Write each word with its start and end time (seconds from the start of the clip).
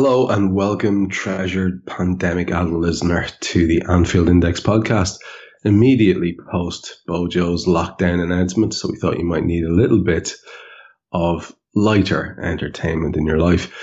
Hello 0.00 0.28
and 0.28 0.54
welcome, 0.54 1.08
treasured 1.08 1.84
pandemic 1.84 2.52
adult 2.52 2.70
listener, 2.70 3.26
to 3.40 3.66
the 3.66 3.82
Anfield 3.90 4.28
Index 4.28 4.60
podcast. 4.60 5.18
Immediately 5.64 6.38
post 6.52 7.02
Bojo's 7.08 7.66
lockdown 7.66 8.22
announcement, 8.22 8.74
so 8.74 8.88
we 8.88 8.96
thought 8.96 9.18
you 9.18 9.24
might 9.24 9.42
need 9.42 9.64
a 9.64 9.72
little 9.72 10.04
bit 10.04 10.34
of 11.10 11.52
lighter 11.74 12.38
entertainment 12.40 13.16
in 13.16 13.26
your 13.26 13.40
life. 13.40 13.74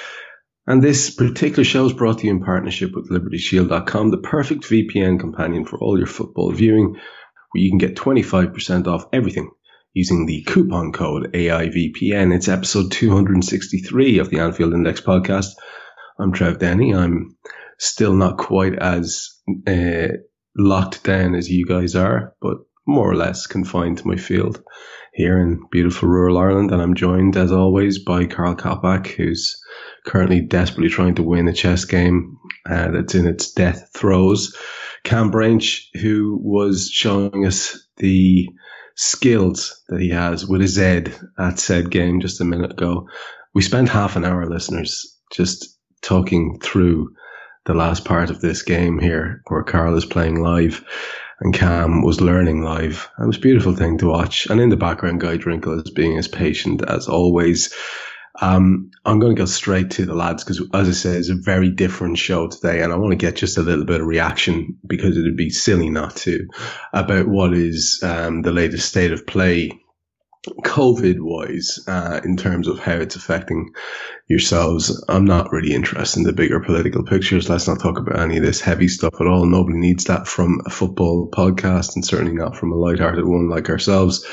And 0.66 0.82
this 0.82 1.14
particular 1.14 1.66
show 1.66 1.86
is 1.86 1.92
brought 1.92 2.20
to 2.20 2.28
you 2.28 2.32
in 2.32 2.42
partnership 2.42 2.96
with 2.96 3.10
LibertyShield.com, 3.10 4.12
the 4.12 4.18
perfect 4.18 4.64
VPN 4.64 5.20
companion 5.20 5.66
for 5.66 5.78
all 5.80 5.98
your 5.98 6.08
football 6.08 6.50
viewing, 6.54 6.94
where 6.94 7.62
you 7.62 7.70
can 7.70 7.78
get 7.78 7.98
25% 7.98 8.88
off 8.88 9.04
everything 9.12 9.52
using 9.94 10.26
the 10.26 10.44
coupon 10.44 10.94
code 10.94 11.34
AIVPN. 11.34 12.34
It's 12.34 12.48
episode 12.48 12.94
263 12.94 14.20
of 14.20 14.30
the 14.30 14.40
Anfield 14.40 14.74
Index 14.74 15.02
podcast. 15.02 15.56
I'm 16.18 16.32
Trev 16.32 16.60
Downey. 16.60 16.94
I'm 16.94 17.36
still 17.78 18.14
not 18.14 18.38
quite 18.38 18.78
as 18.80 19.30
uh, 19.68 20.08
locked 20.58 21.04
down 21.04 21.36
as 21.36 21.50
you 21.50 21.66
guys 21.66 21.96
are, 21.96 22.34
but 22.42 22.58
more 22.88 23.10
or 23.10 23.16
less 23.16 23.48
confined 23.48 23.98
to 23.98 24.08
my 24.08 24.16
field 24.16 24.64
here 25.14 25.40
in 25.40 25.60
beautiful 25.72 26.08
rural 26.08 26.38
Ireland. 26.38 26.72
And 26.72 26.82
I'm 26.82 26.94
joined, 26.94 27.36
as 27.36 27.52
always, 27.52 28.00
by 28.00 28.26
Karl 28.28 28.56
Coppack, 28.56 29.08
who's 29.08 29.62
currently 30.06 30.40
desperately 30.40 30.90
trying 30.90 31.16
to 31.16 31.24
win 31.24 31.48
a 31.50 31.54
chess 31.54 31.84
game 31.84 32.38
uh, 32.70 32.92
that's 32.92 33.16
in 33.16 33.28
its 33.28 33.52
death 33.52 33.90
throes. 33.94 34.56
Kam 35.04 35.32
Brainch, 35.32 35.90
who 35.96 36.40
was 36.42 36.90
showing 36.90 37.46
us 37.46 37.88
the 37.98 38.50
skills 38.96 39.84
that 39.90 40.00
he 40.00 40.10
has 40.10 40.48
with 40.48 40.62
his 40.62 40.78
head 40.78 41.14
at 41.38 41.60
said 41.60 41.92
game 41.92 42.22
just 42.22 42.40
a 42.40 42.46
minute 42.46 42.72
ago. 42.72 43.10
We 43.54 43.62
spent 43.62 43.90
half 43.90 44.16
an 44.16 44.24
hour, 44.24 44.46
listeners, 44.46 45.18
just 45.32 45.75
talking 46.06 46.60
through 46.62 47.14
the 47.66 47.74
last 47.74 48.06
part 48.06 48.30
of 48.30 48.40
this 48.40 48.62
game 48.62 49.00
here, 49.00 49.42
where 49.48 49.64
Karl 49.64 49.98
is 49.98 50.06
playing 50.06 50.42
live 50.42 50.86
and 51.40 51.54
Kam 51.54 52.04
was 52.04 52.22
learning 52.22 52.62
live. 52.62 53.10
It 53.20 53.26
was 53.26 53.38
a 53.38 53.42
beautiful 53.42 53.76
thing 53.76 53.98
to 53.98 54.08
watch. 54.08 54.46
And 54.48 54.62
in 54.62 54.70
the 54.70 54.78
background, 54.78 55.20
Guy 55.20 55.38
Drinkel 55.38 55.84
is 55.84 55.92
being 55.92 56.18
as 56.18 56.28
patient 56.28 56.84
as 56.88 57.08
always. 57.08 57.74
Um, 58.42 58.92
I'm 59.06 59.20
going 59.20 59.36
to 59.36 59.42
go 59.42 59.46
straight 59.46 59.92
to 59.92 60.06
the 60.06 60.14
lads 60.14 60.44
because, 60.44 60.62
as 60.74 60.90
I 60.90 60.92
say, 60.92 61.18
it's 61.18 61.30
a 61.30 61.36
very 61.36 61.70
different 61.70 62.18
show 62.18 62.48
today, 62.48 62.82
and 62.82 62.92
I 62.92 62.98
want 62.98 63.12
to 63.12 63.18
get 63.18 63.38
just 63.38 63.58
a 63.58 63.62
little 63.62 63.86
bit 63.86 64.02
of 64.02 64.08
reaction 64.08 64.78
because 64.86 65.18
it 65.18 65.22
would 65.22 65.38
be 65.38 65.50
silly 65.50 65.90
not 65.90 66.18
to 66.18 66.48
about 66.94 67.28
what 67.28 67.54
is 67.54 68.02
um, 68.04 68.42
the 68.42 68.52
latest 68.52 68.90
state 68.90 69.14
of 69.14 69.26
play 69.26 69.72
COVID 70.64 71.20
wise, 71.20 71.80
uh, 71.88 72.22
in 72.24 72.38
terms 72.38 72.68
of 72.68 72.80
how 72.80 72.94
it's 72.94 73.16
affecting 73.16 73.72
yourselves, 74.28 75.04
I'm 75.10 75.26
not 75.26 75.52
really 75.52 75.74
interested 75.74 76.20
in 76.20 76.26
the 76.26 76.34
bigger 76.34 76.60
political 76.60 77.04
pictures. 77.04 77.50
Let's 77.50 77.68
not 77.68 77.80
talk 77.80 77.98
about 77.98 78.20
any 78.20 78.38
of 78.38 78.44
this 78.44 78.62
heavy 78.62 78.88
stuff 78.88 79.16
at 79.20 79.28
all. 79.28 79.46
Nobody 79.46 79.78
needs 79.78 80.06
that 80.06 80.28
from 80.28 80.62
a 80.66 80.70
football 80.70 81.30
podcast 81.30 81.96
and 81.96 82.06
certainly 82.06 82.34
not 82.34 82.56
from 82.56 82.72
a 82.72 82.76
light-hearted 82.76 83.26
one 83.26 83.50
like 83.50 83.70
ourselves 83.70 84.26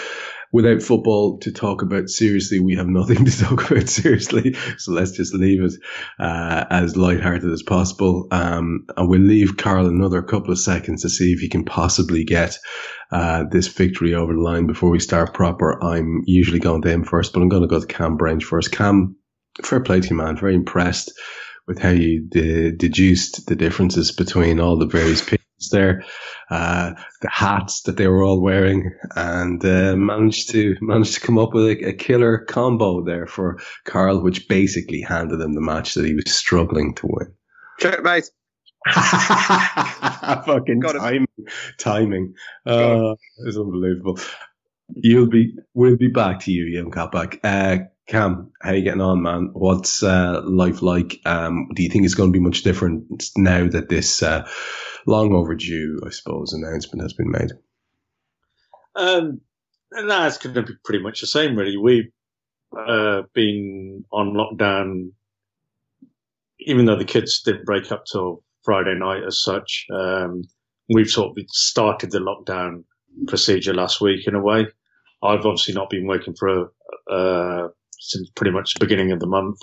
without 0.53 0.83
football 0.83 1.39
to 1.39 1.50
talk 1.50 1.83
about 1.83 2.11
seriously, 2.11 2.61
we 2.61 2.77
have 2.77 2.86
nothing 2.86 3.25
to 3.25 3.45
talk 3.45 3.70
about 3.70 3.89
seriously. 3.89 4.55
So 4.79 4.92
let's 4.92 5.13
just 5.13 5.35
leave 5.35 5.63
it 5.63 5.73
uh, 6.18 6.64
as 6.70 6.96
lighthearted 6.96 7.51
as 7.51 7.63
possible. 7.63 8.29
Um, 8.30 8.86
and 8.96 9.08
we'll 9.08 9.20
leave 9.20 9.57
Karl 9.57 9.86
another 9.86 10.23
couple 10.23 10.52
of 10.52 10.58
seconds 10.58 11.02
to 11.02 11.08
see 11.08 11.33
if 11.33 11.41
he 11.41 11.48
can 11.48 11.64
possibly 11.64 12.24
get 12.24 12.58
uh, 13.11 13.45
this 13.51 13.68
victory 13.68 14.14
over 14.14 14.35
the 14.35 14.41
line 14.41 14.67
before 14.67 14.91
we 14.91 15.01
start 15.01 15.35
proper. 15.35 15.83
I'm 15.83 16.23
usually 16.27 16.61
going 16.61 16.83
to 16.83 16.91
him 16.91 17.05
first, 17.05 17.33
but 17.33 17.41
I'm 17.41 17.48
going 17.48 17.62
to 17.62 17.68
go 17.68 17.80
to 17.80 17.86
Kam 17.86 18.17
Brainch 18.17 18.45
first. 18.45 18.73
Kam, 18.73 19.17
fair 19.62 19.80
play 19.80 20.01
to 20.01 20.08
you, 20.08 20.17
man. 20.17 20.36
Very 20.36 20.55
impressed 20.55 21.12
with 21.67 21.79
how 21.79 21.91
you 21.91 22.27
de- 22.29 22.73
deduced 22.73 23.46
the 23.46 23.57
differences 23.57 24.12
between 24.12 24.61
all 24.61 24.77
the 24.77 24.86
various 24.86 25.23
pieces 25.23 25.42
there, 25.70 26.05
uh, 26.50 26.92
the 27.20 27.28
hats 27.30 27.83
that 27.83 27.96
they 27.96 28.08
were 28.08 28.23
all 28.23 28.40
wearing, 28.40 28.92
and 29.17 29.64
uh, 29.64 29.96
managed 29.96 30.50
to 30.50 30.77
managed 30.80 31.14
to 31.14 31.20
come 31.20 31.39
up 31.39 31.55
with 31.55 31.67
a, 31.67 31.89
a, 31.89 31.92
killer 31.92 32.39
combo 32.39 33.02
there 33.02 33.27
for 33.27 33.58
Karl, 33.84 34.23
which 34.23 34.48
basically 34.48 35.00
handed 35.00 35.40
him 35.40 35.55
the 35.55 35.61
match 35.61 35.95
that 35.95 36.05
he 36.05 36.14
was 36.14 36.33
struggling 36.33 36.95
to 36.95 37.06
win. 37.06 37.33
Checkmate. 37.78 38.30
Fucking 38.92 40.83
timing, 40.83 41.28
timing. 41.79 42.34
Uh, 42.67 43.14
it's 43.46 43.56
unbelievable. 43.56 44.18
You'll 44.94 45.29
be, 45.29 45.55
we'll 45.74 45.96
be 45.96 46.08
back 46.08 46.40
to 46.40 46.52
you, 46.52 46.67
Ian 46.67 46.90
Coppack. 46.90 47.39
Uh, 47.44 47.84
Kam, 48.08 48.52
how 48.61 48.70
are 48.70 48.74
you 48.74 48.83
getting 48.83 49.01
on, 49.01 49.23
man? 49.23 49.51
What's 49.52 50.02
uh, 50.02 50.42
life 50.45 50.83
like? 50.83 51.20
Um, 51.24 51.68
do 51.74 51.83
you 51.83 51.89
think 51.89 52.05
it's 52.05 52.14
going 52.14 52.33
to 52.33 52.39
be 52.39 52.45
much 52.45 52.63
different 52.63 53.30
now 53.36 53.68
that 53.68 53.89
this 53.89 54.23
uh, 54.23 54.46
long 55.07 55.35
overdue, 55.35 56.01
I 56.05 56.11
suppose, 56.11 56.52
announcement 56.52 57.02
has 57.02 57.12
been 57.12 57.30
made? 57.30 57.52
Um, 58.96 59.41
no, 59.92 60.30
going 60.42 60.55
to 60.55 60.62
be 60.62 60.74
pretty 60.85 61.02
much 61.02 61.20
the 61.20 61.27
same, 61.27 61.57
really. 61.57 61.77
We've 61.77 62.11
uh, 62.77 63.23
been 63.35 64.05
on 64.12 64.35
lockdown, 64.35 65.12
even 66.61 66.86
though 66.86 66.96
the 66.96 67.05
kids 67.05 67.42
didn't 67.42 67.67
break 67.67 67.92
up 67.92 68.05
till 68.11 68.42
Friday 68.62 68.95
night 68.95 69.23
as 69.24 69.42
such. 69.42 69.86
Um, 69.95 70.42
we've 70.89 71.08
sort 71.08 71.39
of 71.39 71.45
started 71.48 72.11
the 72.11 72.18
lockdown 72.18 72.85
procedure 73.29 73.74
last 73.74 74.01
week 74.01 74.27
in 74.27 74.35
a 74.35 74.42
way. 74.42 74.67
I've 75.23 75.46
obviously 75.46 75.74
not 75.74 75.91
been 75.91 76.07
working 76.07 76.35
for 76.35 76.48
a, 76.48 77.12
uh, 77.12 77.68
since 78.02 78.30
pretty 78.36 78.52
much 78.52 78.74
the 78.74 78.85
beginning 78.85 79.13
of 79.13 79.20
the 79.20 79.27
month. 79.27 79.58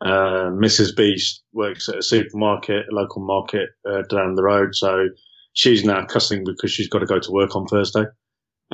Uh, 0.00 0.50
Mrs. 0.52 0.94
Beast 0.96 1.42
works 1.52 1.88
at 1.88 1.98
a 1.98 2.02
supermarket, 2.02 2.86
a 2.90 2.94
local 2.94 3.24
market 3.24 3.70
uh, 3.88 4.02
down 4.10 4.34
the 4.34 4.42
road, 4.42 4.74
so 4.74 5.08
she's 5.54 5.84
now 5.84 6.04
cussing 6.04 6.44
because 6.44 6.70
she's 6.70 6.88
got 6.88 6.98
to 7.00 7.06
go 7.06 7.18
to 7.18 7.32
work 7.32 7.56
on 7.56 7.66
Thursday 7.66 8.04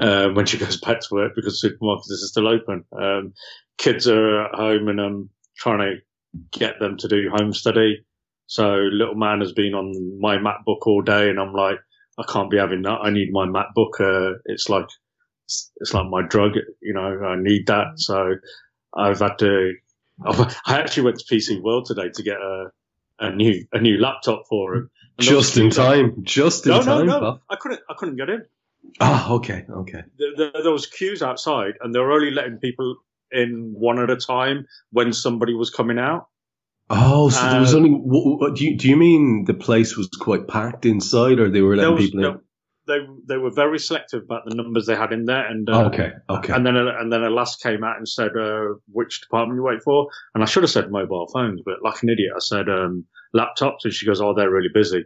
uh, 0.00 0.28
when 0.30 0.46
she 0.46 0.58
goes 0.64 0.80
back 0.80 1.00
to 1.00 1.08
work 1.12 1.32
because 1.36 1.62
supermarkets 1.62 2.10
are 2.10 2.28
still 2.28 2.48
open. 2.48 2.84
Um, 2.98 3.34
kids 3.78 4.08
are 4.08 4.46
at 4.46 4.54
home 4.54 4.88
and 4.88 5.00
I'm 5.00 5.30
trying 5.58 5.78
to 5.78 5.96
get 6.58 6.78
them 6.80 6.96
to 6.98 7.08
do 7.08 7.30
home 7.30 7.52
study. 7.52 8.04
So 8.46 8.74
little 8.74 9.14
man 9.14 9.40
has 9.40 9.52
been 9.52 9.74
on 9.74 10.18
my 10.20 10.36
MacBook 10.36 10.80
all 10.86 11.02
day, 11.02 11.30
and 11.30 11.38
I'm 11.38 11.52
like, 11.52 11.78
I 12.18 12.24
can't 12.30 12.50
be 12.50 12.56
having 12.58 12.82
that. 12.82 12.98
I 13.02 13.10
need 13.10 13.30
my 13.32 13.46
MacBook. 13.46 14.00
Uh, 14.00 14.38
it's 14.46 14.68
like 14.68 14.86
it's 15.46 15.94
like 15.94 16.08
my 16.08 16.22
drug, 16.26 16.52
you 16.80 16.92
know. 16.92 17.20
I 17.24 17.36
need 17.38 17.68
that. 17.68 17.86
So 17.96 18.34
I've 18.94 19.20
had 19.20 19.38
to. 19.38 19.74
I 20.24 20.78
actually 20.78 21.04
went 21.04 21.18
to 21.20 21.34
PC 21.34 21.62
World 21.62 21.86
today 21.86 22.10
to 22.14 22.22
get 22.22 22.36
a 22.36 22.70
a 23.18 23.34
new 23.34 23.64
a 23.72 23.80
new 23.80 23.98
laptop 23.98 24.44
for 24.48 24.74
him. 24.74 24.90
Just 25.18 25.56
in 25.56 25.70
time. 25.70 26.22
Just 26.22 26.66
in 26.66 26.72
no, 26.72 26.82
time. 26.82 27.06
No, 27.06 27.12
no, 27.12 27.20
no. 27.20 27.40
I 27.48 27.56
couldn't. 27.56 27.80
I 27.88 27.94
couldn't 27.94 28.16
get 28.16 28.30
in. 28.30 28.44
Ah, 28.98 29.32
okay, 29.32 29.66
okay. 29.68 30.02
There, 30.18 30.30
there, 30.36 30.62
there 30.62 30.72
was 30.72 30.86
queues 30.86 31.22
outside, 31.22 31.74
and 31.80 31.94
they 31.94 31.98
were 31.98 32.12
only 32.12 32.30
letting 32.30 32.58
people 32.58 32.96
in 33.30 33.74
one 33.76 34.00
at 34.00 34.10
a 34.10 34.16
time 34.16 34.66
when 34.90 35.12
somebody 35.12 35.54
was 35.54 35.70
coming 35.70 35.98
out. 35.98 36.28
Oh, 36.88 37.28
so 37.28 37.48
there 37.50 37.60
was 37.60 37.74
only. 37.74 37.90
What, 37.90 38.40
what, 38.40 38.56
do 38.56 38.64
you 38.64 38.76
do 38.76 38.88
you 38.88 38.96
mean 38.96 39.44
the 39.44 39.54
place 39.54 39.96
was 39.96 40.08
quite 40.08 40.48
packed 40.48 40.86
inside, 40.86 41.38
or 41.38 41.48
they 41.48 41.60
were 41.60 41.76
letting 41.76 41.94
was, 41.94 42.04
people 42.06 42.24
in? 42.24 42.40
They 42.90 42.98
they 43.28 43.36
were 43.36 43.50
very 43.50 43.78
selective 43.78 44.24
about 44.24 44.42
the 44.44 44.54
numbers 44.54 44.86
they 44.86 44.96
had 44.96 45.12
in 45.12 45.24
there, 45.24 45.46
and 45.46 45.70
uh, 45.70 45.84
okay, 45.84 46.12
okay. 46.28 46.52
And 46.52 46.66
then 46.66 46.76
and 46.76 47.12
then 47.12 47.22
a 47.22 47.30
last 47.30 47.62
came 47.62 47.84
out 47.84 47.96
and 47.96 48.08
said 48.08 48.32
uh, 48.36 48.74
which 48.90 49.20
department 49.20 49.56
you 49.56 49.62
wait 49.62 49.82
for, 49.82 50.08
and 50.34 50.42
I 50.42 50.46
should 50.46 50.64
have 50.64 50.70
said 50.70 50.90
mobile 50.90 51.28
phones, 51.32 51.60
but 51.64 51.82
like 51.82 52.02
an 52.02 52.08
idiot, 52.08 52.32
I 52.34 52.40
said 52.40 52.68
um, 52.68 53.04
laptops, 53.34 53.84
and 53.84 53.92
she 53.92 54.06
goes, 54.06 54.20
"Oh, 54.20 54.34
they're 54.34 54.50
really 54.50 54.70
busy." 54.74 55.04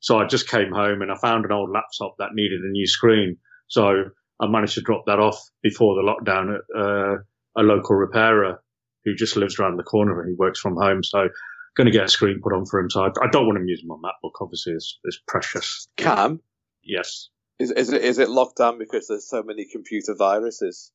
So 0.00 0.18
I 0.18 0.26
just 0.26 0.48
came 0.48 0.70
home 0.70 1.02
and 1.02 1.10
I 1.10 1.16
found 1.16 1.44
an 1.44 1.52
old 1.52 1.70
laptop 1.70 2.14
that 2.18 2.34
needed 2.34 2.60
a 2.60 2.70
new 2.70 2.86
screen, 2.86 3.36
so 3.68 4.04
I 4.40 4.46
managed 4.46 4.74
to 4.74 4.82
drop 4.82 5.04
that 5.06 5.18
off 5.18 5.38
before 5.62 5.94
the 5.96 6.02
lockdown 6.02 6.54
at 6.54 6.62
uh, 6.78 7.16
a 7.56 7.62
local 7.62 7.96
repairer 7.96 8.62
who 9.04 9.14
just 9.14 9.36
lives 9.36 9.58
around 9.58 9.76
the 9.76 9.82
corner 9.82 10.20
and 10.20 10.30
he 10.30 10.36
works 10.36 10.60
from 10.60 10.76
home, 10.76 11.02
so. 11.02 11.28
Going 11.76 11.86
to 11.86 11.90
get 11.90 12.04
a 12.04 12.08
screen 12.08 12.38
put 12.40 12.52
on 12.52 12.66
for 12.66 12.78
him, 12.78 12.88
so 12.88 13.02
I, 13.02 13.08
I 13.20 13.28
don't 13.32 13.46
want 13.46 13.58
him 13.58 13.66
using 13.66 13.88
my 13.88 13.96
MacBook. 13.96 14.40
Obviously, 14.40 14.74
it's, 14.74 14.96
it's 15.02 15.18
precious. 15.26 15.88
Kam, 15.96 16.40
Yes. 16.84 17.28
Is 17.58 17.70
is 17.70 17.92
it 17.92 18.02
is 18.02 18.18
it 18.18 18.28
locked 18.28 18.56
down 18.56 18.78
because 18.78 19.08
there's 19.08 19.28
so 19.28 19.42
many 19.42 19.64
computer 19.64 20.14
viruses? 20.14 20.90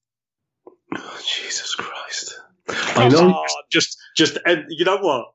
Oh, 0.96 1.22
Jesus 1.26 1.76
Christ! 1.76 2.40
I 2.68 3.08
know. 3.08 3.34
Oh, 3.36 3.62
just 3.72 3.98
just 4.16 4.38
you 4.70 4.86
know 4.86 4.98
what? 4.98 5.28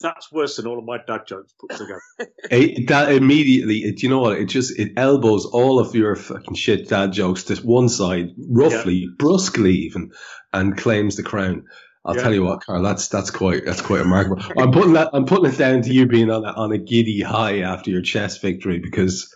that's 0.00 0.32
worse 0.32 0.56
than 0.56 0.66
all 0.66 0.78
of 0.78 0.84
my 0.84 0.98
dad 1.06 1.26
jokes 1.26 1.52
put 1.58 1.70
together. 1.70 2.00
it, 2.50 2.88
that 2.88 3.12
immediately, 3.12 3.78
it, 3.78 4.02
you 4.02 4.08
know 4.08 4.20
what? 4.20 4.38
It 4.38 4.46
just 4.46 4.78
it 4.78 4.92
elbows 4.96 5.46
all 5.46 5.78
of 5.78 5.94
your 5.94 6.16
fucking 6.16 6.54
shit 6.54 6.88
dad 6.88 7.12
jokes 7.12 7.44
to 7.44 7.56
one 7.56 7.88
side, 7.88 8.30
roughly, 8.48 8.94
yeah. 8.94 9.08
brusquely 9.18 9.72
even, 9.72 10.12
and 10.52 10.76
claims 10.76 11.16
the 11.16 11.22
crown. 11.22 11.64
I'll 12.04 12.16
yeah. 12.16 12.22
tell 12.22 12.34
you 12.34 12.44
what, 12.44 12.64
Karl, 12.64 12.82
that's 12.82 13.08
that's 13.08 13.30
quite 13.30 13.64
that's 13.66 13.82
quite 13.82 14.00
remarkable. 14.00 14.42
I'm 14.56 14.72
putting 14.72 14.94
that 14.94 15.10
I'm 15.12 15.26
putting 15.26 15.52
it 15.52 15.58
down 15.58 15.82
to 15.82 15.92
you 15.92 16.06
being 16.06 16.30
on 16.30 16.44
a, 16.44 16.52
on 16.52 16.72
a 16.72 16.78
giddy 16.78 17.20
high 17.20 17.60
after 17.60 17.90
your 17.90 18.02
chess 18.02 18.38
victory 18.38 18.78
because. 18.78 19.34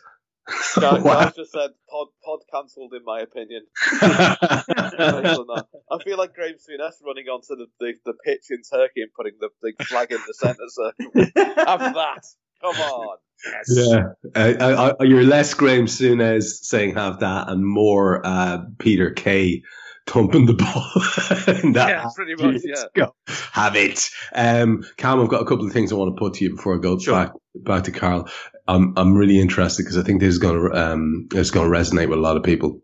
Guys, 0.79 1.03
wow. 1.03 1.31
just 1.35 1.53
said 1.53 1.71
pod 1.89 2.09
pod 2.25 2.41
cancelled 2.53 2.93
in 2.95 3.05
my 3.05 3.21
opinion. 3.21 3.63
I 4.03 5.99
feel 6.05 6.19
like 6.19 6.35
Graham 6.35 6.57
Souness 6.57 7.03
running 7.05 7.27
onto 7.27 7.57
the, 7.57 7.67
the, 7.81 7.95
the 8.05 8.15
pitch 8.25 8.47
in 8.51 8.61
Turkey 8.71 9.03
and 9.03 9.11
putting 9.17 9.35
the 9.41 9.49
big 9.63 9.83
flag 9.87 10.13
in 10.13 10.19
the 10.27 10.35
centre 10.35 10.69
circle. 10.69 11.13
Have 11.67 11.95
that. 11.95 12.25
Come 12.61 12.77
on. 12.77 13.17
Yes. 13.45 13.65
Yeah, 13.69 14.13
uh, 14.35 14.95
you're 15.01 15.25
less 15.25 15.55
Graham 15.55 15.87
Souness 15.87 16.45
saying 16.63 16.95
have 16.95 17.21
that, 17.21 17.49
and 17.51 17.67
more 17.67 18.25
uh, 18.25 18.59
Peter 18.79 19.11
Kay 19.11 19.63
thumping 20.07 20.47
the 20.47 20.55
ball. 20.55 21.73
yeah, 21.75 22.09
pretty 22.15 22.35
much. 22.43 22.63
Yeah, 22.65 22.85
go. 22.95 23.15
have 23.53 23.77
it. 23.77 24.09
Um, 24.35 24.85
Kam, 24.97 25.21
I've 25.21 25.29
got 25.29 25.43
a 25.43 25.47
couple 25.47 25.67
of 25.67 25.73
things 25.73 25.93
I 25.93 25.97
want 25.97 26.15
to 26.15 26.19
put 26.19 26.35
to 26.35 26.45
you 26.45 26.57
before 26.57 26.77
I 26.77 26.81
go 26.81 26.99
sure. 26.99 27.15
back 27.15 27.33
back 27.55 27.85
to 27.85 27.93
Karl. 27.93 28.29
I'm 28.67 28.95
I'm 28.97 29.15
really 29.15 29.41
interested 29.41 29.83
because 29.83 29.99
I 29.99 30.03
think 30.03 30.21
this 30.21 30.31
is 30.31 30.39
going 30.39 30.59
to 30.59 30.77
um 30.77 31.29
is 31.33 31.51
going 31.51 31.71
to 31.71 31.77
resonate 31.77 32.09
with 32.09 32.19
a 32.19 32.23
lot 32.23 32.37
of 32.37 32.43
people. 32.43 32.81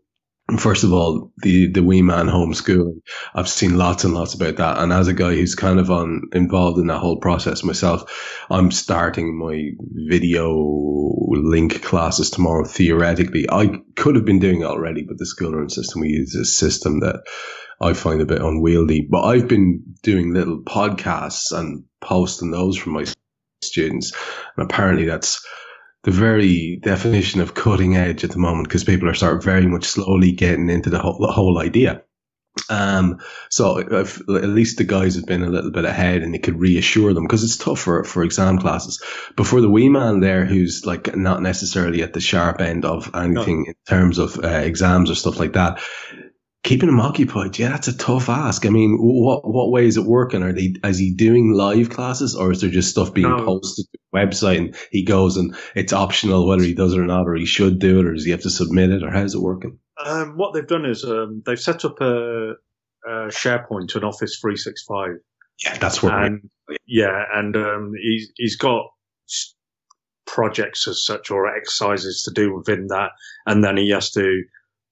First 0.57 0.83
of 0.83 0.91
all, 0.91 1.31
the 1.37 1.71
the 1.71 1.83
wee 1.83 2.01
man 2.01 2.27
homeschooling. 2.27 3.01
I've 3.33 3.47
seen 3.47 3.77
lots 3.77 4.03
and 4.03 4.13
lots 4.13 4.33
about 4.33 4.57
that, 4.57 4.79
and 4.79 4.91
as 4.91 5.07
a 5.07 5.13
guy 5.13 5.35
who's 5.35 5.55
kind 5.55 5.79
of 5.79 5.89
on 5.89 6.23
involved 6.33 6.79
in 6.79 6.87
that 6.87 6.99
whole 6.99 7.17
process 7.17 7.63
myself, 7.63 8.43
I'm 8.49 8.71
starting 8.71 9.37
my 9.37 9.71
video 10.09 10.51
link 11.29 11.81
classes 11.83 12.29
tomorrow. 12.29 12.65
Theoretically, 12.65 13.49
I 13.49 13.81
could 13.95 14.15
have 14.15 14.25
been 14.25 14.39
doing 14.39 14.61
it 14.61 14.65
already, 14.65 15.03
but 15.03 15.17
the 15.17 15.25
school 15.25 15.53
run 15.53 15.69
system 15.69 16.01
we 16.01 16.09
use 16.09 16.35
is 16.35 16.41
a 16.41 16.45
system 16.45 16.99
that 16.99 17.21
I 17.79 17.93
find 17.93 18.21
a 18.21 18.25
bit 18.25 18.41
unwieldy. 18.41 19.07
But 19.09 19.23
I've 19.23 19.47
been 19.47 19.95
doing 20.03 20.33
little 20.33 20.61
podcasts 20.61 21.51
and 21.57 21.85
posting 22.01 22.51
those 22.51 22.77
for 22.77 22.89
my 22.89 23.05
students, 23.61 24.13
and 24.57 24.65
apparently 24.69 25.05
that's 25.05 25.45
the 26.03 26.11
very 26.11 26.79
definition 26.81 27.41
of 27.41 27.53
cutting 27.53 27.95
edge 27.95 28.23
at 28.23 28.31
the 28.31 28.39
moment 28.39 28.67
because 28.67 28.83
people 28.83 29.07
are 29.07 29.13
start 29.13 29.43
very 29.43 29.67
much 29.67 29.85
slowly 29.85 30.31
getting 30.31 30.69
into 30.69 30.89
the 30.89 30.99
whole, 30.99 31.19
the 31.19 31.31
whole 31.31 31.59
idea. 31.59 32.03
Um, 32.69 33.19
so 33.49 33.77
if, 33.77 34.19
at 34.19 34.49
least 34.49 34.77
the 34.77 34.83
guys 34.83 35.15
have 35.15 35.25
been 35.25 35.43
a 35.43 35.49
little 35.49 35.71
bit 35.71 35.85
ahead 35.85 36.21
and 36.21 36.35
it 36.35 36.43
could 36.43 36.59
reassure 36.59 37.13
them 37.13 37.23
because 37.23 37.43
it's 37.43 37.57
tough 37.57 37.79
for, 37.79 38.03
for 38.03 38.23
exam 38.23 38.57
classes. 38.57 39.01
But 39.37 39.47
for 39.47 39.61
the 39.61 39.69
wee 39.69 39.89
man 39.89 40.19
there 40.19 40.45
who's 40.45 40.85
like 40.85 41.15
not 41.15 41.41
necessarily 41.41 42.01
at 42.01 42.13
the 42.13 42.19
sharp 42.19 42.59
end 42.59 42.83
of 42.83 43.15
anything 43.15 43.63
no. 43.63 43.69
in 43.69 43.75
terms 43.87 44.17
of 44.17 44.43
uh, 44.43 44.47
exams 44.47 45.09
or 45.09 45.15
stuff 45.15 45.39
like 45.39 45.53
that, 45.53 45.81
keeping 46.63 46.89
him 46.89 46.99
occupied, 46.99 47.57
yeah, 47.57 47.69
that's 47.69 47.87
a 47.87 47.97
tough 47.97 48.29
ask. 48.29 48.65
I 48.65 48.69
mean, 48.69 48.97
what 48.99 49.47
what 49.47 49.71
way 49.71 49.85
is 49.85 49.97
it 49.97 50.05
working? 50.05 50.43
Are 50.43 50.53
they 50.53 50.75
is 50.83 50.97
he 50.97 51.13
doing 51.13 51.53
live 51.53 51.89
classes 51.89 52.35
or 52.35 52.51
is 52.51 52.61
there 52.61 52.69
just 52.69 52.91
stuff 52.91 53.13
being 53.13 53.29
no. 53.29 53.43
posted 53.43 53.85
to 53.85 53.91
the 53.91 54.17
website 54.17 54.57
and 54.57 54.75
he 54.91 55.03
goes 55.03 55.37
and 55.37 55.55
it's 55.75 55.93
optional 55.93 56.47
whether 56.47 56.63
he 56.63 56.73
does 56.73 56.93
it 56.93 56.99
or 56.99 57.05
not, 57.05 57.27
or 57.27 57.35
he 57.35 57.45
should 57.45 57.79
do 57.79 57.99
it, 57.99 58.05
or 58.05 58.13
does 58.13 58.25
he 58.25 58.31
have 58.31 58.41
to 58.41 58.49
submit 58.49 58.91
it, 58.91 59.03
or 59.03 59.11
how's 59.11 59.33
it 59.33 59.41
working? 59.41 59.79
Um, 60.03 60.37
what 60.37 60.53
they've 60.53 60.67
done 60.67 60.85
is 60.85 61.03
um, 61.03 61.43
they've 61.45 61.59
set 61.59 61.85
up 61.85 61.99
a, 62.01 62.51
a 63.05 63.11
SharePoint 63.27 63.89
to 63.89 63.99
an 63.99 64.03
Office 64.03 64.39
365. 64.39 65.17
Yeah, 65.63 65.77
that's 65.77 66.01
what. 66.01 66.13
And, 66.13 66.49
yeah, 66.85 67.23
and 67.33 67.55
um, 67.55 67.93
he's 68.01 68.31
he's 68.35 68.55
got 68.55 68.85
projects 70.25 70.87
as 70.87 71.03
such 71.03 71.29
or 71.29 71.55
exercises 71.55 72.23
to 72.23 72.31
do 72.31 72.55
within 72.55 72.87
that, 72.87 73.11
and 73.45 73.63
then 73.63 73.77
he 73.77 73.89
has 73.89 74.11
to 74.11 74.43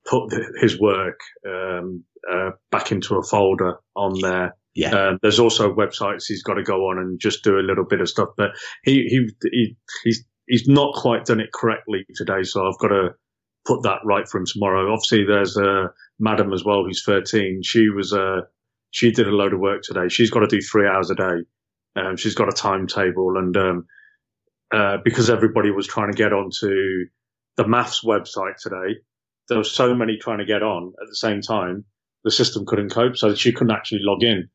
put 0.06 0.34
his 0.62 0.80
work 0.80 1.20
um, 1.48 2.04
uh, 2.32 2.52
back 2.72 2.92
into 2.92 3.16
a 3.16 3.24
folder 3.24 3.78
on 3.96 4.20
there. 4.22 4.56
Yeah. 4.76 4.96
Uh, 4.96 5.18
there's 5.22 5.40
also 5.40 5.74
websites 5.74 6.26
he's 6.28 6.44
got 6.44 6.56
to 6.56 6.64
go 6.64 6.90
on 6.90 7.00
and 7.00 7.20
just 7.20 7.44
do 7.44 7.58
a 7.58 7.66
little 7.66 7.86
bit 7.86 8.02
of 8.02 8.10
stuff, 8.10 8.30
but 8.38 8.52
he, 8.84 9.06
he, 9.10 9.30
he 9.52 9.78
he's 10.04 10.24
he's 10.48 10.68
not 10.68 10.94
quite 10.96 11.26
done 11.26 11.40
it 11.40 11.52
correctly 11.54 12.06
today, 12.16 12.44
so 12.44 12.68
I've 12.68 12.80
got 12.80 12.90
to 12.90 13.10
put 13.66 13.84
that 13.84 14.00
right 14.04 14.28
for 14.28 14.40
him 14.40 14.46
tomorrow. 14.46 14.92
Obviously, 14.92 15.26
there's 15.26 15.58
a 15.58 15.92
madam 16.20 16.54
as 16.54 16.64
well 16.64 16.84
who's 16.84 17.04
13. 17.04 17.62
She 17.64 17.90
was 17.90 18.14
uh, 18.14 18.42
she 18.92 19.12
did 19.12 19.28
a 19.28 19.32
load 19.32 19.54
of 19.54 19.60
work 19.60 19.82
today. 19.84 20.10
She's 20.10 20.32
got 20.32 20.42
to 20.42 20.48
do 20.48 20.62
three 20.62 20.88
hours 20.88 21.10
a 21.12 21.16
day. 21.16 21.46
Um, 21.96 22.18
she's 22.18 22.36
got 22.36 22.50
a 22.50 22.56
timetable, 22.56 23.38
and 23.38 23.56
um, 23.58 23.86
uh, 24.74 24.98
because 25.04 25.30
everybody 25.30 25.72
was 25.72 25.88
trying 25.88 26.12
to 26.12 26.18
get 26.18 26.34
onto 26.34 27.06
the 27.58 27.68
maths 27.68 28.04
website 28.04 28.56
today, 28.62 29.00
there 29.50 29.58
were 29.58 29.64
so 29.64 29.94
many 29.94 30.18
trying 30.18 30.40
to 30.40 30.46
get 30.46 30.64
on 30.64 30.94
at 31.02 31.08
the 31.08 31.16
same 31.16 31.42
time, 31.42 31.86
the 32.24 32.32
system 32.32 32.66
couldn't 32.66 32.90
cope, 32.90 33.18
so 33.18 33.34
she 33.36 33.52
couldn't 33.52 33.76
actually 33.76 34.02
log 34.04 34.24
in 34.24 34.50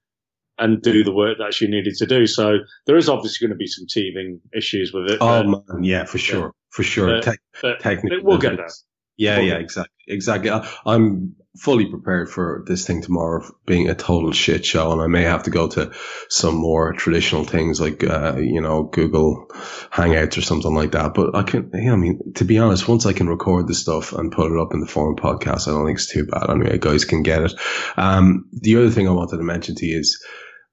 and 0.58 0.80
do 0.82 1.02
the 1.02 1.12
work 1.12 1.38
that 1.38 1.52
she 1.52 1.66
needed 1.66 1.94
to 1.96 2.06
do. 2.06 2.26
So 2.26 2.58
there 2.86 2.96
is 2.96 3.08
obviously 3.08 3.46
going 3.46 3.54
to 3.54 3.58
be 3.58 3.66
some 3.66 3.86
teething 3.88 4.40
issues 4.56 4.92
with 4.92 5.10
it. 5.10 5.18
Oh 5.20 5.42
man, 5.42 5.82
yeah, 5.82 6.04
for 6.04 6.18
sure, 6.18 6.40
yeah. 6.40 6.50
for 6.70 6.82
sure. 6.82 7.20
But, 7.20 7.38
Te- 7.60 7.74
technically, 7.80 8.18
we'll 8.22 8.38
get 8.38 8.56
there. 8.56 8.68
Yeah, 9.16 9.40
yeah, 9.40 9.56
exactly, 9.56 10.04
exactly. 10.08 10.50
I, 10.50 10.68
I'm 10.86 11.36
fully 11.56 11.86
prepared 11.86 12.28
for 12.28 12.64
this 12.66 12.86
thing 12.86 13.00
tomorrow 13.00 13.44
being 13.64 13.88
a 13.88 13.94
total 13.94 14.32
shit 14.32 14.64
show, 14.64 14.92
and 14.92 15.00
I 15.00 15.06
may 15.06 15.22
have 15.22 15.44
to 15.44 15.50
go 15.50 15.68
to 15.68 15.92
some 16.28 16.56
more 16.56 16.92
traditional 16.92 17.44
things 17.44 17.80
like, 17.80 18.02
uh, 18.02 18.36
you 18.38 18.60
know, 18.60 18.84
Google 18.84 19.46
Hangouts 19.90 20.36
or 20.36 20.42
something 20.42 20.74
like 20.74 20.92
that. 20.92 21.14
But 21.14 21.34
I 21.34 21.42
can, 21.42 21.70
yeah, 21.72 21.92
I 21.92 21.96
mean, 21.96 22.32
to 22.34 22.44
be 22.44 22.58
honest, 22.58 22.88
once 22.88 23.06
I 23.06 23.12
can 23.12 23.28
record 23.28 23.68
the 23.68 23.74
stuff 23.74 24.12
and 24.12 24.32
put 24.32 24.52
it 24.52 24.60
up 24.60 24.74
in 24.74 24.80
the 24.80 24.86
forum 24.86 25.16
podcast, 25.16 25.68
I 25.68 25.72
don't 25.72 25.86
think 25.86 25.98
it's 25.98 26.10
too 26.10 26.26
bad. 26.26 26.50
Anyway, 26.50 26.78
guys 26.78 27.04
can 27.04 27.22
get 27.22 27.42
it. 27.42 27.54
Um, 27.96 28.48
the 28.52 28.76
other 28.76 28.90
thing 28.90 29.08
I 29.08 29.12
wanted 29.12 29.36
to 29.36 29.44
mention 29.44 29.74
to 29.76 29.86
you 29.86 30.00
is. 30.00 30.24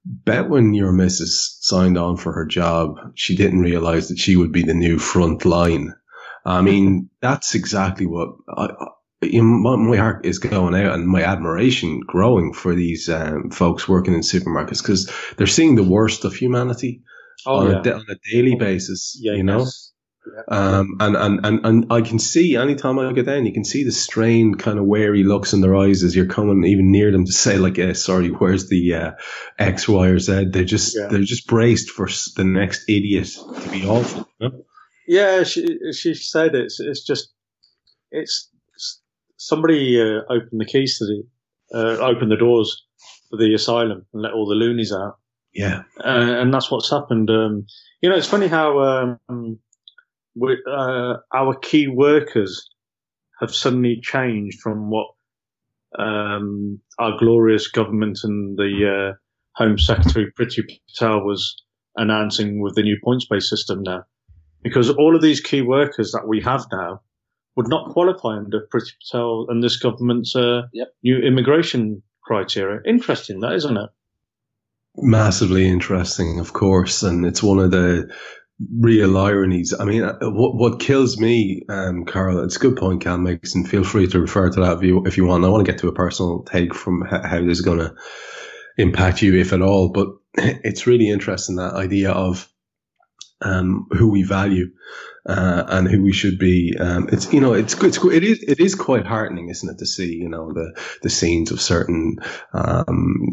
Bet 0.04 0.50
when 0.50 0.74
your 0.74 0.92
missus 0.92 1.60
signed 1.62 1.96
on 1.96 2.18
for 2.18 2.34
her 2.34 2.48
job, 2.48 2.96
she 3.14 3.36
didn't 3.36 3.62
realize 3.62 4.08
that 4.08 4.18
she 4.18 4.36
would 4.36 4.52
be 4.52 4.64
the 4.64 4.74
new 4.74 4.98
front 4.98 5.46
line 5.46 5.94
I 6.46 6.62
mean, 6.62 7.10
that's 7.22 7.56
exactly 7.56 8.06
what 8.06 8.30
I, 8.50 8.70
I, 9.24 9.40
my 9.40 9.98
heart 9.98 10.26
is 10.26 10.40
going 10.40 10.76
out 10.76 10.94
and 10.94 11.08
my 11.08 11.24
admiration 11.24 12.00
growing 12.02 12.54
for 12.54 12.74
these 12.74 13.10
um, 13.10 13.52
folks 13.52 13.88
working 13.88 14.14
in 14.14 14.22
supermarkets 14.22 14.82
because 14.82 15.12
they're 15.38 15.48
seeing 15.48 15.76
the 15.76 15.84
worst 15.84 16.26
of 16.26 16.34
humanity 16.34 17.02
oh, 17.46 17.58
on, 17.58 17.72
yeah. 17.72 17.92
a, 17.92 17.96
on, 17.96 18.06
a, 18.10 18.16
daily 18.32 18.56
basis, 18.56 19.18
yeah, 19.22 19.34
you 19.34 19.44
know? 19.44 19.60
Yes. 19.60 19.88
Yeah. 20.24 20.56
Um, 20.56 20.98
and, 21.00 21.16
and, 21.16 21.46
and, 21.46 21.66
and 21.66 21.86
I 21.92 22.02
can 22.02 22.20
see 22.20 22.56
anytime 22.56 23.00
I 23.00 23.12
get 23.12 23.26
down, 23.26 23.48
you 23.48 23.54
can 23.54 23.66
see 23.66 23.84
the 23.84 23.92
strained 23.92 24.60
kind 24.60 24.78
of 24.78 24.86
wary 24.86 25.24
looks 25.24 25.52
in 25.52 25.62
their 25.62 25.76
eyes 25.76 26.04
as 26.04 26.16
you're 26.16 26.28
coming 26.28 26.64
even 26.64 26.92
near 26.92 27.12
them 27.12 27.26
to 27.26 27.32
say 27.32 27.58
like, 27.58 27.80
eh, 27.80 27.94
sorry, 27.94 28.28
where's 28.30 28.70
the, 28.70 28.94
uh, 28.94 29.12
X, 29.58 29.88
Y, 29.88 30.08
or 30.08 30.20
Z? 30.20 30.46
They're 30.52 30.64
just, 30.64 30.96
yeah. 30.96 31.08
they're 31.08 31.22
just 31.22 31.48
braced 31.48 31.90
for 31.90 32.08
the 32.36 32.44
next 32.44 32.88
idiot 32.88 33.30
to 33.64 33.70
be 33.72 33.88
awful. 33.88 34.30
You 34.40 34.50
know? 34.50 34.64
Yeah, 35.08 35.44
she 35.44 35.80
she 35.94 36.14
said 36.14 36.56
it's 36.56 36.80
it's 36.80 37.04
just 37.04 37.34
it's 38.12 38.50
somebody 39.42 40.00
uh, 40.00 40.22
opened 40.30 40.62
the 40.62 40.66
keys 40.66 41.00
to 41.00 41.06
the 41.06 41.24
uh, 41.74 41.98
opened 42.06 42.32
the 42.32 42.38
doors 42.38 42.86
for 43.30 43.38
the 43.38 43.54
asylum 43.54 44.06
and 44.14 44.22
let 44.22 44.34
all 44.34 44.48
the 44.48 44.56
loonies 44.56 44.94
out. 44.94 45.18
Yeah, 45.54 45.84
uh, 46.00 46.40
and 46.42 46.54
that's 46.54 46.70
what's 46.70 46.90
happened. 46.90 47.30
Um, 47.30 47.66
you 48.02 48.10
know, 48.10 48.16
it's 48.16 48.28
funny 48.28 48.48
how 48.48 48.80
um, 48.80 49.60
we, 50.36 50.58
uh, 50.70 51.16
our 51.34 51.56
key 51.62 51.88
workers 51.88 52.70
have 53.40 53.54
suddenly 53.54 54.00
changed 54.02 54.62
from 54.62 54.90
what 54.90 55.08
um, 55.98 56.80
our 57.00 57.18
glorious 57.18 57.68
government 57.68 58.20
and 58.24 58.58
the 58.58 59.12
uh, 59.12 59.18
Home 59.62 59.78
Secretary 59.78 60.32
Priti 60.32 60.64
Patel 60.88 61.26
was 61.26 61.64
announcing 61.98 62.62
with 62.62 62.76
the 62.76 62.84
new 62.84 62.98
points-based 63.04 63.50
system 63.50 63.82
now 63.84 64.04
because 64.64 64.90
all 64.90 65.16
of 65.16 65.22
these 65.22 65.42
key 65.42 65.62
workers 65.62 66.12
that 66.14 66.28
we 66.28 66.40
have 66.42 66.66
now 66.72 67.02
would 67.62 67.70
not 67.70 67.92
qualify 67.92 68.38
under 68.38 68.68
Priti 68.74 68.94
Patel 69.00 69.46
and 69.50 69.64
this 69.64 69.78
government's 69.78 70.36
uh, 70.36 70.64
yep. 70.74 70.90
new 71.04 71.18
immigration 71.18 72.02
criteria. 72.24 72.82
Interesting, 72.86 73.42
that 73.42 73.54
isn't 73.54 73.78
it? 73.78 73.90
Massively 74.98 75.68
interesting, 75.68 76.40
of 76.40 76.54
course, 76.54 77.04
and 77.04 77.26
it's 77.26 77.44
one 77.44 77.60
of 77.60 77.72
the 77.72 78.12
real 78.80 79.18
ironies. 79.18 79.74
I 79.80 79.86
mean, 79.86 80.04
uh, 80.04 80.18
what 80.22 80.56
what 80.56 80.80
kills 80.80 81.18
me, 81.18 81.62
um, 81.70 82.06
Karl, 82.06 82.44
it's 82.44 82.58
a 82.58 82.60
good 82.60 82.76
point 82.76 83.02
Cal 83.02 83.18
makes, 83.18 83.56
and 83.56 83.70
feel 83.70 83.84
free 83.84 84.08
to 84.08 84.20
refer 84.20 84.50
to 84.50 84.60
that 84.60 84.78
if 84.78 84.84
you 84.84 85.06
if 85.06 85.18
you 85.18 85.26
want. 85.26 85.46
I 85.46 85.50
want 85.50 85.66
to 85.66 85.72
get 85.72 85.80
to 85.82 85.88
a 85.88 85.94
personal 85.94 86.44
take 86.44 86.74
from 86.74 87.04
how 87.04 87.40
this 87.40 87.60
is 87.60 87.62
going 87.62 87.80
to 87.80 87.94
impact 88.78 89.22
you, 89.22 89.36
if 89.36 89.54
at 89.54 89.62
all. 89.62 89.90
But 89.90 90.08
it's 90.36 90.88
really 90.88 91.10
interesting 91.10 91.56
that 91.56 91.74
idea 91.74 92.12
of 92.12 92.52
um, 93.42 93.88
who 93.92 94.12
we 94.12 94.24
value. 94.24 94.68
Uh, 95.24 95.64
and 95.68 95.88
who 95.88 96.02
we 96.02 96.12
should 96.12 96.40
be. 96.40 96.76
Um, 96.80 97.08
it's 97.12 97.32
you 97.32 97.42
know 97.42 97.54
it's 97.54 97.76
it's 97.84 98.04
it 98.04 98.24
is 98.24 98.42
it 98.42 98.60
is 98.60 98.74
quite 98.74 99.06
heartening, 99.06 99.50
isn't 99.50 99.70
it, 99.70 99.78
to 99.78 99.86
see 99.86 100.16
you 100.16 100.30
know 100.30 100.52
the 100.52 100.76
the 101.04 101.12
scenes 101.12 101.52
of 101.52 101.62
certain 101.62 102.18
um, 102.54 103.28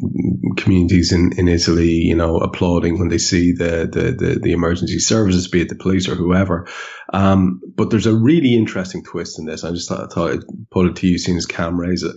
communities 0.58 1.12
in, 1.12 1.32
in 1.38 1.48
Italy, 1.48 1.92
you 1.92 2.14
know, 2.14 2.36
applauding 2.36 2.98
when 2.98 3.08
they 3.08 3.18
see 3.18 3.52
the, 3.52 3.88
the 3.90 4.12
the, 4.12 4.40
the 4.42 4.52
emergency 4.52 4.98
services, 4.98 5.48
be 5.48 5.62
it 5.62 5.68
the 5.68 5.76
police 5.76 6.08
or 6.08 6.14
whoever. 6.14 6.68
Um, 7.12 7.60
but 7.74 7.90
there's 7.90 8.06
a 8.06 8.14
really 8.14 8.54
interesting 8.54 9.02
twist 9.02 9.38
in 9.38 9.46
this. 9.46 9.64
I 9.64 9.70
just 9.70 9.88
thought, 9.88 10.12
thought 10.12 10.32
I'd 10.32 10.70
put 10.70 10.86
it 10.86 10.96
to 10.96 11.06
you, 11.06 11.18
seeing 11.18 11.38
as 11.38 11.46
Kam 11.46 11.80
raise 11.80 12.02
it. 12.02 12.16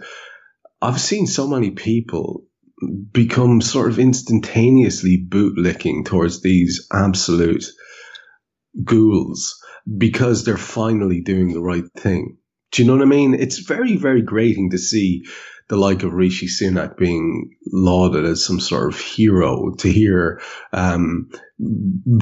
I've 0.82 1.00
seen 1.00 1.28
so 1.28 1.48
many 1.48 1.72
people 1.72 2.46
become 3.12 3.62
sort 3.62 3.90
of 3.90 4.00
instantaneously 4.00 5.24
bootlicking 5.30 6.06
towards 6.06 6.42
these 6.42 6.88
absolute 6.92 7.66
ghouls 8.84 9.61
because 9.98 10.44
they're 10.44 10.58
finally 10.58 11.22
doing 11.22 11.54
the 11.54 11.62
right 11.62 11.90
thing. 11.98 12.38
Do 12.72 12.82
you 12.82 12.88
know 12.88 12.96
what 12.96 13.04
I 13.04 13.10
mean? 13.10 13.34
It's 13.34 13.60
very, 13.60 13.98
very 13.98 14.22
grating 14.22 14.72
to 14.72 14.78
see 14.78 15.26
the 15.68 15.78
like 15.78 16.04
of 16.04 16.14
Rishi 16.14 16.48
Sunak 16.48 16.98
being 16.98 17.56
lauded 17.72 18.26
as 18.26 18.44
some 18.44 18.60
sort 18.60 18.94
of 18.94 19.00
hero, 19.00 19.72
to 19.80 19.92
hear 19.92 20.42
um, 20.74 21.30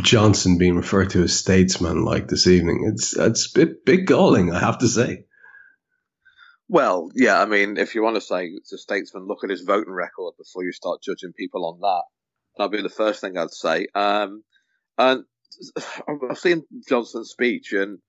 Johnson 0.01 0.57
being 0.57 0.75
referred 0.75 1.11
to 1.11 1.23
as 1.23 1.35
statesman 1.35 2.05
like 2.05 2.27
this 2.27 2.47
evening. 2.47 2.91
It's 2.93 3.17
it's 3.17 3.49
a 3.49 3.59
bit, 3.59 3.85
bit 3.85 4.05
galling, 4.05 4.53
I 4.53 4.59
have 4.59 4.79
to 4.79 4.87
say. 4.87 5.25
Well, 6.67 7.09
yeah, 7.15 7.41
I 7.41 7.45
mean, 7.45 7.77
if 7.77 7.95
you 7.95 8.03
want 8.03 8.15
to 8.15 8.21
say 8.21 8.45
it's 8.45 8.71
a 8.71 8.77
statesman, 8.77 9.25
look 9.25 9.43
at 9.43 9.49
his 9.49 9.61
voting 9.61 9.93
record 9.93 10.35
before 10.37 10.63
you 10.63 10.71
start 10.71 11.01
judging 11.01 11.33
people 11.33 11.65
on 11.65 11.79
that. 11.79 12.03
That'd 12.57 12.71
be 12.71 12.83
the 12.83 12.93
first 12.93 13.21
thing 13.21 13.35
I'd 13.35 13.49
say. 13.49 13.87
Um, 13.95 14.43
and 14.99 15.23
I've 16.07 16.37
seen 16.37 16.63
Johnson's 16.87 17.29
speech, 17.29 17.73
and 17.73 17.99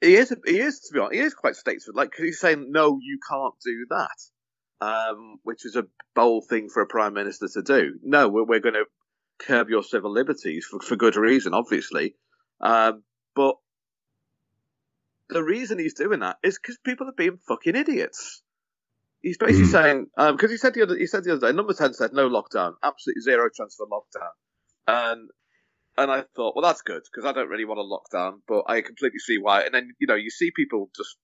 he 0.00 0.16
is, 0.16 0.34
he 0.46 0.58
is, 0.58 0.80
to 0.80 0.94
be 0.94 1.00
honest, 1.00 1.14
he 1.14 1.20
is 1.20 1.34
quite 1.34 1.56
statesman. 1.56 1.96
Like, 1.96 2.12
he's 2.16 2.40
saying, 2.40 2.70
no, 2.70 2.98
you 3.00 3.18
can't 3.28 3.54
do 3.64 3.86
that, 3.90 4.86
um, 4.86 5.38
which 5.42 5.64
is 5.64 5.76
a 5.76 5.86
bold 6.14 6.46
thing 6.48 6.68
for 6.68 6.82
a 6.82 6.86
prime 6.86 7.14
minister 7.14 7.48
to 7.54 7.62
do. 7.62 7.98
No, 8.02 8.28
we're, 8.28 8.44
we're 8.44 8.60
going 8.60 8.74
to 8.74 8.86
curb 9.38 9.68
your 9.68 9.82
civil 9.82 10.12
liberties 10.12 10.66
for, 10.66 10.80
for 10.80 10.96
good 10.96 11.16
reason, 11.16 11.54
obviously. 11.54 12.14
Um, 12.60 13.02
but 13.34 13.56
the 15.28 15.42
reason 15.42 15.78
he's 15.78 15.94
doing 15.94 16.20
that 16.20 16.36
is 16.42 16.58
because 16.58 16.78
people 16.78 17.08
are 17.08 17.14
being 17.16 17.38
fucking 17.48 17.76
idiots. 17.76 18.42
He's 19.22 19.38
basically 19.38 19.68
mm. 19.68 19.72
saying 19.72 20.06
because 20.16 20.44
um, 20.44 20.50
he 20.50 20.56
said 20.56 20.74
the 20.74 20.82
other 20.82 20.96
he 20.96 21.06
said 21.06 21.22
the 21.24 21.32
other 21.34 21.48
day, 21.48 21.56
number 21.56 21.74
ten 21.74 21.94
said 21.94 22.12
no 22.12 22.28
lockdown, 22.28 22.74
absolutely 22.82 23.22
zero 23.22 23.48
chance 23.54 23.76
for 23.76 23.86
lockdown, 23.86 24.30
and 24.88 25.30
and 25.96 26.10
I 26.10 26.24
thought, 26.34 26.54
well, 26.56 26.64
that's 26.64 26.82
good 26.82 27.02
because 27.04 27.28
I 27.28 27.32
don't 27.32 27.48
really 27.48 27.64
want 27.64 27.80
a 27.80 28.16
lockdown, 28.16 28.40
but 28.48 28.64
I 28.66 28.80
completely 28.80 29.18
see 29.18 29.38
why. 29.38 29.62
And 29.62 29.74
then 29.74 29.90
you 29.98 30.06
know 30.06 30.14
you 30.14 30.30
see 30.30 30.50
people 30.50 30.90
just 30.96 31.16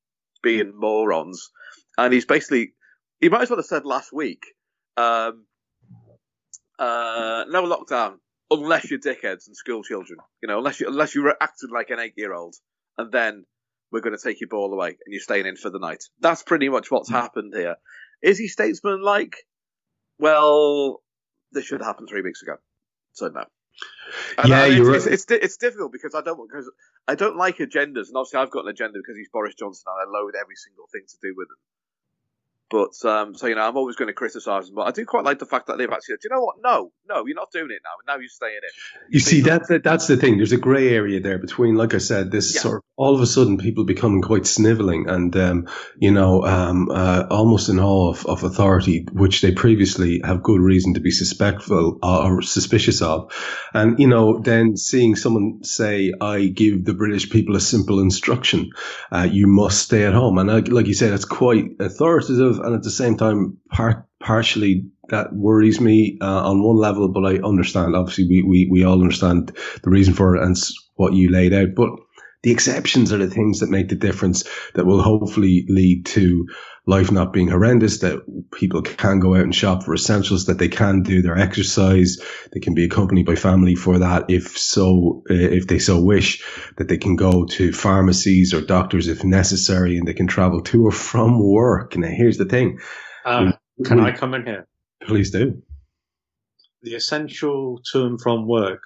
being 0.43 0.73
morons, 0.75 1.51
and 1.97 2.13
he's 2.13 2.27
basically 2.27 2.75
he 3.21 3.29
might 3.29 3.43
as 3.43 3.51
well 3.51 3.59
have 3.59 3.67
said 3.67 3.85
last 3.85 4.13
week, 4.13 4.43
um, 4.97 5.47
uh, 6.79 7.45
no 7.49 7.65
lockdown 7.65 8.17
unless 8.51 8.91
you're 8.91 8.99
dickheads 8.99 9.47
and 9.47 9.57
school 9.57 9.83
children, 9.83 10.19
you 10.43 10.49
know, 10.49 10.59
unless 10.59 10.81
you 10.81 10.89
unless 10.89 11.15
you're 11.15 11.35
acting 11.41 11.71
like 11.71 11.91
an 11.91 11.99
eight 11.99 12.15
year 12.17 12.33
old, 12.33 12.55
and 12.97 13.13
then 13.13 13.45
we're 13.91 14.01
going 14.01 14.17
to 14.17 14.23
take 14.23 14.41
your 14.41 14.49
ball 14.49 14.73
away 14.73 14.89
and 14.89 15.13
you're 15.13 15.21
staying 15.21 15.47
in 15.47 15.57
for 15.57 15.71
the 15.71 15.79
night. 15.79 16.05
That's 16.21 16.43
pretty 16.43 16.69
much 16.69 16.91
what's 16.91 17.11
happened 17.11 17.53
here. 17.55 17.77
Is 18.23 18.39
he 18.39 18.49
statesman 18.49 19.03
like? 19.03 19.37
Well, 20.19 21.01
this 21.53 21.65
should 21.65 21.81
have 21.81 21.87
happened 21.87 22.09
three 22.11 22.23
weeks 22.23 22.43
ago. 22.43 22.57
So 23.13 23.29
no. 23.29 23.45
And 24.39 24.49
yeah, 24.49 24.63
I 24.63 24.67
you're 24.67 24.95
it's, 24.95 25.05
right. 25.05 25.13
it's, 25.15 25.25
it's, 25.31 25.45
it's, 25.45 25.57
difficult 25.57 25.93
because 25.93 26.15
I 26.15 26.23
don't 26.23 26.41
because 26.49 26.71
I 27.07 27.15
don't 27.15 27.37
like 27.37 27.59
agendas, 27.59 28.09
and 28.09 28.17
obviously 28.17 28.41
I've 28.41 28.51
got 28.51 28.65
an 28.65 28.71
agenda 28.71 28.99
because 28.99 29.17
he's 29.17 29.29
Boris 29.29 29.55
Johnson, 29.55 29.85
and 29.87 30.09
I 30.09 30.19
loathe 30.19 30.35
every 30.35 30.57
single 30.57 30.87
thing 30.91 31.03
to 31.07 31.17
do 31.23 31.35
with 31.37 31.49
him. 31.49 31.61
But 32.71 32.93
um, 33.09 33.35
so 33.35 33.47
you 33.47 33.55
know, 33.55 33.63
I'm 33.63 33.77
always 33.77 33.97
going 33.97 34.09
to 34.09 34.13
criticise 34.15 34.67
them. 34.67 34.75
But 34.75 34.83
I 34.89 34.91
do 34.91 35.05
quite 35.07 35.25
like 35.25 35.39
the 35.39 35.47
fact 35.47 35.69
that 35.69 35.79
they've 35.79 35.89
actually 35.91 36.15
said, 36.15 36.19
"Do 36.23 36.29
you 36.29 36.37
know 36.37 36.43
what? 36.43 36.57
No, 36.63 36.93
no, 37.09 37.27
you're 37.27 37.37
not 37.37 37.51
doing 37.51 37.71
it 37.71 37.81
now. 37.83 38.13
Now 38.13 38.19
you're 38.19 38.29
staying 38.29 38.61
in." 38.63 39.13
You 39.15 39.21
see, 39.21 39.41
that, 39.43 39.69
that 39.69 39.83
that's 39.85 40.07
the 40.07 40.17
thing. 40.17 40.37
There's 40.37 40.53
a 40.53 40.59
grey 40.59 40.91
area 40.95 41.21
there 41.21 41.39
between, 41.39 41.77
like 41.77 41.95
I 41.95 41.99
said, 41.99 42.31
this 42.31 42.55
Yeah. 42.55 42.61
sort 42.61 42.77
of 42.79 42.83
all 42.97 43.15
of 43.15 43.21
a 43.21 43.27
sudden 43.27 43.59
people 43.59 43.85
becoming 43.85 44.21
quite 44.23 44.47
snivelling 44.47 45.09
and 45.09 45.35
um, 45.37 45.69
you 45.99 46.11
know 46.11 46.43
um, 46.43 46.89
uh, 46.91 47.25
almost 47.31 47.69
in 47.69 47.79
awe 47.79 48.11
of, 48.11 48.27
of 48.27 48.43
authority, 48.45 49.07
which 49.13 49.41
they 49.41 49.53
previously 49.53 50.21
have 50.25 50.43
good 50.43 50.61
reason 50.61 50.95
to 50.95 51.01
be 51.01 51.11
suspectful 51.11 51.99
uh, 52.03 52.25
or 52.25 52.43
suspicious 52.43 53.01
of, 53.01 53.33
and 53.73 53.99
you 53.99 54.09
know 54.09 54.41
then 54.41 54.77
seeing 54.77 55.17
someone 55.17 55.63
say, 55.65 56.13
"I 56.21 56.47
give 56.47 56.85
the 56.85 56.95
British 56.95 57.31
people 57.31 57.57
a 57.57 57.61
simple 57.61 58.01
instruction: 58.01 58.71
uh, 59.11 59.29
you 59.31 59.47
must 59.47 59.83
stay 59.83 60.05
at 60.05 60.13
home," 60.13 60.39
and 60.39 60.51
I, 60.51 60.59
like 60.59 60.87
you 60.87 60.95
said, 60.95 61.13
it's 61.13 61.25
quite 61.25 61.77
authoritative, 61.81 62.58
and 62.59 62.75
at 62.75 62.83
the 62.83 62.91
same 62.91 63.17
time, 63.17 63.59
part 63.71 64.07
partially 64.21 64.87
that 65.09 65.33
worries 65.33 65.81
me 65.81 66.19
uh, 66.21 66.51
on 66.51 66.63
one 66.63 66.77
level, 66.77 67.09
but 67.09 67.25
I 67.25 67.39
understand. 67.39 67.97
Obviously, 67.97 68.27
we, 68.29 68.43
we, 68.43 68.69
we 68.71 68.85
all 68.85 69.01
understand 69.01 69.57
the 69.83 69.91
reason 69.91 70.15
for 70.15 70.37
it 70.37 70.43
and 70.43 70.57
what 70.97 71.15
you 71.15 71.31
laid 71.31 71.55
out. 71.55 71.75
But 71.75 71.91
the 72.43 72.53
exceptions 72.53 73.13
are 73.13 73.19
the 73.19 73.29
things 73.29 73.61
that 73.61 73.71
make 73.71 73.89
the 73.89 73.97
difference 73.97 74.45
that 74.75 74.87
will 74.87 75.03
hopefully 75.03 75.67
lead 75.69 76.07
to 76.07 76.47
life 76.87 77.11
not 77.11 77.33
being 77.33 77.49
horrendous, 77.49 77.99
that 77.99 78.21
people 78.53 78.81
can 78.81 79.19
go 79.19 79.35
out 79.35 79.43
and 79.43 79.55
shop 79.55 79.83
for 79.83 79.93
essentials, 79.93 80.47
that 80.47 80.59
they 80.59 80.69
can 80.69 81.03
do 81.03 81.21
their 81.21 81.37
exercise, 81.37 82.19
they 82.53 82.61
can 82.61 82.75
be 82.75 82.85
accompanied 82.85 83.27
by 83.27 83.35
family 83.35 83.75
for 83.75 83.99
that 83.99 84.27
if 84.31 84.57
so, 84.57 85.23
uh, 85.31 85.35
if 85.35 85.67
they 85.67 85.79
so 85.79 86.01
wish, 86.01 86.43
that 86.77 86.89
they 86.89 86.97
can 86.97 87.17
go 87.17 87.45
to 87.45 87.73
pharmacies 87.73 88.55
or 88.55 88.61
doctors 88.61 89.09
if 89.09 89.25
necessary, 89.25 89.99
and 89.99 90.07
they 90.07 90.15
can 90.15 90.29
travel 90.29 90.63
to 90.63 90.87
or 90.87 90.93
from 90.93 91.43
work. 91.43 91.97
Now, 91.97 92.09
here's 92.09 92.39
the 92.39 92.47
thing. 92.47 92.79
Um, 93.25 93.55
can 93.85 94.01
I 94.01 94.13
come 94.13 94.35
in 94.35 94.47
here? 94.47 94.67
Please 95.03 95.31
do. 95.31 95.63
The 96.83 96.95
essential 96.95 97.81
to 97.93 98.07
and 98.07 98.21
from 98.21 98.47
work. 98.47 98.81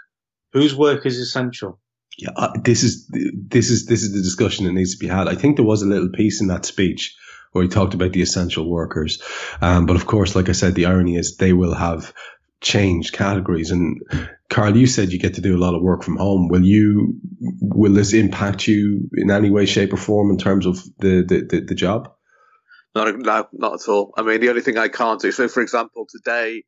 Whose 0.52 0.74
work 0.74 1.06
is 1.06 1.18
essential? 1.18 1.78
Yeah, 2.18 2.30
uh, 2.36 2.52
this 2.62 2.82
is 2.82 3.08
this 3.08 3.70
is 3.70 3.86
this 3.86 4.02
is 4.02 4.12
the 4.12 4.22
discussion 4.22 4.66
that 4.66 4.72
needs 4.72 4.92
to 4.92 4.98
be 4.98 5.08
had. 5.08 5.28
I 5.28 5.34
think 5.34 5.56
there 5.56 5.64
was 5.64 5.82
a 5.82 5.86
little 5.86 6.10
piece 6.10 6.40
in 6.40 6.48
that 6.48 6.64
speech 6.64 7.16
where 7.52 7.64
he 7.64 7.68
talked 7.68 7.94
about 7.94 8.12
the 8.12 8.22
essential 8.22 8.68
workers, 8.68 9.22
um, 9.60 9.86
but 9.86 9.96
of 9.96 10.06
course, 10.06 10.34
like 10.34 10.48
I 10.48 10.52
said, 10.52 10.74
the 10.74 10.86
irony 10.86 11.16
is 11.16 11.36
they 11.36 11.52
will 11.52 11.74
have 11.74 12.12
changed 12.60 13.12
categories. 13.12 13.70
And 13.70 14.02
Karl, 14.48 14.76
you 14.76 14.86
said 14.86 15.12
you 15.12 15.18
get 15.18 15.34
to 15.34 15.40
do 15.40 15.56
a 15.56 15.58
lot 15.58 15.74
of 15.74 15.82
work 15.82 16.02
from 16.02 16.16
home. 16.16 16.48
Will 16.48 16.64
you? 16.64 17.18
Will 17.40 17.92
this 17.92 18.12
impact 18.12 18.68
you 18.68 19.08
in 19.14 19.30
any 19.30 19.50
way, 19.50 19.66
shape, 19.66 19.92
or 19.92 19.96
form 19.96 20.30
in 20.30 20.38
terms 20.38 20.66
of 20.66 20.82
the 20.98 21.24
the, 21.26 21.46
the, 21.48 21.60
the 21.66 21.74
job? 21.74 22.12
Not, 22.94 23.18
no, 23.18 23.48
not 23.52 23.74
at 23.74 23.88
all. 23.88 24.12
I 24.16 24.22
mean, 24.22 24.40
the 24.40 24.50
only 24.50 24.60
thing 24.60 24.76
I 24.76 24.88
can't 24.88 25.20
do. 25.20 25.32
So, 25.32 25.48
for 25.48 25.62
example, 25.62 26.06
today 26.10 26.64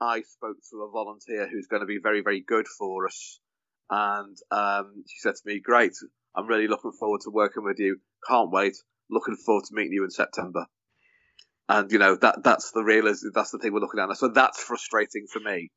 I 0.00 0.22
spoke 0.22 0.56
to 0.70 0.82
a 0.82 0.90
volunteer 0.90 1.48
who's 1.48 1.68
going 1.68 1.80
to 1.80 1.86
be 1.86 1.98
very, 2.02 2.20
very 2.22 2.40
good 2.40 2.66
for 2.66 3.06
us, 3.06 3.38
and 3.90 4.36
um, 4.50 5.04
she 5.08 5.18
said 5.18 5.34
to 5.34 5.42
me, 5.44 5.60
"Great, 5.60 5.94
I'm 6.34 6.46
really 6.46 6.68
looking 6.68 6.92
forward 6.92 7.22
to 7.22 7.30
working 7.30 7.64
with 7.64 7.78
you. 7.78 8.00
Can't 8.28 8.50
wait. 8.50 8.76
Looking 9.10 9.36
forward 9.36 9.64
to 9.64 9.74
meeting 9.74 9.92
you 9.92 10.04
in 10.04 10.10
September." 10.10 10.66
And 11.70 11.92
you 11.92 11.98
know 11.98 12.16
that 12.16 12.42
that's 12.42 12.72
the 12.72 12.82
real 12.82 13.04
that's 13.04 13.50
the 13.50 13.58
thing 13.58 13.72
we're 13.72 13.80
looking 13.80 14.00
at. 14.00 14.16
So 14.16 14.28
that's 14.28 14.62
frustrating 14.62 15.26
for 15.30 15.40
me. 15.40 15.70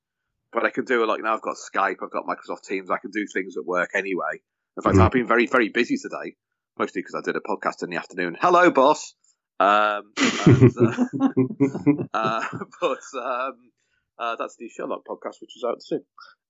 But 0.53 0.65
I 0.65 0.69
can 0.69 0.85
do 0.85 1.03
a 1.03 1.05
lot. 1.05 1.17
You 1.17 1.23
know, 1.23 1.33
I've 1.33 1.41
got 1.41 1.55
Skype, 1.55 1.97
I've 2.03 2.11
got 2.11 2.25
Microsoft 2.25 2.63
Teams. 2.67 2.89
I 2.89 2.97
can 2.97 3.11
do 3.11 3.25
things 3.33 3.55
at 3.57 3.65
work 3.65 3.91
anyway. 3.93 4.41
In 4.77 4.83
fact, 4.83 4.95
Mhm. 4.95 5.01
I've 5.01 5.11
been 5.11 5.27
very, 5.27 5.47
very 5.47 5.69
busy 5.69 5.97
today, 5.97 6.35
mostly 6.77 7.01
because 7.01 7.15
I 7.15 7.21
did 7.21 7.35
a 7.35 7.41
podcast 7.41 7.83
in 7.83 7.89
the 7.89 7.97
afternoon. 7.97 8.37
Hello, 8.39 8.71
boss. 8.71 9.13
Um, 9.59 10.11
and, 10.17 10.73
uh, 10.77 11.05
uh, 12.13 12.43
but 12.81 12.99
um, 13.21 13.71
uh, 14.17 14.35
that's 14.37 14.55
the 14.57 14.69
Sherlock 14.69 15.03
podcast, 15.05 15.41
which 15.41 15.55
is 15.55 15.63
out 15.67 15.81
soon. 15.83 16.03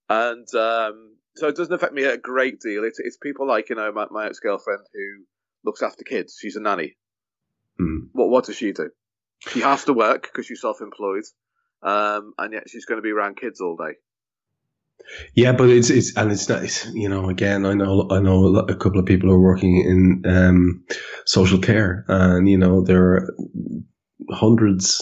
And 0.10 0.48
um, 0.56 1.16
so 1.36 1.48
it 1.48 1.56
doesn't 1.56 1.74
affect 1.74 1.94
me 1.94 2.04
a 2.04 2.18
great 2.18 2.60
deal. 2.60 2.84
It's, 2.84 3.00
it's 3.00 3.18
people 3.18 3.48
like 3.48 3.70
you 3.70 3.76
know 3.76 3.92
my, 3.92 4.08
my 4.12 4.28
ex 4.28 4.40
girlfriend 4.40 4.82
who 4.94 5.24
looks 5.64 5.82
after 5.82 6.04
kids. 6.04 6.38
She's 6.40 6.56
a 6.56 6.62
nanny. 6.62 6.98
Hmm. 7.78 8.08
What 8.14 8.30
what 8.30 8.46
does 8.46 8.58
she 8.58 8.72
do? 8.72 8.90
She 9.50 9.62
has 9.62 9.86
to 9.86 9.94
work 9.94 10.24
because 10.24 10.46
she's 10.46 10.62
self 10.62 10.82
employed, 10.82 11.24
um, 11.82 12.34
and 12.38 12.54
yet 12.54 12.70
she's 12.70 12.86
going 12.86 13.00
to 13.00 13.04
be 13.04 13.12
around 13.12 13.38
kids 13.38 13.62
all 13.62 13.76
day. 13.76 13.96
Yeah, 15.34 15.54
but 15.54 15.70
it's 15.70 15.90
it's 15.90 16.16
and 16.16 16.32
it's 16.32 16.48
not. 16.48 16.64
It's, 16.64 16.86
you 16.94 17.10
know, 17.10 17.30
again, 17.30 17.66
I 17.66 17.74
know 17.74 18.08
I 18.12 18.20
know 18.20 18.56
a, 18.56 18.66
a 18.66 18.76
couple 18.76 19.00
of 19.00 19.06
people 19.06 19.30
who 19.30 19.36
are 19.36 19.42
working 19.42 19.78
in 19.78 20.32
um, 20.32 20.86
social 21.26 21.60
care, 21.60 22.06
and 22.08 22.48
you 22.48 22.58
know 22.58 22.82
there 22.84 23.04
are 23.04 23.36
hundreds, 24.30 25.02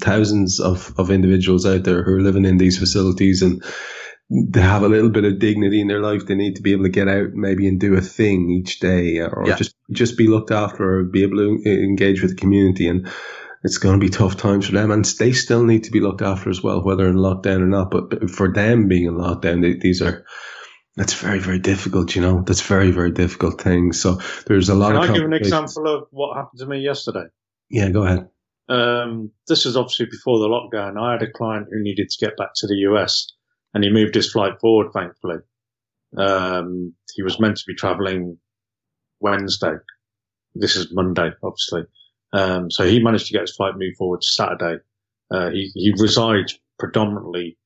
thousands 0.00 0.60
of 0.60 0.92
of 0.98 1.10
individuals 1.10 1.66
out 1.66 1.84
there 1.84 2.02
who 2.02 2.14
are 2.14 2.22
living 2.22 2.44
in 2.44 2.58
these 2.58 2.78
facilities, 2.78 3.42
and 3.42 3.62
they 4.30 4.60
have 4.60 4.82
a 4.82 4.88
little 4.88 5.10
bit 5.10 5.24
of 5.24 5.38
dignity 5.38 5.80
in 5.80 5.88
their 5.88 6.00
life. 6.00 6.26
They 6.26 6.34
need 6.34 6.56
to 6.56 6.62
be 6.62 6.72
able 6.72 6.84
to 6.84 6.90
get 6.90 7.08
out, 7.08 7.32
maybe, 7.34 7.66
and 7.66 7.80
do 7.80 7.94
a 7.94 8.00
thing 8.00 8.50
each 8.50 8.80
day, 8.80 9.18
or 9.20 9.44
Yeah. 9.46 9.56
just 9.56 9.74
just 9.90 10.18
be 10.18 10.26
looked 10.28 10.50
after, 10.50 11.00
or 11.00 11.04
be 11.04 11.22
able 11.22 11.38
to 11.38 11.62
engage 11.66 12.20
with 12.20 12.32
the 12.32 12.36
community, 12.36 12.86
and 12.88 13.08
it's 13.64 13.78
going 13.78 13.98
to 13.98 14.04
be 14.04 14.10
tough 14.10 14.36
times 14.36 14.66
for 14.66 14.72
them, 14.72 14.90
and 14.90 15.04
they 15.18 15.32
still 15.32 15.64
need 15.64 15.84
to 15.84 15.90
be 15.90 16.00
looked 16.00 16.22
after 16.22 16.50
as 16.50 16.62
well, 16.62 16.82
whether 16.84 17.08
in 17.08 17.16
lockdown 17.16 17.62
or 17.62 17.66
not. 17.66 17.90
But 17.90 18.10
but 18.10 18.30
for 18.30 18.52
them 18.52 18.86
being 18.88 19.04
in 19.06 19.14
lockdown, 19.14 19.62
they, 19.62 19.74
these 19.74 20.02
are 20.02 20.24
That's 20.96 21.14
very, 21.14 21.38
very 21.38 21.60
difficult, 21.60 22.16
you 22.16 22.22
know. 22.22 22.42
That's 22.44 22.60
very, 22.60 22.90
very 22.90 23.12
difficult 23.12 23.60
thing. 23.60 23.92
So 23.92 24.18
there's 24.46 24.68
a 24.68 24.74
lot 24.74 24.92
Can 24.92 25.04
of. 25.04 25.10
I 25.10 25.14
give 25.14 25.24
an 25.24 25.32
example 25.32 25.86
of 25.86 26.08
what 26.10 26.36
happened 26.36 26.58
to 26.58 26.66
me 26.66 26.80
yesterday? 26.80 27.26
Yeah, 27.70 27.90
go 27.90 28.02
ahead. 28.04 28.28
Um, 28.68 29.30
this 29.46 29.64
was 29.64 29.76
obviously 29.76 30.06
before 30.06 30.40
the 30.40 30.48
lockdown. 30.48 31.00
I 31.00 31.12
had 31.12 31.22
a 31.22 31.30
client 31.30 31.68
who 31.70 31.80
needed 31.82 32.10
to 32.10 32.26
get 32.26 32.36
back 32.36 32.50
to 32.56 32.66
the 32.66 32.74
US 32.90 33.32
and 33.78 33.84
he 33.84 33.90
moved 33.90 34.16
his 34.16 34.32
flight 34.32 34.58
forward, 34.60 34.92
thankfully. 34.92 35.36
Um, 36.16 36.94
he 37.14 37.22
was 37.22 37.38
meant 37.38 37.58
to 37.58 37.64
be 37.64 37.76
traveling 37.76 38.36
Wednesday. 39.20 39.74
This 40.56 40.74
is 40.74 40.92
Monday, 40.92 41.30
obviously. 41.44 41.84
Um, 42.32 42.72
so 42.72 42.84
he 42.84 43.00
managed 43.00 43.28
to 43.28 43.32
get 43.34 43.42
his 43.42 43.54
flight 43.54 43.74
moved 43.76 43.96
forward 43.96 44.22
to 44.22 44.26
Saturday. 44.26 44.82
Uh, 45.30 45.50
he, 45.50 45.70
he 45.76 45.94
resides 45.96 46.58
predominantly 46.80 47.56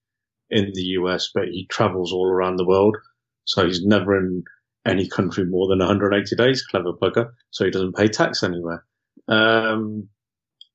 in 0.51 0.73
the 0.75 0.83
US, 1.01 1.31
but 1.35 1.45
he 1.49 1.67
travels 1.71 2.13
all 2.13 2.27
around 2.27 2.57
the 2.57 2.67
world. 2.67 2.99
So 3.47 3.65
he's 3.65 3.83
never 3.83 4.15
in 4.15 4.45
any 4.87 5.09
country 5.09 5.47
more 5.47 5.67
than 5.67 5.79
180 5.79 6.37
days, 6.37 6.63
clever 6.63 6.93
bugger. 6.93 7.31
So 7.53 7.65
he 7.65 7.71
doesn't 7.71 7.97
pay 7.97 8.09
tax 8.09 8.43
anywhere. 8.43 8.85
Um, 9.29 10.11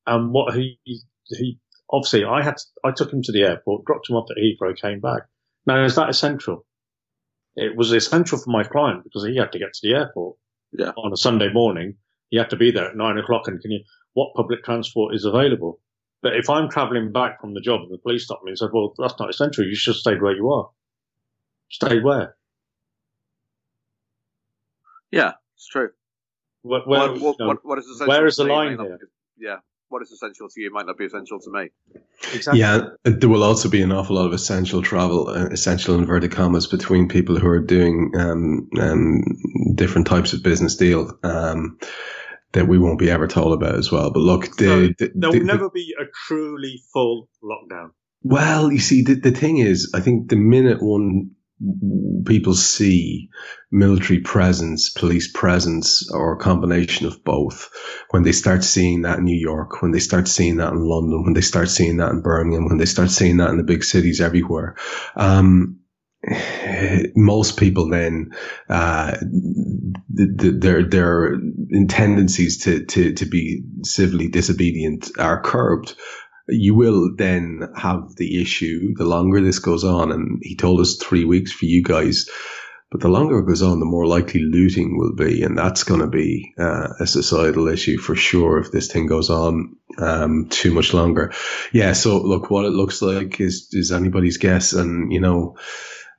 and 0.07 0.31
what 0.31 0.55
he, 0.55 0.79
he, 0.83 1.59
obviously 1.91 2.23
I 2.25 2.43
had, 2.43 2.57
to, 2.57 2.63
I 2.83 2.91
took 2.91 3.11
him 3.11 3.21
to 3.23 3.31
the 3.31 3.43
airport, 3.43 3.85
dropped 3.85 4.09
him 4.09 4.15
off 4.15 4.29
at 4.31 4.37
Heathrow, 4.37 4.79
came 4.79 4.99
back. 4.99 5.23
Now, 5.65 5.83
is 5.83 5.95
that 5.95 6.09
essential? 6.09 6.65
It 7.55 7.75
was 7.75 7.91
essential 7.91 8.37
for 8.37 8.49
my 8.49 8.63
client 8.63 9.03
because 9.03 9.25
he 9.25 9.35
had 9.37 9.51
to 9.51 9.59
get 9.59 9.73
to 9.73 9.79
the 9.83 9.95
airport 9.95 10.37
Yeah. 10.71 10.91
on 10.97 11.11
a 11.11 11.17
Sunday 11.17 11.51
morning. 11.51 11.95
He 12.29 12.37
had 12.37 12.49
to 12.51 12.55
be 12.55 12.71
there 12.71 12.89
at 12.89 12.95
nine 12.95 13.17
o'clock 13.17 13.47
and 13.47 13.59
can 13.61 13.71
you, 13.71 13.83
what 14.13 14.35
public 14.35 14.63
transport 14.63 15.15
is 15.15 15.25
available? 15.25 15.79
But 16.21 16.35
if 16.35 16.49
I'm 16.49 16.69
traveling 16.69 17.11
back 17.11 17.39
from 17.41 17.53
the 17.53 17.61
job 17.61 17.81
and 17.81 17.91
the 17.91 17.97
police 17.99 18.25
stop 18.25 18.41
me 18.43 18.51
and 18.51 18.57
said, 18.57 18.69
well, 18.73 18.93
that's 18.97 19.19
not 19.19 19.29
essential. 19.29 19.65
You 19.65 19.75
should 19.75 19.93
have 19.93 19.99
stayed 19.99 20.21
where 20.21 20.35
you 20.35 20.49
are. 20.51 20.69
Stayed 21.69 22.03
where? 22.03 22.35
Yeah, 25.11 25.33
it's 25.55 25.67
true. 25.67 25.89
Where, 26.63 26.81
where, 26.81 27.11
what, 27.11 27.21
what, 27.21 27.35
you 27.39 27.45
know, 27.45 27.47
what, 27.47 27.65
what 27.65 27.77
is 27.79 28.03
where 28.05 28.25
is 28.25 28.35
the 28.35 28.43
line 28.43 28.77
here? 28.77 28.99
yeah. 29.37 29.57
What 29.89 30.01
is 30.01 30.11
essential 30.11 30.49
to 30.49 30.61
you 30.61 30.71
might 30.71 30.85
not 30.85 30.97
be 30.97 31.05
essential 31.05 31.39
to 31.39 31.49
me. 31.51 31.69
exactly. 32.33 32.59
Yeah, 32.59 32.89
there 33.03 33.29
will 33.29 33.43
also 33.43 33.69
be 33.69 33.81
an 33.81 33.91
awful 33.91 34.17
lot 34.17 34.25
of 34.27 34.33
essential 34.33 34.81
travel, 34.81 35.29
uh, 35.29 35.45
essential 35.47 35.95
inverted 35.95 36.31
commas, 36.31 36.67
between 36.67 37.07
people 37.07 37.39
who 37.39 37.47
are 37.47 37.59
doing 37.61 38.11
um, 38.17 38.69
um, 38.79 39.23
different 39.75 40.07
types 40.07 40.33
of 40.33 40.43
business 40.43 40.75
deal 40.75 41.17
um, 41.23 41.77
that 42.51 42.67
we 42.67 42.77
won't 42.77 42.99
be 42.99 43.09
ever 43.09 43.27
told 43.27 43.53
about 43.53 43.75
as 43.75 43.89
well. 43.91 44.11
But 44.11 44.19
look, 44.19 44.57
the, 44.57 44.65
So, 44.65 44.79
the- 45.05 45.11
There 45.15 45.31
the- 45.31 45.39
will 45.39 45.45
never 45.45 45.69
be 45.69 45.93
a 45.99 46.03
truly 46.27 46.81
full 46.91 47.29
lockdown. 47.43 47.91
Well, 48.23 48.71
you 48.71 48.79
see, 48.79 49.03
the, 49.03 49.13
the 49.15 49.31
thing 49.31 49.59
is, 49.59 49.91
I 49.93 50.01
think 50.01 50.29
the 50.29 50.35
minute 50.35 50.81
one 50.81 51.31
people 52.25 52.53
see 52.53 53.29
military 53.71 54.19
presence, 54.19 54.89
police 54.89 55.31
presence, 55.31 56.09
or 56.11 56.33
a 56.33 56.39
combination 56.39 57.07
of 57.07 57.23
both, 57.23 57.69
when 58.11 58.23
they 58.23 58.31
start 58.31 58.63
seeing 58.63 59.01
that 59.01 59.19
in 59.19 59.25
New 59.25 59.37
York, 59.37 59.81
when 59.81 59.91
they 59.91 59.99
start 59.99 60.27
seeing 60.27 60.57
that 60.57 60.73
in 60.73 60.79
London, 60.79 61.23
when 61.23 61.33
they 61.33 61.41
start 61.41 61.69
seeing 61.69 61.97
that 61.97 62.11
in 62.11 62.21
Birmingham, 62.21 62.65
when 62.65 62.77
they 62.77 62.85
start 62.85 63.09
seeing 63.09 63.37
that 63.37 63.49
in 63.49 63.57
the 63.57 63.63
big 63.63 63.83
cities 63.83 64.21
everywhere, 64.21 64.75
um, 65.15 65.79
most 67.15 67.57
people 67.57 67.89
then 67.89 68.31
uh, 68.69 69.11
th- 70.17 70.29
th- 70.39 70.55
their 70.59 70.83
their 70.83 71.37
tendencies 71.87 72.63
to, 72.63 72.85
to 72.85 73.13
to 73.13 73.25
be 73.25 73.63
civilly 73.83 74.27
disobedient 74.27 75.09
are 75.19 75.41
curbed 75.41 75.95
you 76.49 76.75
will 76.75 77.15
then 77.15 77.69
have 77.75 78.15
the 78.15 78.41
issue 78.41 78.93
the 78.95 79.05
longer 79.05 79.41
this 79.41 79.59
goes 79.59 79.83
on. 79.83 80.11
And 80.11 80.39
he 80.41 80.55
told 80.55 80.79
us 80.79 80.95
three 80.95 81.25
weeks 81.25 81.51
for 81.51 81.65
you 81.65 81.83
guys. 81.83 82.29
But 82.89 83.01
the 83.01 83.09
longer 83.09 83.39
it 83.39 83.47
goes 83.47 83.61
on, 83.61 83.79
the 83.79 83.85
more 83.85 84.07
likely 84.07 84.41
looting 84.41 84.97
will 84.97 85.13
be. 85.13 85.43
And 85.43 85.57
that's 85.57 85.83
going 85.83 85.99
to 85.99 86.07
be 86.07 86.53
uh, 86.57 86.87
a 86.99 87.07
societal 87.07 87.67
issue 87.67 87.97
for 87.97 88.15
sure 88.15 88.59
if 88.59 88.71
this 88.71 88.89
thing 88.89 89.07
goes 89.07 89.29
on 89.29 89.75
um, 89.97 90.47
too 90.49 90.73
much 90.73 90.93
longer. 90.93 91.33
Yeah. 91.73 91.91
So, 91.93 92.21
look, 92.21 92.49
what 92.49 92.65
it 92.65 92.71
looks 92.71 93.01
like 93.01 93.41
is, 93.41 93.67
is 93.73 93.91
anybody's 93.91 94.37
guess. 94.37 94.71
And, 94.71 95.11
you 95.11 95.19
know, 95.19 95.57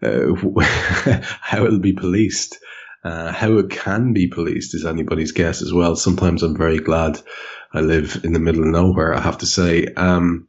uh, 0.02 0.34
how 1.40 1.64
it'll 1.64 1.80
be 1.80 1.94
policed. 1.94 2.58
Uh, 3.02 3.32
how 3.32 3.56
it 3.58 3.70
can 3.70 4.12
be 4.12 4.26
policed 4.26 4.74
is 4.74 4.84
anybody's 4.84 5.32
guess 5.32 5.62
as 5.62 5.72
well. 5.72 5.96
Sometimes 5.96 6.42
I'm 6.42 6.56
very 6.56 6.78
glad 6.78 7.18
I 7.72 7.80
live 7.80 8.20
in 8.24 8.32
the 8.32 8.38
middle 8.38 8.62
of 8.62 8.68
nowhere, 8.68 9.14
I 9.14 9.20
have 9.20 9.38
to 9.38 9.46
say. 9.46 9.86
Um, 9.86 10.48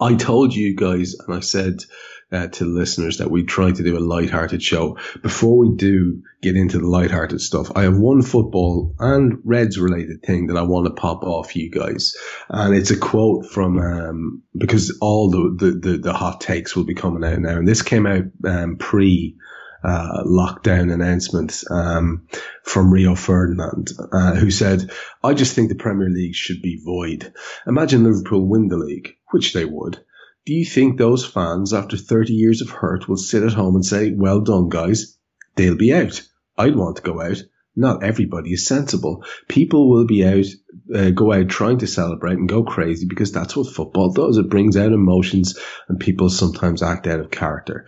I 0.00 0.14
told 0.14 0.54
you 0.54 0.74
guys, 0.74 1.14
and 1.14 1.34
I 1.36 1.40
said 1.40 1.84
uh, 2.32 2.48
to 2.48 2.64
listeners 2.64 3.18
that 3.18 3.30
we 3.30 3.44
try 3.44 3.70
to 3.70 3.82
do 3.82 3.96
a 3.96 4.00
light-hearted 4.00 4.62
show. 4.62 4.98
Before 5.22 5.58
we 5.58 5.76
do 5.76 6.22
get 6.42 6.56
into 6.56 6.78
the 6.78 6.86
light-hearted 6.86 7.40
stuff, 7.40 7.70
I 7.74 7.82
have 7.82 7.96
one 7.96 8.22
football 8.22 8.94
and 8.98 9.38
Reds 9.44 9.78
related 9.78 10.22
thing 10.22 10.48
that 10.48 10.56
I 10.56 10.62
want 10.62 10.86
to 10.86 10.92
pop 10.92 11.22
off 11.22 11.54
you 11.54 11.70
guys, 11.70 12.16
and 12.48 12.74
it's 12.74 12.90
a 12.90 12.98
quote 12.98 13.46
from 13.46 13.78
um, 13.78 14.42
because 14.56 14.96
all 15.00 15.30
the, 15.30 15.56
the 15.58 15.90
the 15.90 15.98
the 15.98 16.12
hot 16.12 16.40
takes 16.40 16.74
will 16.74 16.84
be 16.84 16.94
coming 16.94 17.24
out 17.24 17.38
now, 17.40 17.56
and 17.56 17.68
this 17.68 17.82
came 17.82 18.06
out 18.06 18.24
um, 18.44 18.76
pre. 18.76 19.36
Uh, 19.84 20.24
lockdown 20.24 20.90
announcement 20.90 21.62
um, 21.70 22.26
from 22.62 22.90
Rio 22.90 23.14
Ferdinand, 23.14 23.90
uh, 24.12 24.34
who 24.34 24.50
said, 24.50 24.90
I 25.22 25.34
just 25.34 25.54
think 25.54 25.68
the 25.68 25.74
Premier 25.74 26.08
League 26.08 26.34
should 26.34 26.62
be 26.62 26.80
void. 26.82 27.34
Imagine 27.66 28.04
Liverpool 28.04 28.48
win 28.48 28.68
the 28.68 28.78
league, 28.78 29.14
which 29.32 29.52
they 29.52 29.66
would. 29.66 30.02
Do 30.46 30.54
you 30.54 30.64
think 30.64 30.96
those 30.96 31.26
fans, 31.26 31.74
after 31.74 31.98
30 31.98 32.32
years 32.32 32.62
of 32.62 32.70
hurt, 32.70 33.08
will 33.08 33.18
sit 33.18 33.42
at 33.42 33.52
home 33.52 33.74
and 33.74 33.84
say, 33.84 34.10
well 34.10 34.40
done, 34.40 34.70
guys? 34.70 35.18
They'll 35.56 35.76
be 35.76 35.92
out. 35.92 36.22
I'd 36.56 36.76
want 36.76 36.96
to 36.96 37.02
go 37.02 37.20
out. 37.20 37.42
Not 37.76 38.04
everybody 38.04 38.52
is 38.52 38.66
sensible. 38.66 39.24
People 39.48 39.90
will 39.90 40.06
be 40.06 40.24
out, 40.24 40.46
uh, 40.94 41.10
go 41.10 41.32
out 41.32 41.48
trying 41.48 41.78
to 41.78 41.86
celebrate 41.86 42.38
and 42.38 42.48
go 42.48 42.62
crazy 42.62 43.06
because 43.06 43.32
that's 43.32 43.56
what 43.56 43.72
football 43.72 44.12
does. 44.12 44.38
It 44.38 44.48
brings 44.48 44.76
out 44.76 44.92
emotions 44.92 45.58
and 45.88 45.98
people 45.98 46.30
sometimes 46.30 46.82
act 46.82 47.06
out 47.06 47.20
of 47.20 47.30
character. 47.30 47.86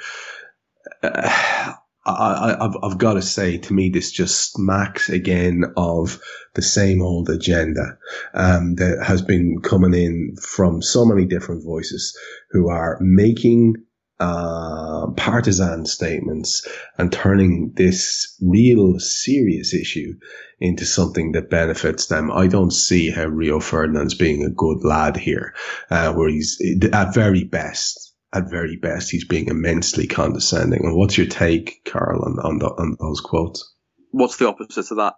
Uh, 1.02 1.74
I, 2.06 2.56
have 2.60 2.76
I've 2.82 2.98
got 2.98 3.14
to 3.14 3.22
say, 3.22 3.58
to 3.58 3.72
me, 3.72 3.88
this 3.88 4.12
just 4.12 4.52
smacks 4.52 5.08
again 5.08 5.64
of 5.76 6.20
the 6.54 6.62
same 6.62 7.02
old 7.02 7.28
agenda 7.28 7.98
um, 8.32 8.76
that 8.76 9.02
has 9.04 9.22
been 9.22 9.60
coming 9.60 9.94
in 9.94 10.36
from 10.40 10.82
so 10.82 11.04
many 11.04 11.26
different 11.26 11.64
voices 11.64 12.16
who 12.50 12.68
are 12.68 12.98
making 13.00 13.74
uh, 14.18 15.08
partisan 15.16 15.84
statements 15.84 16.66
and 16.96 17.12
turning 17.12 17.72
this 17.74 18.36
real 18.40 18.98
serious 18.98 19.74
issue 19.74 20.14
into 20.58 20.86
something 20.86 21.32
that 21.32 21.50
benefits 21.50 22.06
them. 22.06 22.30
I 22.30 22.46
don't 22.46 22.72
see 22.72 23.10
how 23.10 23.26
Rio 23.26 23.60
Ferdinand's 23.60 24.14
being 24.14 24.42
a 24.44 24.50
good 24.50 24.84
lad 24.84 25.16
here, 25.16 25.54
uh, 25.90 26.14
where 26.14 26.30
he's 26.30 26.58
at 26.92 27.14
very 27.14 27.44
best 27.44 28.14
at 28.32 28.50
very 28.50 28.76
best, 28.76 29.10
he's 29.10 29.26
being 29.26 29.48
immensely 29.48 30.06
condescending. 30.06 30.84
And 30.84 30.96
what's 30.96 31.16
your 31.16 31.26
take, 31.26 31.82
Karl, 31.84 32.24
on 32.24 32.38
on, 32.38 32.58
the, 32.58 32.66
on 32.66 32.96
those 33.00 33.20
quotes? 33.20 33.72
What's 34.10 34.36
the 34.36 34.48
opposite 34.48 34.90
of 34.90 34.96
that? 34.98 35.14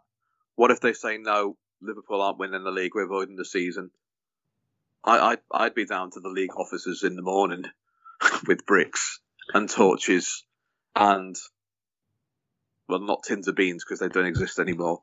What 0.56 0.70
if 0.70 0.80
they 0.80 0.92
say 0.92 1.18
no, 1.18 1.56
Liverpool 1.80 2.20
aren't 2.20 2.38
winning 2.38 2.64
the 2.64 2.70
league, 2.70 2.92
we're 2.94 3.04
avoiding 3.04 3.36
the 3.36 3.44
season? 3.44 3.90
I, 5.04 5.18
I'd, 5.32 5.38
I'd 5.52 5.74
be 5.74 5.86
down 5.86 6.10
to 6.12 6.20
the 6.20 6.28
league 6.28 6.56
offices 6.56 7.02
in 7.04 7.16
the 7.16 7.22
morning 7.22 7.64
with 8.46 8.66
bricks 8.66 9.20
and 9.54 9.68
torches 9.70 10.44
and, 10.96 11.36
well, 12.88 13.00
not 13.00 13.22
tins 13.22 13.48
of 13.48 13.54
beans 13.54 13.84
because 13.84 14.00
they 14.00 14.08
don't 14.08 14.26
exist 14.26 14.58
anymore. 14.58 15.02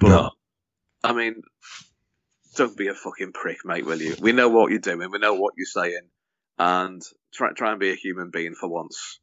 But, 0.00 0.08
No. 0.08 0.30
I 1.04 1.12
mean, 1.12 1.42
don't 2.56 2.76
be 2.76 2.88
a 2.88 2.94
fucking 2.94 3.32
prick, 3.32 3.58
mate, 3.64 3.86
will 3.86 4.00
you? 4.00 4.16
We 4.20 4.32
know 4.32 4.48
what 4.48 4.70
you're 4.70 4.80
doing, 4.80 5.10
we 5.10 5.18
know 5.18 5.34
what 5.34 5.54
you're 5.56 5.66
saying, 5.66 6.08
and 6.58 7.02
try, 7.32 7.52
try 7.52 7.70
and 7.70 7.80
be 7.80 7.90
a 7.90 7.96
human 7.96 8.30
being 8.30 8.54
for 8.54 8.68
once. 8.68 9.20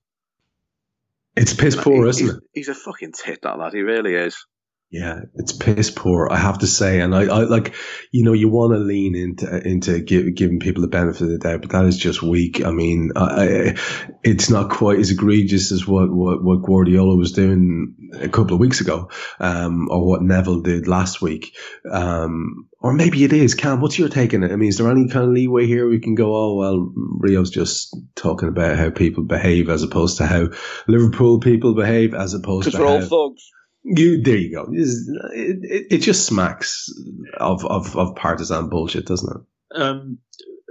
It's 1.35 1.53
piss 1.53 1.75
poor, 1.75 2.03
He- 2.03 2.09
isn't 2.09 2.25
he's, 2.25 2.35
it? 2.35 2.43
He's 2.53 2.67
a 2.69 2.75
fucking 2.75 3.13
tit, 3.13 3.39
that 3.43 3.57
lad. 3.57 3.73
He 3.73 3.81
really 3.81 4.13
is. 4.15 4.45
Yeah, 4.93 5.21
it's 5.33 5.53
piss 5.53 5.89
poor, 5.89 6.27
I 6.29 6.37
have 6.37 6.59
to 6.59 6.67
say. 6.67 6.99
And 6.99 7.15
I, 7.15 7.21
I 7.23 7.39
like, 7.45 7.73
you 8.11 8.23
know, 8.23 8.33
you 8.33 8.47
want 8.47 8.73
to 8.73 8.77
lean 8.77 9.15
into 9.15 9.67
into 9.67 9.99
give, 9.99 10.35
giving 10.35 10.59
people 10.59 10.83
the 10.83 10.87
benefit 10.87 11.23
of 11.23 11.29
the 11.29 11.39
doubt, 11.39 11.61
but 11.61 11.71
that 11.71 11.85
is 11.85 11.97
just 11.97 12.21
weak. 12.21 12.63
I 12.63 12.69
mean, 12.69 13.09
I, 13.15 13.21
I, 13.23 13.75
it's 14.23 14.51
not 14.51 14.69
quite 14.69 14.99
as 14.99 15.09
egregious 15.09 15.71
as 15.71 15.87
what, 15.87 16.11
what, 16.13 16.43
what 16.43 16.61
Guardiola 16.61 17.15
was 17.15 17.31
doing 17.31 18.11
a 18.21 18.29
couple 18.29 18.53
of 18.53 18.59
weeks 18.59 18.81
ago, 18.81 19.09
um, 19.39 19.89
or 19.89 20.05
what 20.05 20.21
Neville 20.21 20.61
did 20.61 20.87
last 20.87 21.23
week. 21.23 21.57
Um, 21.91 22.69
or 22.79 22.93
maybe 22.93 23.23
it 23.23 23.33
is. 23.33 23.55
Kam, 23.55 23.81
what's 23.81 23.97
your 23.97 24.09
take 24.09 24.35
on 24.35 24.43
it? 24.43 24.51
I 24.51 24.57
mean, 24.57 24.69
is 24.69 24.77
there 24.77 24.91
any 24.91 25.07
kind 25.07 25.25
of 25.25 25.31
leeway 25.31 25.65
here 25.65 25.89
we 25.89 26.01
can 26.01 26.13
go, 26.13 26.35
oh, 26.35 26.53
well, 26.53 26.93
Rio's 26.95 27.49
just 27.49 27.97
talking 28.13 28.47
about 28.47 28.77
how 28.77 28.91
people 28.91 29.23
behave 29.23 29.69
as 29.69 29.81
opposed 29.81 30.17
to 30.17 30.27
how 30.27 30.49
Liverpool 30.87 31.39
people 31.39 31.73
behave 31.73 32.13
as 32.13 32.35
opposed 32.35 32.65
to 32.65 32.77
Because 32.77 32.79
we're 32.79 32.87
all 32.87 33.29
thugs. 33.31 33.49
You 33.83 34.21
there 34.21 34.37
you 34.37 34.51
go. 34.51 34.67
It, 34.71 35.57
it, 35.63 35.87
it 35.91 35.97
just 35.99 36.25
smacks 36.25 36.89
of, 37.37 37.65
of, 37.65 37.95
of 37.97 38.15
partisan 38.15 38.69
bullshit, 38.69 39.05
doesn't 39.05 39.29
it? 39.35 39.81
Um, 39.81 40.19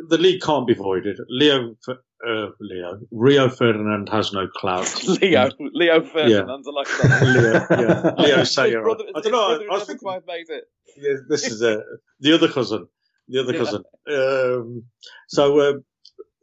the 0.09 0.19
league 0.19 0.41
can't 0.41 0.67
be 0.67 0.75
voided. 0.75 1.19
Leo, 1.29 1.77
uh, 1.89 2.47
Leo, 2.61 3.01
Rio 3.11 3.49
Ferdinand 3.49 4.09
has 4.09 4.33
no 4.33 4.47
clout. 4.49 5.05
Leo, 5.23 5.51
Leo 5.59 6.03
Ferdinand, 6.03 6.65
yeah. 6.65 6.73
like 6.73 6.87
that. 6.87 7.67
Leo, 7.69 7.81
yeah, 7.81 8.15
Leo 8.19 8.45
Sayer. 8.45 8.89
I 8.89 8.95
don't 9.21 9.33
know. 9.33 9.61
I 9.61 9.75
was 9.75 9.87
thinking, 9.87 10.21
made 10.27 10.49
it. 10.49 10.65
Yeah, 10.97 11.15
this 11.29 11.47
is 11.47 11.63
uh, 11.63 11.81
the 12.21 12.35
other 12.35 12.49
cousin. 12.49 12.87
The 13.29 13.41
other 13.41 13.53
cousin. 13.53 13.83
Um, 14.11 14.85
so 15.29 15.61
uh, 15.61 15.73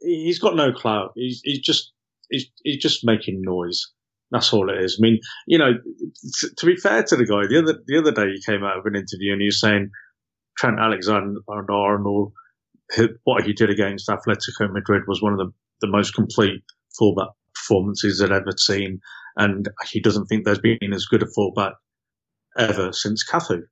he's 0.00 0.38
got 0.38 0.56
no 0.56 0.72
clout. 0.72 1.12
He's 1.14 1.40
he's 1.44 1.60
just 1.60 1.92
he's 2.30 2.46
he's 2.62 2.82
just 2.82 3.04
making 3.04 3.42
noise. 3.42 3.92
That's 4.30 4.52
all 4.52 4.70
it 4.70 4.82
is. 4.84 4.98
I 4.98 5.02
mean, 5.02 5.18
you 5.46 5.58
know, 5.58 5.72
to 6.58 6.66
be 6.66 6.76
fair 6.76 7.02
to 7.02 7.16
the 7.16 7.26
guy, 7.26 7.46
the 7.48 7.58
other 7.58 7.80
the 7.86 7.98
other 7.98 8.12
day 8.12 8.32
he 8.32 8.42
came 8.44 8.62
out 8.62 8.78
of 8.78 8.86
an 8.86 8.94
interview 8.94 9.32
and 9.32 9.40
he 9.40 9.46
was 9.46 9.60
saying 9.60 9.90
Trent 10.56 10.78
Alexander 10.78 11.40
Arnold, 11.48 12.32
what 13.24 13.44
he 13.44 13.52
did 13.52 13.70
against 13.70 14.08
Atletico 14.08 14.72
Madrid 14.72 15.02
was 15.06 15.22
one 15.22 15.32
of 15.32 15.38
the, 15.38 15.52
the 15.80 15.90
most 15.90 16.14
complete 16.14 16.62
fullback 16.96 17.30
performances 17.54 18.22
I've 18.22 18.30
ever 18.30 18.52
seen, 18.56 19.00
and 19.36 19.68
he 19.90 20.00
doesn't 20.00 20.26
think 20.26 20.44
there's 20.44 20.60
been 20.60 20.92
as 20.92 21.06
good 21.06 21.22
a 21.22 21.26
fullback 21.26 21.74
ever 22.56 22.92
since 22.92 23.28
Cafu. 23.28 23.62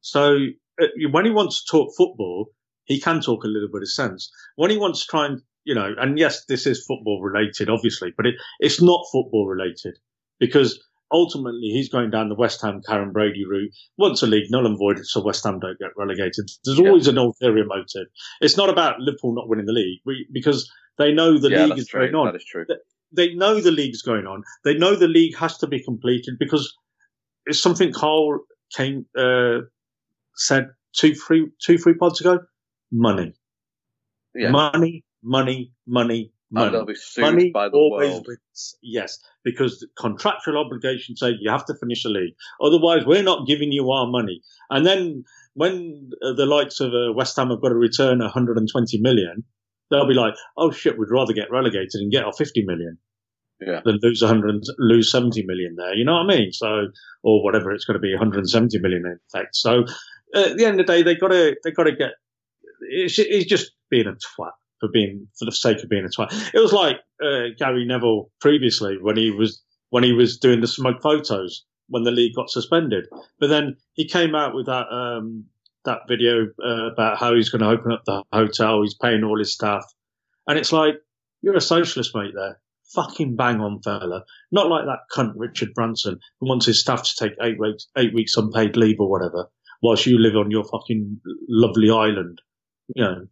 So 0.00 0.36
uh, 0.80 0.86
when 1.10 1.24
he 1.24 1.30
wants 1.30 1.64
to 1.64 1.70
talk 1.70 1.94
football, 1.96 2.48
he 2.84 3.00
can 3.00 3.20
talk 3.20 3.44
a 3.44 3.48
little 3.48 3.68
bit 3.72 3.82
of 3.82 3.90
sense. 3.90 4.30
When 4.56 4.70
he 4.70 4.76
wants 4.76 5.00
to 5.00 5.06
try 5.10 5.26
and 5.26 5.40
you 5.64 5.74
know, 5.74 5.94
and 5.98 6.18
yes, 6.18 6.44
this 6.46 6.66
is 6.66 6.84
football 6.84 7.22
related, 7.22 7.68
obviously, 7.68 8.12
but 8.16 8.26
it, 8.26 8.34
it's 8.60 8.82
not 8.82 9.06
football 9.12 9.46
related 9.46 9.98
because 10.40 10.82
ultimately 11.12 11.68
he's 11.68 11.88
going 11.88 12.10
down 12.10 12.28
the 12.28 12.34
West 12.34 12.62
Ham 12.62 12.80
Karren 12.88 13.12
Brady 13.12 13.44
route. 13.46 13.70
Once 13.98 14.22
a 14.22 14.26
league 14.26 14.50
null 14.50 14.66
and 14.66 14.78
void, 14.78 14.98
so 15.04 15.22
West 15.22 15.44
Ham 15.44 15.60
don't 15.60 15.78
get 15.78 15.90
relegated. 15.96 16.48
There's 16.64 16.78
yeah. 16.78 16.88
always 16.88 17.06
an 17.06 17.18
ulterior 17.18 17.64
motive. 17.64 18.06
It's 18.40 18.56
not 18.56 18.70
about 18.70 18.98
Liverpool 18.98 19.34
not 19.34 19.48
winning 19.48 19.66
the 19.66 19.72
league 19.72 20.00
we, 20.04 20.26
because 20.32 20.70
they 20.98 21.12
know 21.12 21.38
the 21.38 21.50
yeah, 21.50 21.66
league 21.66 21.78
is 21.78 21.88
true. 21.88 22.00
going 22.00 22.14
on. 22.14 22.26
That 22.26 22.36
is 22.36 22.44
true. 22.44 22.66
They 23.14 23.34
know 23.34 23.60
the 23.60 23.70
league's 23.70 24.02
going 24.02 24.26
on. 24.26 24.42
They 24.64 24.74
know 24.74 24.96
the 24.96 25.08
league 25.08 25.36
has 25.36 25.58
to 25.58 25.66
be 25.66 25.82
completed 25.82 26.36
because 26.38 26.74
it's 27.44 27.60
something 27.60 27.92
Karl 27.92 28.40
came 28.74 29.06
uh, 29.16 29.58
said 30.34 30.70
two, 30.96 31.14
three, 31.14 31.48
two, 31.62 31.78
three 31.78 31.94
pods 31.94 32.20
ago. 32.20 32.40
Money, 32.90 33.34
yeah. 34.34 34.50
money, 34.50 35.04
money, 35.22 35.72
money, 35.86 36.32
money. 36.50 36.66
And 36.66 36.74
they'll 36.74 36.84
be 36.84 36.94
sued 36.94 37.22
money 37.22 37.50
by 37.50 37.68
the 37.68 37.76
always 37.76 38.10
world. 38.10 38.26
Wins. 38.28 38.76
Yes, 38.82 39.18
because 39.44 39.80
the 39.80 39.88
contractual 39.98 40.58
obligations 40.58 41.20
say 41.20 41.32
you 41.40 41.50
have 41.50 41.64
to 41.66 41.74
finish 41.74 42.02
the 42.02 42.10
league. 42.10 42.34
Otherwise, 42.60 43.04
we're 43.06 43.22
not 43.22 43.46
giving 43.46 43.72
you 43.72 43.90
our 43.90 44.06
money. 44.06 44.42
And 44.70 44.86
then 44.86 45.24
when 45.54 46.10
the 46.20 46.46
likes 46.46 46.80
of 46.80 46.92
uh, 46.92 47.12
West 47.12 47.36
Ham 47.36 47.50
have 47.50 47.60
got 47.60 47.70
to 47.70 47.74
return 47.74 48.18
120 48.18 49.00
million, 49.00 49.44
they'll 49.90 50.08
be 50.08 50.14
like, 50.14 50.34
"Oh 50.56 50.70
shit, 50.70 50.98
we'd 50.98 51.10
rather 51.10 51.32
get 51.32 51.50
relegated 51.50 52.00
and 52.00 52.12
get 52.12 52.24
our 52.24 52.32
50 52.32 52.64
million. 52.64 52.98
Yeah. 53.60 53.80
Than 53.84 54.00
lose 54.02 54.20
100, 54.20 54.64
lose 54.78 55.12
70 55.12 55.44
million 55.46 55.76
there. 55.76 55.94
You 55.94 56.04
know 56.04 56.14
what 56.14 56.34
I 56.34 56.36
mean? 56.36 56.52
So, 56.52 56.88
or 57.22 57.44
whatever 57.44 57.70
it's 57.70 57.84
going 57.84 57.94
to 57.94 58.00
be, 58.00 58.12
170 58.12 58.76
million 58.80 59.06
in 59.06 59.20
fact. 59.32 59.54
So, 59.54 59.84
at 60.34 60.56
the 60.56 60.64
end 60.64 60.80
of 60.80 60.86
the 60.86 60.92
day, 60.92 61.02
they 61.02 61.14
got 61.14 61.28
to 61.28 61.56
they 61.62 61.70
got 61.70 61.84
to 61.84 61.92
get. 61.92 62.10
It's, 62.80 63.20
it's 63.20 63.46
just 63.46 63.70
being 63.88 64.08
a 64.08 64.14
twat 64.14 64.50
for 64.82 64.88
being 64.92 65.28
for 65.38 65.44
the 65.44 65.52
sake 65.52 65.82
of 65.82 65.88
being 65.88 66.04
a 66.04 66.08
twat. 66.08 66.32
It 66.52 66.58
was 66.58 66.72
like 66.72 66.96
uh, 67.22 67.54
Gary 67.56 67.86
Neville 67.86 68.30
previously 68.40 68.98
when 69.00 69.16
he 69.16 69.30
was 69.30 69.62
when 69.90 70.02
he 70.02 70.12
was 70.12 70.38
doing 70.38 70.60
the 70.60 70.66
smug 70.66 71.00
photos 71.00 71.64
when 71.88 72.02
the 72.02 72.10
league 72.10 72.34
got 72.34 72.50
suspended. 72.50 73.06
But 73.38 73.48
then 73.48 73.76
he 73.92 74.08
came 74.08 74.34
out 74.34 74.54
with 74.54 74.66
that 74.66 74.92
um, 74.92 75.44
that 75.84 76.00
video 76.08 76.46
uh, 76.64 76.90
about 76.92 77.18
how 77.18 77.34
he's 77.34 77.48
going 77.48 77.62
to 77.62 77.68
open 77.68 77.92
up 77.92 78.02
the 78.04 78.24
hotel. 78.32 78.82
He's 78.82 78.96
paying 79.00 79.22
all 79.22 79.38
his 79.38 79.54
staff, 79.54 79.84
and 80.48 80.58
it's 80.58 80.72
like 80.72 80.94
you're 81.42 81.56
a 81.56 81.60
socialist, 81.60 82.10
mate. 82.14 82.32
There, 82.34 82.60
fucking 82.92 83.36
bang 83.36 83.60
on, 83.60 83.80
fella. 83.82 84.24
Not 84.50 84.68
like 84.68 84.86
that 84.86 85.14
cunt 85.14 85.34
Richard 85.36 85.74
Branson 85.74 86.18
who 86.40 86.48
wants 86.48 86.66
his 86.66 86.80
staff 86.80 87.04
to 87.04 87.12
take 87.16 87.36
eight 87.40 87.60
weeks 87.60 87.86
eight 87.96 88.14
weeks 88.14 88.36
unpaid 88.36 88.76
leave 88.76 88.98
or 88.98 89.08
whatever, 89.08 89.46
whilst 89.80 90.06
you 90.06 90.18
live 90.18 90.36
on 90.36 90.50
your 90.50 90.64
fucking 90.64 91.20
lovely 91.48 91.90
island. 91.90 92.40
You 92.96 93.04
know, 93.04 93.26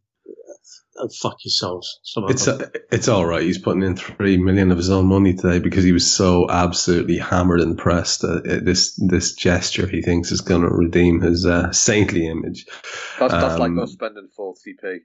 oh, 1.01 1.09
fuck 1.21 1.37
yourselves. 1.45 2.01
It's 2.29 2.47
a, 2.47 2.71
it's 2.91 3.09
all 3.09 3.27
right. 3.27 3.43
He's 3.43 3.59
putting 3.59 3.83
in 3.83 3.97
three 3.97 4.37
million 4.37 4.71
of 4.71 4.79
his 4.79 4.91
own 4.91 5.07
money 5.07 5.35
today 5.35 5.59
because 5.59 5.85
he 5.85 5.93
was 5.93 6.11
so 6.11 6.49
absolutely 6.51 7.19
hammered 7.19 7.61
and 7.61 7.77
pressed. 7.77 7.91
press 7.91 8.19
that 8.19 8.63
this 8.65 8.95
this 8.97 9.35
gesture 9.35 9.87
he 9.87 10.03
thinks 10.03 10.33
is 10.33 10.41
going 10.41 10.63
to 10.63 10.69
redeem 10.69 11.21
his 11.21 11.47
uh, 11.47 11.73
saintly 11.73 12.27
image. 12.27 12.67
That's, 13.19 13.33
that's 13.33 13.55
um, 13.55 13.61
like 13.61 13.83
us 13.83 13.93
spending 13.93 14.29
forty 14.35 14.75
p. 14.81 14.99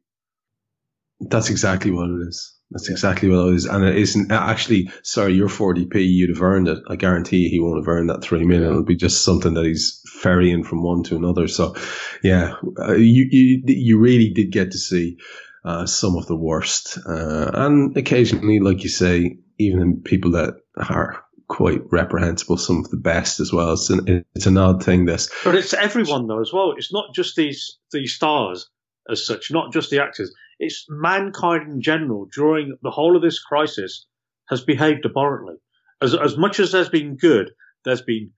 That's 1.19 1.49
exactly 1.49 1.91
what 1.91 2.09
it 2.09 2.27
is. 2.27 2.53
That's 2.71 2.89
exactly 2.89 3.29
what 3.29 3.49
it 3.49 3.55
is. 3.55 3.65
And 3.65 3.85
it 3.85 3.95
isn't 3.95 4.31
actually, 4.31 4.89
sorry, 5.03 5.33
your 5.33 5.47
40p, 5.47 5.95
you'd 5.95 6.29
have 6.29 6.41
earned 6.41 6.67
it. 6.67 6.79
I 6.89 6.97
guarantee 6.97 7.47
he 7.47 7.59
won't 7.59 7.77
have 7.77 7.87
earned 7.87 8.09
that 8.09 8.21
3 8.21 8.43
million. 8.43 8.69
It'll 8.69 8.83
be 8.83 8.97
just 8.97 9.23
something 9.23 9.53
that 9.53 9.65
he's 9.65 10.01
ferrying 10.19 10.65
from 10.65 10.83
one 10.83 11.03
to 11.03 11.15
another. 11.15 11.47
So, 11.47 11.75
yeah, 12.21 12.55
uh, 12.77 12.95
you, 12.95 13.27
you, 13.29 13.63
you 13.65 13.99
really 13.99 14.31
did 14.31 14.51
get 14.51 14.71
to 14.71 14.77
see 14.77 15.19
uh, 15.65 15.85
some 15.85 16.15
of 16.15 16.27
the 16.27 16.35
worst. 16.35 16.99
Uh, 17.05 17.51
and 17.53 17.97
occasionally, 17.97 18.59
like 18.59 18.83
you 18.83 18.89
say, 18.89 19.37
even 19.57 19.81
in 19.81 20.01
people 20.01 20.31
that 20.31 20.53
are 20.77 21.25
quite 21.47 21.81
reprehensible, 21.91 22.57
some 22.57 22.79
of 22.79 22.89
the 22.89 22.97
best 22.97 23.39
as 23.39 23.51
well. 23.51 23.73
It's 23.73 23.89
an, 23.89 24.25
it's 24.35 24.45
an 24.45 24.57
odd 24.57 24.83
thing, 24.83 25.05
this. 25.05 25.29
But 25.43 25.55
it's 25.55 25.73
everyone, 25.73 26.27
though, 26.27 26.41
as 26.41 26.51
well. 26.53 26.73
It's 26.77 26.93
not 26.93 27.13
just 27.13 27.35
these, 27.35 27.77
these 27.91 28.13
stars 28.13 28.69
as 29.09 29.25
such, 29.25 29.51
not 29.51 29.73
just 29.73 29.89
the 29.89 30.01
actors. 30.01 30.33
It's 30.59 30.85
mankind 30.89 31.71
in 31.71 31.81
general 31.81 32.27
during 32.33 32.77
the 32.81 32.91
whole 32.91 33.15
of 33.15 33.21
this 33.21 33.39
crisis 33.39 34.05
has 34.49 34.63
behaved 34.63 35.05
abhorrently. 35.05 35.55
As, 36.01 36.13
as 36.13 36.37
much 36.37 36.59
as 36.59 36.71
there's 36.71 36.89
been 36.89 37.17
good, 37.17 37.51
there's 37.83 38.01
been 38.01 38.31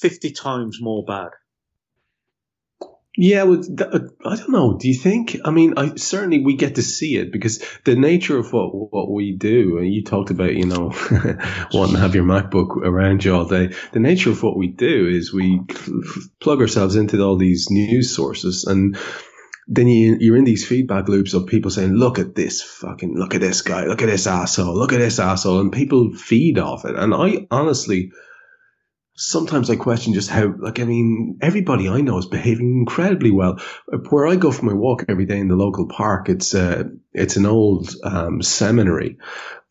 50 0.00 0.32
times 0.32 0.78
more 0.80 1.04
bad. 1.04 1.30
Yeah, 3.14 3.42
well, 3.42 3.62
uh, 3.78 3.98
I 4.24 4.36
don't 4.36 4.50
know. 4.50 4.78
Do 4.78 4.88
you 4.88 4.94
think? 4.94 5.36
I 5.44 5.50
mean, 5.50 5.74
I 5.76 5.96
certainly 5.96 6.42
we 6.42 6.56
get 6.56 6.76
to 6.76 6.82
see 6.82 7.16
it 7.16 7.30
because 7.30 7.62
the 7.84 7.94
nature 7.94 8.38
of 8.38 8.52
what 8.54 8.70
what 8.72 9.10
we 9.10 9.36
do, 9.36 9.76
and 9.78 9.92
you 9.92 10.02
talked 10.02 10.30
about, 10.30 10.54
you 10.54 10.64
know, 10.64 10.94
wanting 11.74 11.96
to 11.96 12.00
have 12.00 12.14
your 12.14 12.24
MacBook 12.24 12.76
around 12.76 13.22
you 13.22 13.34
all 13.34 13.44
day. 13.44 13.74
The 13.92 14.00
nature 14.00 14.30
of 14.30 14.42
what 14.42 14.56
we 14.56 14.68
do 14.68 15.08
is 15.08 15.32
we 15.32 15.60
plug 16.40 16.60
ourselves 16.60 16.96
into 16.96 17.22
all 17.22 17.36
these 17.36 17.70
news 17.70 18.16
sources, 18.16 18.64
and 18.64 18.96
then 19.68 19.88
you, 19.88 20.16
you're 20.18 20.36
in 20.36 20.44
these 20.44 20.66
feedback 20.66 21.08
loops 21.08 21.34
of 21.34 21.46
people 21.46 21.70
saying, 21.70 21.92
look 21.92 22.18
at 22.18 22.34
this 22.34 22.62
fucking, 22.62 23.14
look 23.16 23.34
at 23.34 23.40
this 23.40 23.62
guy, 23.62 23.84
look 23.84 24.02
at 24.02 24.08
this 24.08 24.26
asshole, 24.26 24.74
look 24.74 24.92
at 24.92 24.98
this 24.98 25.18
asshole. 25.18 25.60
And 25.60 25.72
people 25.72 26.12
feed 26.14 26.58
off 26.58 26.84
it. 26.84 26.96
And 26.96 27.14
I 27.14 27.46
honestly, 27.50 28.12
sometimes 29.22 29.70
I 29.70 29.76
question 29.76 30.14
just 30.14 30.28
how, 30.28 30.54
like, 30.58 30.80
I 30.80 30.84
mean, 30.84 31.38
everybody 31.40 31.88
I 31.88 32.00
know 32.00 32.18
is 32.18 32.26
behaving 32.26 32.78
incredibly 32.78 33.30
well. 33.30 33.60
Where 34.10 34.26
I 34.26 34.36
go 34.36 34.50
for 34.50 34.64
my 34.64 34.72
walk 34.72 35.04
every 35.08 35.26
day 35.26 35.38
in 35.38 35.48
the 35.48 35.56
local 35.56 35.86
park, 35.86 36.28
it's, 36.28 36.54
uh, 36.54 36.84
it's 37.14 37.36
an 37.36 37.46
old, 37.46 37.94
um, 38.04 38.42
seminary, 38.42 39.18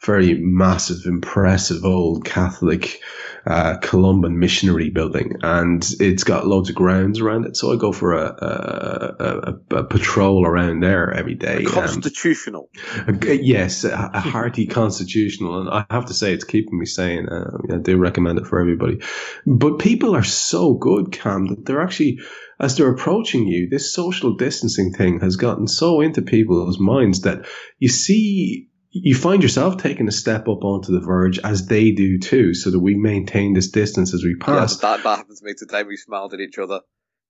very 0.04 0.34
massive, 0.36 1.06
impressive 1.06 1.86
old 1.86 2.26
Catholic, 2.26 3.02
uh, 3.46 3.78
Columban 3.78 4.40
missionary 4.40 4.90
building, 4.90 5.38
and 5.42 5.88
it's 6.00 6.24
got 6.24 6.48
loads 6.48 6.70
of 6.70 6.76
grounds 6.76 7.20
around 7.20 7.46
it. 7.46 7.56
So 7.56 7.72
I 7.72 7.76
go 7.76 7.92
for 7.92 8.14
a, 8.14 8.26
a, 8.26 9.56
a, 9.70 9.78
a 9.78 9.84
patrol 9.84 10.46
around 10.46 10.82
there 10.82 11.12
every 11.12 11.36
day. 11.36 11.64
constitutional. 11.66 12.70
Um, 13.08 13.20
yes, 13.24 13.84
a, 13.84 14.20
hearty 14.20 14.66
constitutional, 14.66 15.62
and 15.62 15.70
I 15.70 15.86
have 15.94 16.06
to 16.06 16.14
say 16.14 16.34
it's 16.34 16.44
keeping 16.44 16.80
me 16.80 16.86
sane. 16.86 17.30
Uh, 17.30 17.58
I 17.72 17.78
do 17.78 17.98
recommend 17.98 18.40
it 18.40 18.48
for 18.48 18.60
everybody. 18.60 19.02
But 19.46 19.80
people 19.80 20.16
are 20.16 20.24
so 20.24 20.74
good, 20.74 21.12
Kam, 21.12 21.48
that 21.48 21.66
they're 21.66 21.82
actually 21.82 22.20
as 22.62 22.78
they're 22.78 22.92
approaching 22.92 23.48
you, 23.48 23.68
this 23.70 23.94
social 23.94 24.36
distancing 24.36 24.94
thing 24.94 25.20
has 25.20 25.36
gotten 25.36 25.68
so 25.68 26.00
into 26.00 26.22
people's 26.22 26.80
minds 26.80 27.22
that 27.22 27.48
you 27.80 27.90
see 27.90 28.70
you 28.92 29.16
find 29.16 29.42
yourself 29.42 29.78
taking 29.78 30.08
a 30.08 30.12
step 30.12 30.48
up 30.50 30.64
onto 30.64 30.92
the 30.92 31.00
verge 31.00 31.40
as 31.40 31.68
they 31.68 31.92
do 31.92 32.20
too, 32.20 32.54
so 32.54 32.72
that 32.72 32.80
we 32.80 32.96
maintain 32.96 33.54
this 33.54 33.72
distance 33.72 34.14
as 34.14 34.24
we 34.24 34.36
pass. 34.36 34.76
Yeah, 34.76 34.98
that, 34.98 35.04
that 35.04 35.18
happens 35.18 35.40
to 35.40 35.46
me 35.46 35.54
today. 35.58 35.84
We 35.84 35.96
smiled 35.98 36.34
at 36.34 36.42
each 36.42 36.58
other. 36.58 36.82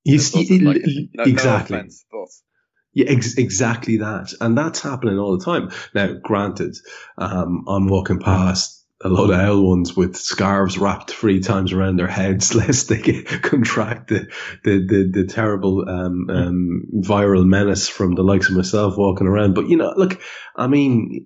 You 0.04 0.18
see, 0.18 0.60
like, 0.60 0.82
no, 1.14 1.24
exactly. 1.24 1.76
No 1.76 1.80
offense, 1.82 2.06
but. 2.12 2.28
Yeah, 2.94 3.06
ex- 3.10 3.38
exactly 3.38 3.98
that, 3.98 4.34
and 4.42 4.58
that's 4.58 4.82
happening 4.82 5.18
all 5.18 5.38
the 5.38 5.46
time. 5.46 5.70
Now, 5.96 6.14
granted, 6.22 6.76
um, 7.18 7.64
I'm 7.68 7.88
walking 7.88 8.20
past 8.20 8.81
a 9.04 9.10
lot 9.10 9.32
of 9.32 9.40
old 9.50 9.68
ones 9.68 9.96
with 9.96 10.16
scarves 10.16 10.78
wrapped 10.78 11.12
three 11.12 11.40
times 11.40 11.74
around 11.74 11.98
their 11.98 12.08
heads 12.08 12.54
lest 12.56 12.90
they 12.90 13.02
get, 13.02 13.28
contract 13.42 14.10
the, 14.10 14.32
the, 14.64 14.86
the, 14.86 15.12
the 15.12 15.26
terrible 15.26 15.88
um, 15.90 16.30
um, 16.30 16.84
viral 16.96 17.46
menace 17.46 17.88
from 17.88 18.16
the 18.16 18.24
likes 18.24 18.50
of 18.50 18.56
myself 18.56 18.98
walking 18.98 19.28
around. 19.28 19.56
But, 19.56 19.68
you 19.70 19.78
know, 19.78 19.94
look, 19.96 20.22
I 20.56 20.68
mean, 20.68 21.26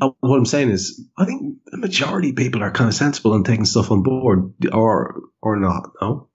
uh, 0.00 0.10
what 0.20 0.36
I'm 0.36 0.46
saying 0.46 0.70
is, 0.70 1.04
I 1.16 1.24
think 1.24 1.58
the 1.66 1.78
majority 1.78 2.30
of 2.30 2.36
people 2.36 2.62
are 2.62 2.70
kind 2.70 2.88
of 2.88 2.94
sensible 2.94 3.34
and 3.34 3.44
taking 3.44 3.64
stuff 3.64 3.90
on 3.90 4.02
board 4.02 4.52
or, 4.72 5.20
or 5.42 5.56
not, 5.56 5.90
no? 6.00 6.28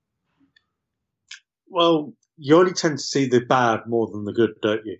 Well, 1.67 2.13
you 2.38 2.56
only 2.58 2.74
tend 2.74 2.98
to 3.00 3.04
see 3.04 3.28
the 3.28 3.39
bad 3.39 3.82
more 3.88 4.08
than 4.12 4.26
the 4.26 4.34
good, 4.34 4.52
don't 4.62 4.86
you? 4.86 4.98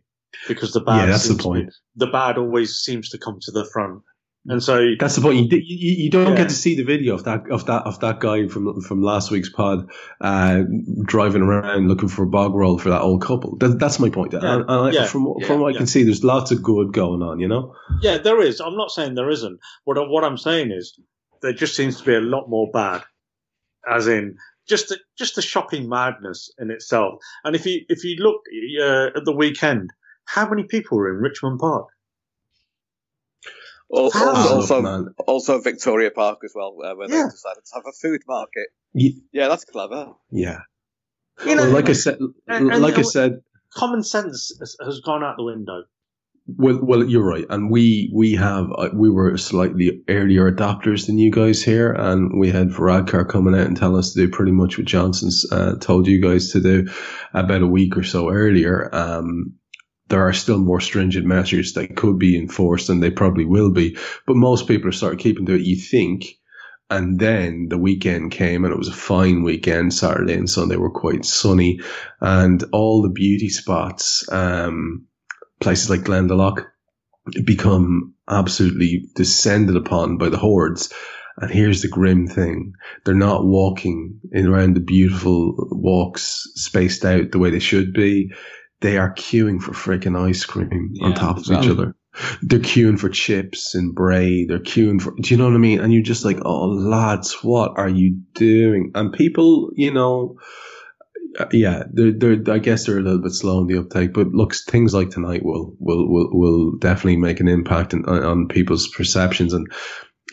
because 0.48 0.74
the 0.74 0.82
bad. 0.82 0.98
Yeah, 0.98 1.06
that's 1.08 1.24
the 1.24 1.30
seems 1.30 1.43
to 1.43 1.43
be- 1.43 1.60
point. 1.62 1.74
the 1.96 2.08
bad 2.08 2.38
always 2.38 2.76
seems 2.76 3.10
to 3.10 3.17
come 3.17 3.39
to 3.41 3.52
the 3.52 3.65
front, 3.72 4.02
and 4.45 4.62
so 4.62 4.82
That's 4.99 5.15
the 5.15 5.21
point. 5.21 5.51
You, 5.51 5.58
you, 5.63 6.03
you 6.03 6.10
don't 6.10 6.32
Yeah. 6.32 6.38
get 6.38 6.49
to 6.49 6.56
see 6.56 6.75
the 6.75 6.84
video 6.84 7.13
of 7.15 7.23
that 7.25 7.49
of 7.49 7.65
that 7.67 7.84
of 7.84 7.99
that 8.01 8.19
guy 8.19 8.47
from 8.47 8.82
from 8.82 9.01
last 9.01 9.32
week's 9.32 9.49
pod 9.49 9.89
uh, 10.21 10.63
driving 11.03 11.41
around 11.41 11.88
looking 11.88 12.10
for 12.10 12.23
a 12.23 12.27
bog 12.27 12.53
roll 12.53 12.77
for 12.77 12.89
that 12.89 13.01
old 13.01 13.21
couple. 13.21 13.58
That, 13.58 13.79
that's 13.79 13.99
my 13.99 14.10
point. 14.10 14.34
And- 14.34 14.43
and 14.45 14.69
I- 14.69 14.91
Yeah. 14.91 15.06
From 15.06 15.34
Yeah. 15.39 15.47
from 15.47 15.60
what 15.62 15.73
I 15.73 15.77
can 15.77 15.88
see, 15.88 16.03
there's 16.03 16.23
lots 16.23 16.51
of 16.51 16.62
good 16.62 16.91
going 16.93 17.21
on. 17.21 17.39
You 17.39 17.47
know. 17.47 17.75
yeah, 18.01 18.17
there 18.17 18.41
is. 18.41 18.60
I'm 18.60 18.75
not 18.75 18.91
saying 18.91 19.15
there 19.15 19.29
isn't. 19.29 19.60
What 19.86 19.97
what 20.10 20.23
I'm 20.23 20.38
saying 20.38 20.71
is 20.71 20.99
there 21.41 21.53
just 21.53 21.75
seems 21.75 21.97
to 21.99 22.03
be 22.06 22.15
a 22.15 22.21
lot 22.21 22.49
more 22.49 22.69
bad, 22.73 23.03
as 23.89 24.08
in 24.08 24.38
just 24.67 24.89
the, 24.89 24.97
just 25.17 25.36
the 25.36 25.41
shopping 25.41 25.89
madness 25.89 26.49
in 26.58 26.71
itself. 26.71 27.15
And 27.43 27.56
if 27.56 27.65
you 27.65 27.82
if 27.89 28.03
you 28.03 28.15
look 28.17 28.41
uh, 28.82 29.17
at 29.17 29.25
the 29.25 29.36
weekend, 29.36 29.91
how 30.25 30.49
many 30.49 30.63
people 30.63 30.97
were 30.97 31.10
in 31.13 31.21
Richmond 31.21 31.60
Park? 31.60 31.88
Also, 33.95 34.17
How? 34.17 34.34
Ah, 34.36 34.53
also, 34.56 34.82
man. 34.82 35.08
also 35.27 35.60
Victoria 35.62 36.10
Park 36.10 36.39
as 36.43 36.51
well, 36.56 36.75
uh, 36.84 36.95
where 36.95 37.08
Yeah. 37.10 37.23
they 37.25 37.29
decided 37.29 37.63
to 37.65 37.75
have 37.75 37.84
a 37.88 37.91
food 38.01 38.21
market. 38.27 38.67
Ye- 38.93 39.21
Yeah, 39.32 39.49
that's 39.49 39.65
clever. 39.65 40.13
Yeah. 40.32 40.62
You 41.45 41.56
know, 41.56 41.63
Well, 41.63 41.73
like 41.73 41.89
I 41.89 41.93
said, 41.93 42.17
and- 42.47 42.71
and- 42.71 42.82
like 42.82 42.97
I 42.97 43.03
said, 43.03 43.41
common 43.75 44.03
sense 44.03 44.51
has, 44.60 44.75
has 44.84 44.99
gone 45.01 45.23
out 45.23 45.36
the 45.38 45.43
window. 45.43 45.84
Well, 46.45 46.79
well, 46.84 47.03
you're 47.06 47.23
right, 47.25 47.45
and 47.49 47.71
we 47.71 48.12
we 48.13 48.34
have 48.36 48.65
uh, 48.77 48.89
we 48.93 49.10
were 49.10 49.38
slightly 49.38 50.03
earlier 50.10 50.51
adopters 50.51 51.06
than 51.08 51.17
you 51.17 51.32
guys 51.32 51.63
here, 51.63 51.93
and 51.93 52.38
we 52.38 52.49
had 52.49 52.67
Varadkar 52.69 53.29
coming 53.29 53.53
out 53.56 53.65
and 53.67 53.77
telling 53.77 53.97
us 53.99 54.12
to 54.13 54.25
do 54.25 54.29
pretty 54.29 54.51
much 54.51 54.77
what 54.77 54.86
Johnson's 54.86 55.45
uh, 55.51 55.75
told 55.79 56.06
you 56.06 56.19
guys 56.21 56.51
to 56.51 56.60
do 56.60 56.88
about 57.34 57.62
a 57.62 57.67
week 57.67 57.95
or 57.95 58.03
so 58.03 58.29
earlier. 58.29 58.89
Um, 58.93 59.53
there 60.09 60.27
are 60.27 60.33
still 60.33 60.59
more 60.59 60.81
stringent 60.81 61.25
measures 61.25 61.73
that 61.73 61.95
could 61.95 62.19
be 62.19 62.37
enforced, 62.37 62.89
and 62.89 63.01
they 63.01 63.11
probably 63.11 63.45
will 63.45 63.71
be, 63.71 63.97
but 64.27 64.35
most 64.35 64.67
people 64.67 64.89
are 64.89 64.93
starting 64.93 65.19
keeping 65.19 65.45
to 65.45 65.55
it. 65.55 65.61
You 65.61 65.75
think, 65.75 66.25
and 66.89 67.19
then 67.19 67.67
the 67.69 67.77
weekend 67.77 68.31
came, 68.31 68.65
and 68.65 68.73
it 68.73 68.77
was 68.77 68.89
a 68.89 68.93
fine 68.93 69.43
weekend. 69.43 69.93
Saturday 69.93 70.33
and 70.33 70.49
Sunday 70.49 70.75
were 70.75 70.91
quite 70.91 71.25
sunny, 71.25 71.79
and 72.21 72.63
all 72.71 73.01
the 73.01 73.09
beauty 73.09 73.49
spots. 73.49 74.27
Um, 74.31 75.07
places 75.59 75.89
like 75.89 76.01
Glendalough 76.01 76.65
become 77.45 78.13
absolutely 78.27 79.05
descended 79.15 79.75
upon 79.75 80.17
by 80.17 80.29
the 80.29 80.37
hordes. 80.37 80.93
And 81.37 81.49
here's 81.49 81.81
the 81.81 81.87
grim 81.87 82.27
thing. 82.27 82.73
They're 83.05 83.15
not 83.15 83.45
walking 83.45 84.19
around 84.35 84.75
the 84.75 84.81
beautiful 84.81 85.55
walks 85.71 86.43
spaced 86.55 87.05
out 87.05 87.31
the 87.31 87.39
way 87.39 87.49
they 87.49 87.59
should 87.59 87.93
be. 87.93 88.33
They 88.84 88.98
are 88.98 89.13
queuing 89.15 89.62
for 89.62 89.72
freaking 89.72 90.19
ice 90.19 90.43
cream 90.43 90.93
on 91.02 91.13
top 91.13 91.38
of 91.38 91.46
each 91.46 91.69
other. 91.69 91.96
They're 92.41 92.60
queuing 92.60 93.00
for 93.00 93.08
chips 93.08 93.76
and 93.76 93.96
bray. 93.96 94.46
They're 94.46 94.60
queuing 94.60 95.02
for, 95.02 95.13
do 95.19 95.34
you 95.34 95.38
know 95.38 95.46
what 95.46 95.56
I 95.56 95.58
mean? 95.58 95.80
And 95.80 95.93
you're 95.93 96.04
just 96.04 96.26
like, 96.26 96.39
oh, 96.43 96.65
lads, 96.67 97.38
what 97.43 97.78
are 97.78 97.88
you 97.88 98.19
doing? 98.36 98.91
And 98.93 99.13
people, 99.13 99.72
you 99.74 99.93
know, 99.93 100.38
uh, 101.39 101.46
yeah, 101.54 101.84
they're, 101.93 102.12
they're, 102.12 102.54
I 102.54 102.60
guess 102.60 102.86
they're 102.86 103.00
a 103.00 103.02
little 103.02 103.22
bit 103.22 103.32
slow 103.32 103.62
in 103.62 103.67
the 103.67 103.80
uptake, 103.80 104.13
but 104.13 104.28
looks 104.28 104.65
things 104.65 104.93
like 104.93 105.12
tonight 105.12 105.43
will 105.43 105.76
will 105.80 106.08
will, 106.08 106.30
will 106.32 106.78
definitely 106.78 107.17
make 107.17 107.39
an 107.39 107.48
impact 107.48 107.93
on, 107.93 108.06
on 108.08 108.48
people's 108.50 108.89
perceptions, 108.89 109.54
and 109.54 109.72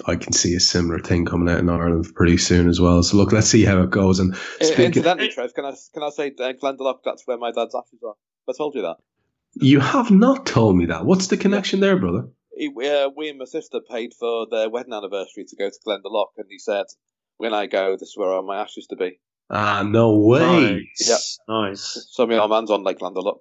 I 0.04 0.16
can 0.16 0.32
see 0.32 0.54
a 0.56 0.60
similar 0.60 0.98
thing 0.98 1.24
coming 1.24 1.48
out 1.48 1.60
in 1.60 1.70
Ireland 1.70 2.06
pretty 2.14 2.36
soon 2.36 2.68
as 2.68 2.80
well. 2.80 3.02
So 3.02 3.16
look, 3.16 3.32
let's 3.32 3.46
see 3.46 3.64
how 3.64 3.80
it 3.82 3.90
goes. 3.90 4.18
And 4.18 4.36
speaking, 4.60 4.86
Incidentally, 4.86 5.30
Trev, 5.30 5.54
can 5.54 5.64
I 5.64 5.72
can 5.94 6.02
I 6.02 6.10
say 6.10 6.32
uh, 6.38 6.52
Glendalough? 6.52 6.98
That's 7.04 7.26
where 7.26 7.38
my 7.38 7.52
dad's 7.52 7.74
ashes 7.74 8.00
are. 8.06 8.14
I 8.50 8.52
told 8.56 8.74
you 8.74 8.82
that. 8.82 8.96
you 9.54 9.80
have 9.80 10.10
not 10.10 10.46
told 10.46 10.76
me 10.76 10.86
that. 10.86 11.04
What's 11.06 11.28
the 11.28 11.36
connection 11.36 11.80
there, 11.80 11.98
brother? 11.98 12.28
He, 12.56 12.68
uh, 12.68 13.08
we 13.16 13.30
and 13.30 13.38
my 13.38 13.46
sister 13.46 13.80
paid 13.90 14.12
for 14.18 14.46
their 14.50 14.68
wedding 14.68 14.92
anniversary 14.92 15.44
to 15.48 15.56
go 15.56 15.70
to 15.70 15.76
Glendalough, 15.86 16.26
and 16.36 16.46
he 16.50 16.58
said, 16.58 16.84
"When 17.38 17.54
I 17.54 17.66
go, 17.66 17.92
this 17.92 18.10
is 18.10 18.16
where 18.16 18.30
I 18.30 18.34
want 18.36 18.46
my 18.48 18.60
ashes 18.60 18.86
to 18.88 18.96
be." 18.96 19.18
Ah, 19.48 19.82
no 19.82 20.18
way. 20.18 20.86
Nice. 20.98 21.38
Nice. 21.48 22.06
So 22.10 22.26
my 22.26 22.38
old 22.38 22.50
man's 22.50 22.70
on 22.70 22.84
Lake 22.84 22.98
Glendalough. 22.98 23.38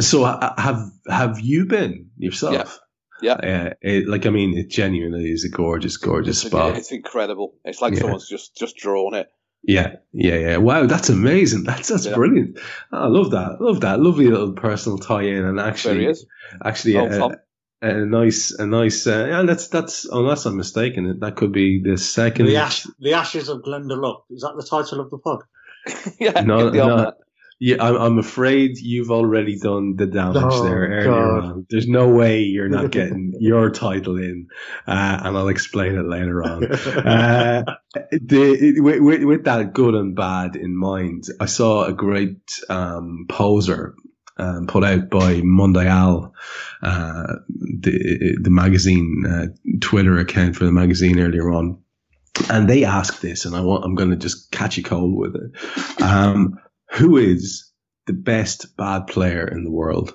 So 0.00 0.24
uh, 0.24 0.54
have 0.60 0.80
have 1.08 1.40
you 1.40 1.64
been 1.66 2.10
yourself? 2.18 2.78
Yeah. 3.20 3.32
Uh, 3.32 3.70
it, 3.80 4.06
like 4.06 4.26
I 4.26 4.30
mean, 4.30 4.56
it 4.56 4.70
genuinely 4.70 5.30
is 5.32 5.44
a 5.44 5.48
gorgeous, 5.48 5.96
gorgeous 5.96 6.42
It's, 6.44 6.50
spot. 6.52 6.76
it's 6.76 6.92
incredible. 6.92 7.54
It's 7.64 7.80
like 7.82 7.94
Yeah. 7.94 8.00
someone's 8.02 8.28
just 8.28 8.54
just 8.56 8.76
drawn 8.76 9.14
it. 9.14 9.26
Yeah, 9.68 9.96
yeah, 10.14 10.36
yeah. 10.36 10.56
Wow, 10.56 10.86
that's 10.86 11.10
amazing. 11.10 11.64
That's 11.64 11.88
that's 11.88 12.06
Yeah. 12.06 12.14
brilliant. 12.14 12.58
Oh, 12.90 13.04
I 13.04 13.06
love 13.08 13.30
that. 13.32 13.58
I 13.60 13.62
love 13.62 13.82
that. 13.82 14.00
Lovely 14.00 14.26
little 14.26 14.52
personal 14.54 14.96
tie-in, 14.96 15.44
and 15.44 15.58
There 15.58 15.66
actually, 15.66 16.00
he 16.00 16.06
is. 16.06 16.24
actually, 16.64 16.96
Oh, 16.96 17.34
a, 17.82 17.86
a 17.86 18.06
nice, 18.06 18.50
a 18.52 18.64
nice. 18.66 19.06
Uh, 19.06 19.26
yeah, 19.28 19.42
that's 19.42 19.68
that's. 19.68 20.06
Unless 20.06 20.46
I'm 20.46 20.56
mistaken, 20.56 21.18
that 21.20 21.36
could 21.36 21.52
be 21.52 21.82
the 21.82 21.98
second. 21.98 22.46
The, 22.46 22.56
ash, 22.56 22.86
the 22.98 23.12
Ashes 23.12 23.50
of 23.50 23.60
Glendalough. 23.60 24.22
Is 24.30 24.40
that 24.40 24.54
the 24.56 24.64
title 24.64 25.00
of 25.00 25.10
the 25.10 25.18
pod? 25.18 25.40
yeah, 26.18 26.40
No, 26.40 26.70
the 26.70 26.80
old 26.80 27.02
no. 27.02 27.12
Yeah, 27.60 27.76
I'm, 27.80 27.96
I'm 27.96 28.18
afraid 28.18 28.78
you've 28.78 29.10
already 29.10 29.58
done 29.58 29.96
the 29.96 30.06
damage 30.06 30.42
Oh, 30.44 30.62
there 30.62 30.86
earlier 30.88 31.04
God. 31.04 31.44
on. 31.44 31.66
There's 31.68 31.88
no 31.88 32.08
way 32.08 32.42
you're 32.42 32.68
not 32.68 32.90
getting 32.92 33.34
your 33.40 33.70
title 33.70 34.16
in, 34.16 34.46
uh, 34.86 35.20
and 35.24 35.36
I'll 35.36 35.48
explain 35.48 35.96
it 35.96 36.06
later 36.06 36.44
on. 36.44 36.64
uh, 36.64 37.64
the, 38.12 38.80
with, 38.80 39.00
with, 39.00 39.22
with 39.24 39.44
that 39.44 39.72
good 39.72 39.94
and 39.94 40.14
bad 40.14 40.54
in 40.54 40.76
mind, 40.76 41.24
I 41.40 41.46
saw 41.46 41.84
a 41.84 41.92
great 41.92 42.38
um, 42.68 43.26
poser 43.28 43.96
um, 44.36 44.68
put 44.68 44.84
out 44.84 45.10
by 45.10 45.40
Mundial, 45.40 46.32
uh, 46.80 47.26
the 47.48 48.38
the 48.40 48.50
magazine 48.50 49.24
uh, 49.28 49.46
Twitter 49.80 50.16
account 50.18 50.54
for 50.54 50.64
the 50.64 50.70
magazine 50.70 51.18
earlier 51.18 51.50
on, 51.50 51.82
and 52.48 52.68
they 52.70 52.84
asked 52.84 53.20
this, 53.20 53.46
and 53.46 53.56
I 53.56 53.62
want 53.62 53.84
I'm 53.84 53.96
going 53.96 54.10
to 54.10 54.16
just 54.16 54.52
catch 54.52 54.78
a 54.78 54.82
cold 54.84 55.16
with 55.16 55.34
it. 55.34 56.00
Um, 56.02 56.60
who 56.90 57.16
is 57.16 57.70
the 58.06 58.12
best 58.12 58.76
bad 58.76 59.06
player 59.06 59.46
in 59.46 59.64
the 59.64 59.70
world? 59.70 60.14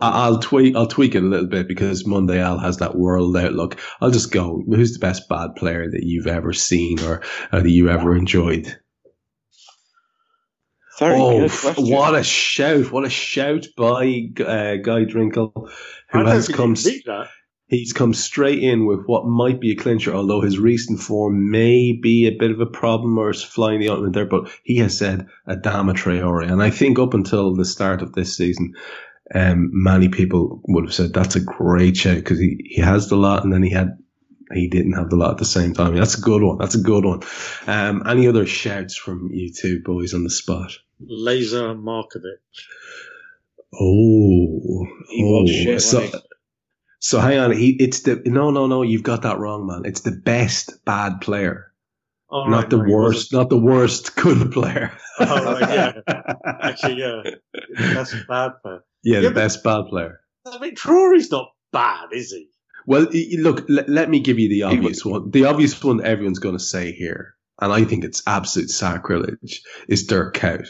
I'll 0.00 0.40
tweak. 0.40 0.74
I'll 0.74 0.88
tweak 0.88 1.14
it 1.14 1.22
a 1.22 1.26
little 1.26 1.46
bit 1.46 1.68
because 1.68 2.04
Mundial 2.04 2.60
has 2.60 2.78
that 2.78 2.96
world 2.96 3.36
outlook. 3.36 3.78
I'll 4.00 4.10
just 4.10 4.32
go. 4.32 4.62
Who's 4.66 4.94
the 4.94 4.98
best 4.98 5.28
bad 5.28 5.54
player 5.54 5.88
that 5.88 6.02
you've 6.02 6.26
ever 6.26 6.52
seen 6.52 6.98
or 7.00 7.22
uh, 7.52 7.60
that 7.60 7.70
you 7.70 7.88
ever 7.88 8.16
enjoyed? 8.16 8.76
Very 10.98 11.14
oh, 11.18 11.48
what 11.78 12.14
a 12.14 12.22
shout! 12.22 12.90
What 12.90 13.04
a 13.04 13.10
shout 13.10 13.66
by 13.76 14.30
uh, 14.40 14.76
Guy 14.76 15.04
Drinkel, 15.04 15.70
who 16.10 16.26
has 16.26 16.48
come. 16.48 16.74
that. 16.74 17.28
He's 17.72 17.94
come 17.94 18.12
straight 18.12 18.62
in 18.62 18.84
with 18.84 19.06
what 19.06 19.24
might 19.24 19.58
be 19.58 19.70
a 19.70 19.76
clincher, 19.76 20.12
although 20.12 20.42
his 20.42 20.58
recent 20.58 21.00
form 21.00 21.50
may 21.50 21.92
be 21.92 22.26
a 22.26 22.36
bit 22.38 22.50
of 22.50 22.60
a 22.60 22.66
problem 22.66 23.16
or 23.16 23.30
is 23.30 23.42
flying 23.42 23.80
the 23.80 23.88
ointment 23.88 24.12
there. 24.12 24.26
But 24.26 24.50
he 24.62 24.76
has 24.76 24.98
said 24.98 25.28
Adama 25.48 25.94
Traore, 25.94 26.46
and 26.46 26.62
I 26.62 26.68
think 26.68 26.98
up 26.98 27.14
until 27.14 27.54
the 27.54 27.64
start 27.64 28.02
of 28.02 28.12
this 28.12 28.36
season, 28.36 28.74
um, 29.34 29.70
many 29.72 30.10
people 30.10 30.60
would 30.68 30.84
have 30.84 30.92
said 30.92 31.14
that's 31.14 31.36
a 31.36 31.40
great 31.40 31.96
shout 31.96 32.16
because 32.16 32.38
he, 32.38 32.58
he 32.62 32.82
has 32.82 33.08
the 33.08 33.16
lot, 33.16 33.42
and 33.42 33.50
then 33.50 33.62
he 33.62 33.70
had 33.70 33.96
he 34.52 34.68
didn't 34.68 34.92
have 34.92 35.08
the 35.08 35.16
lot 35.16 35.30
at 35.30 35.38
the 35.38 35.46
same 35.46 35.72
time. 35.72 35.94
That's 35.94 36.18
a 36.18 36.20
good 36.20 36.42
one. 36.42 36.58
That's 36.58 36.74
a 36.74 36.82
good 36.82 37.06
one. 37.06 37.22
Um, 37.66 38.02
any 38.06 38.28
other 38.28 38.44
shouts 38.44 38.96
from 38.96 39.30
you 39.32 39.50
two 39.50 39.80
boys 39.82 40.12
on 40.12 40.24
the 40.24 40.30
spot? 40.30 40.72
Lazar 41.00 41.74
Markovic. 41.74 42.36
Oh, 43.74 44.86
He 45.08 45.24
was 45.24 45.94
oh, 45.94 46.10
So? 46.10 46.20
So 47.04 47.18
hang 47.18 47.38
on. 47.40 47.50
He, 47.52 47.70
it's 47.80 48.00
the 48.02 48.22
no, 48.26 48.50
no, 48.52 48.66
no. 48.68 48.82
You've 48.82 49.02
got 49.02 49.22
that 49.22 49.38
wrong, 49.38 49.66
man. 49.66 49.82
It's 49.84 50.02
the 50.02 50.12
best 50.12 50.84
bad 50.84 51.20
player, 51.20 51.72
Oh, 52.30 52.44
not 52.44 52.56
right, 52.62 52.70
the 52.70 52.76
no, 52.78 52.84
he 52.84 52.92
worst, 52.92 53.32
not 53.32 53.50
the 53.50 53.58
worst 53.58 54.14
good 54.16 54.52
player. 54.52 54.92
Oh, 55.18 55.44
right, 55.58 55.68
yeah. 56.06 56.32
Actually, 56.62 57.00
yeah. 57.00 57.22
That's 57.94 58.12
a 58.14 58.24
bad 58.28 58.52
player. 58.62 58.84
yeah, 59.02 59.18
the 59.18 59.22
Yeah, 59.24 59.28
but- 59.30 59.34
best 59.34 59.64
bad 59.64 59.82
player. 59.90 60.20
I 60.46 60.58
mean, 60.58 60.74
Traore's 60.74 61.30
not 61.30 61.48
bad, 61.72 62.08
is 62.12 62.30
he? 62.32 62.48
Well, 62.86 63.06
y- 63.12 63.26
y- 63.32 63.38
look. 63.40 63.64
Let, 63.68 63.88
let 63.88 64.08
me 64.10 64.20
give 64.20 64.38
you 64.40 64.48
the 64.48 64.62
obvious 64.64 65.04
one. 65.04 65.30
The 65.30 65.44
obvious 65.46 65.82
one 65.84 66.04
everyone's 66.04 66.38
going 66.40 66.56
to 66.56 66.62
say 66.64 66.92
here, 66.92 67.34
and 67.60 67.72
I 67.72 67.84
think 67.84 68.04
it's 68.04 68.22
absolute 68.26 68.70
sacrilege, 68.70 69.62
is 69.88 70.06
Dirk 70.06 70.36
Kuyt. 70.36 70.66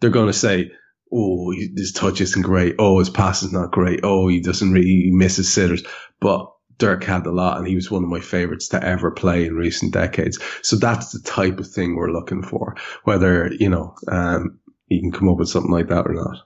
They're 0.00 0.10
going 0.10 0.26
to 0.26 0.32
say, 0.34 0.72
"Oh, 1.12 1.52
his 1.52 1.92
touch 1.92 2.20
isn't 2.20 2.42
great. 2.42 2.76
Oh, 2.78 2.98
his 2.98 3.10
pass 3.10 3.42
is 3.42 3.52
not 3.52 3.72
great. 3.72 4.00
Oh, 4.02 4.28
he 4.28 4.40
doesn't 4.40 4.72
really 4.72 4.86
he 4.86 5.10
misses 5.12 5.52
sitters." 5.52 5.82
But 6.20 6.50
Dirk 6.78 7.04
had 7.04 7.26
a 7.26 7.30
lot, 7.32 7.58
and 7.58 7.66
he 7.66 7.74
was 7.76 7.90
one 7.90 8.02
of 8.04 8.10
my 8.10 8.20
favorites 8.20 8.68
to 8.68 8.82
ever 8.84 9.10
play 9.10 9.46
in 9.46 9.54
recent 9.54 9.92
decades. 9.92 10.38
So 10.62 10.76
that's 10.76 11.12
the 11.12 11.20
type 11.20 11.58
of 11.60 11.68
thing 11.68 11.94
we're 11.96 12.12
looking 12.12 12.42
for. 12.42 12.76
Whether 13.04 13.52
you 13.52 13.68
know, 13.68 13.94
um, 14.08 14.58
you 14.88 15.00
can 15.00 15.12
come 15.12 15.28
up 15.28 15.38
with 15.38 15.48
something 15.48 15.72
like 15.72 15.88
that 15.88 16.06
or 16.06 16.14
not. 16.14 16.38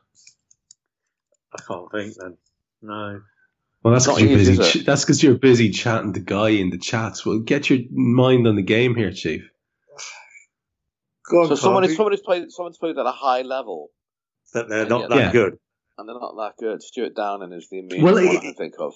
I 1.55 1.61
can't 1.66 1.90
think 1.90 2.14
then. 2.18 2.37
No. 2.83 3.21
Well, 3.83 3.92
that's 3.94 4.07
Not 4.07 4.16
because 4.16 4.31
you're 4.31 4.40
easy, 4.40 4.57
busy. 4.57 4.81
ch- 4.83 4.85
That's 4.87 5.05
because 5.05 5.23
you're 5.23 5.38
busy 5.38 5.71
chatting 5.71 6.12
to 6.14 6.21
Guy 6.21 6.51
in 6.51 6.71
the 6.71 6.79
chats. 6.79 7.25
Well, 7.25 7.38
get 7.38 7.71
your 7.71 7.79
mind 7.90 8.47
on 8.47 8.57
the 8.57 8.62
game 8.62 8.94
here, 8.94 9.12
Chief. 9.12 9.49
Go 11.31 11.47
So 11.49 11.55
someone, 11.55 11.85
is, 11.85 11.97
someone 11.97 12.12
who's 12.12 12.21
played, 12.23 12.51
someone's 12.51 12.79
played 12.79 12.99
at 12.99 13.07
a 13.07 13.12
high 13.12 13.42
level. 13.42 13.90
That 14.54 14.68
they're 14.68 14.87
not 14.88 15.02
Yeah. 15.02 15.08
that 15.08 15.16
Yeah. 15.18 15.32
good. 15.32 15.58
and 15.98 16.08
they're 16.08 16.14
not 16.18 16.37
that 16.37 16.54
good. 16.58 16.80
Stewart 16.82 17.14
Downing 17.16 17.52
is 17.52 17.68
the 17.70 17.80
immediate 17.80 18.02
Well, 18.04 18.14
one 18.14 18.24
it- 18.24 18.38
I 18.38 18.40
can 18.40 18.54
think 18.54 18.74
of. 18.78 18.94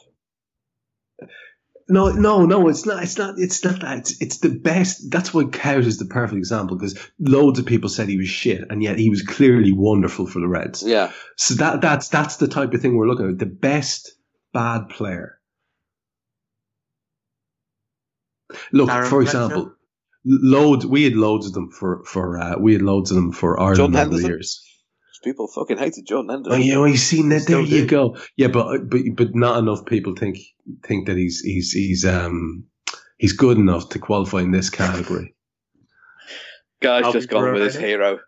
No, 1.88 2.10
no, 2.10 2.46
no. 2.46 2.68
It's 2.68 2.86
not. 2.86 3.02
It's 3.02 3.18
not. 3.18 3.34
It's 3.38 3.64
not 3.64 3.80
that. 3.80 3.98
It's, 3.98 4.22
it's 4.22 4.38
the 4.38 4.50
best. 4.50 5.10
That's 5.10 5.34
why 5.34 5.42
Kuyt 5.44 5.84
is 5.84 5.98
the 5.98 6.04
perfect 6.04 6.38
example 6.38 6.76
because 6.76 6.96
loads 7.18 7.58
of 7.58 7.66
people 7.66 7.88
said 7.88 8.08
he 8.08 8.16
was 8.18 8.28
shit, 8.28 8.62
and 8.70 8.82
yet 8.84 9.00
he 9.00 9.10
was 9.10 9.22
clearly 9.22 9.72
wonderful 9.72 10.28
for 10.28 10.38
the 10.38 10.46
Reds. 10.46 10.84
Yeah, 10.84 11.10
So 11.36 11.54
that 11.54 11.80
that's 11.80 12.08
that's 12.08 12.36
the 12.36 12.46
type 12.46 12.72
of 12.72 12.80
thing 12.80 12.96
we're 12.96 13.08
looking 13.08 13.28
at. 13.28 13.38
The 13.40 13.46
best 13.46 14.12
bad 14.52 14.88
player. 14.90 15.40
Look, 18.70 18.88
Darren 18.88 19.02
for 19.08 19.22
Fletcher? 19.22 19.22
example, 19.22 19.72
loads. 20.24 20.86
We 20.86 21.02
had 21.04 21.14
loads 21.16 21.46
of 21.46 21.52
them 21.52 21.70
for 21.70 22.04
for 22.04 22.38
uh, 22.38 22.58
we 22.60 22.74
had 22.74 22.82
loads 22.82 23.10
of 23.10 23.16
them 23.16 23.32
for 23.32 23.58
Ireland 23.58 23.76
Jordan 23.76 23.96
over 23.96 24.04
the 24.04 24.10
Henderson? 24.16 24.30
years. 24.30 24.71
People 25.22 25.48
fucking 25.48 25.78
hated 25.78 26.06
Jordan 26.06 26.30
Oh, 26.30 26.34
Henderson. 26.34 26.62
yeah, 26.62 26.76
well, 26.78 26.88
you 26.88 26.96
seen 26.96 27.28
that? 27.30 27.46
There 27.46 27.60
you 27.60 27.82
do. 27.82 27.86
go. 27.86 28.16
Yeah, 28.36 28.48
but 28.48 28.88
but 28.90 29.00
but 29.16 29.34
not 29.34 29.58
enough 29.58 29.84
people 29.86 30.14
think 30.16 30.38
think 30.86 31.06
that 31.06 31.16
he's 31.16 31.40
he's 31.40 31.72
he's 31.72 32.04
um 32.04 32.64
he's 33.18 33.32
good 33.32 33.56
enough 33.58 33.88
to 33.90 33.98
qualify 33.98 34.40
in 34.40 34.50
this 34.50 34.70
category. 34.70 35.34
Guy's 36.80 37.04
Alvin 37.04 37.20
just 37.20 37.30
gone 37.30 37.52
with 37.52 37.62
his 37.62 37.76
hero. 37.76 38.18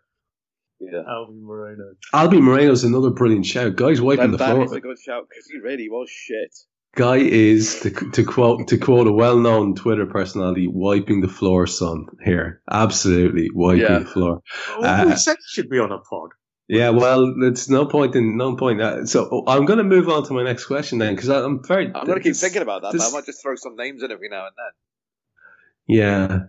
Yeah. 0.79 1.01
Alvin 1.07 1.41
Moreno. 1.45 1.93
Albie 2.13 2.41
Moreno's 2.41 2.83
another 2.83 3.09
brilliant 3.09 3.45
shout. 3.45 3.75
Guy's 3.75 4.01
wiping 4.01 4.31
That, 4.31 4.37
the 4.37 4.45
that 4.45 4.51
floor. 4.53 4.65
is 4.65 4.71
a 4.73 4.79
good 4.81 4.99
shout 4.99 5.23
because 5.29 5.45
he 5.49 5.57
really 5.59 5.89
was 5.89 6.09
shit. 6.09 6.53
Guy 6.95 7.17
is 7.17 7.81
to, 7.81 7.89
to 7.91 8.23
quote 8.23 8.67
to 8.69 8.77
quote 8.77 9.07
a 9.07 9.11
well-known 9.11 9.75
Twitter 9.75 10.05
personality, 10.05 10.67
wiping 10.71 11.19
the 11.21 11.27
floor, 11.27 11.67
son. 11.67 12.05
Here, 12.23 12.61
absolutely 12.71 13.49
wiping 13.53 13.81
Yeah. 13.81 13.99
the 13.99 14.05
floor. 14.05 14.41
Oh, 14.77 14.83
Uh, 14.83 15.05
we 15.07 15.15
said 15.17 15.35
he 15.37 15.43
should 15.61 15.69
be 15.69 15.79
on 15.79 15.91
a 15.91 15.97
pod. 15.99 16.29
Yeah, 16.67 16.89
well, 16.89 17.35
it's 17.43 17.69
no 17.69 17.85
point 17.85 18.15
in 18.15 18.37
no 18.37 18.55
point. 18.55 18.81
Uh, 18.81 19.05
so 19.05 19.43
I'm 19.47 19.65
going 19.65 19.77
to 19.77 19.83
move 19.83 20.09
on 20.09 20.23
to 20.25 20.33
my 20.33 20.43
next 20.43 20.65
question 20.65 20.97
then, 20.97 21.13
because 21.15 21.29
I'm 21.29 21.63
very. 21.63 21.91
I'm 21.93 22.05
going 22.05 22.17
to 22.17 22.23
keep 22.23 22.35
thinking 22.35 22.63
about 22.63 22.81
that. 22.81 22.93
this- 22.93 23.07
I 23.07 23.11
might 23.15 23.25
just 23.25 23.41
throw 23.41 23.55
some 23.55 23.75
names 23.75 24.01
in 24.01 24.11
every 24.11 24.29
now 24.29 24.47
and 24.47 24.53
then. 24.57 25.95
Yeah, 25.97 26.39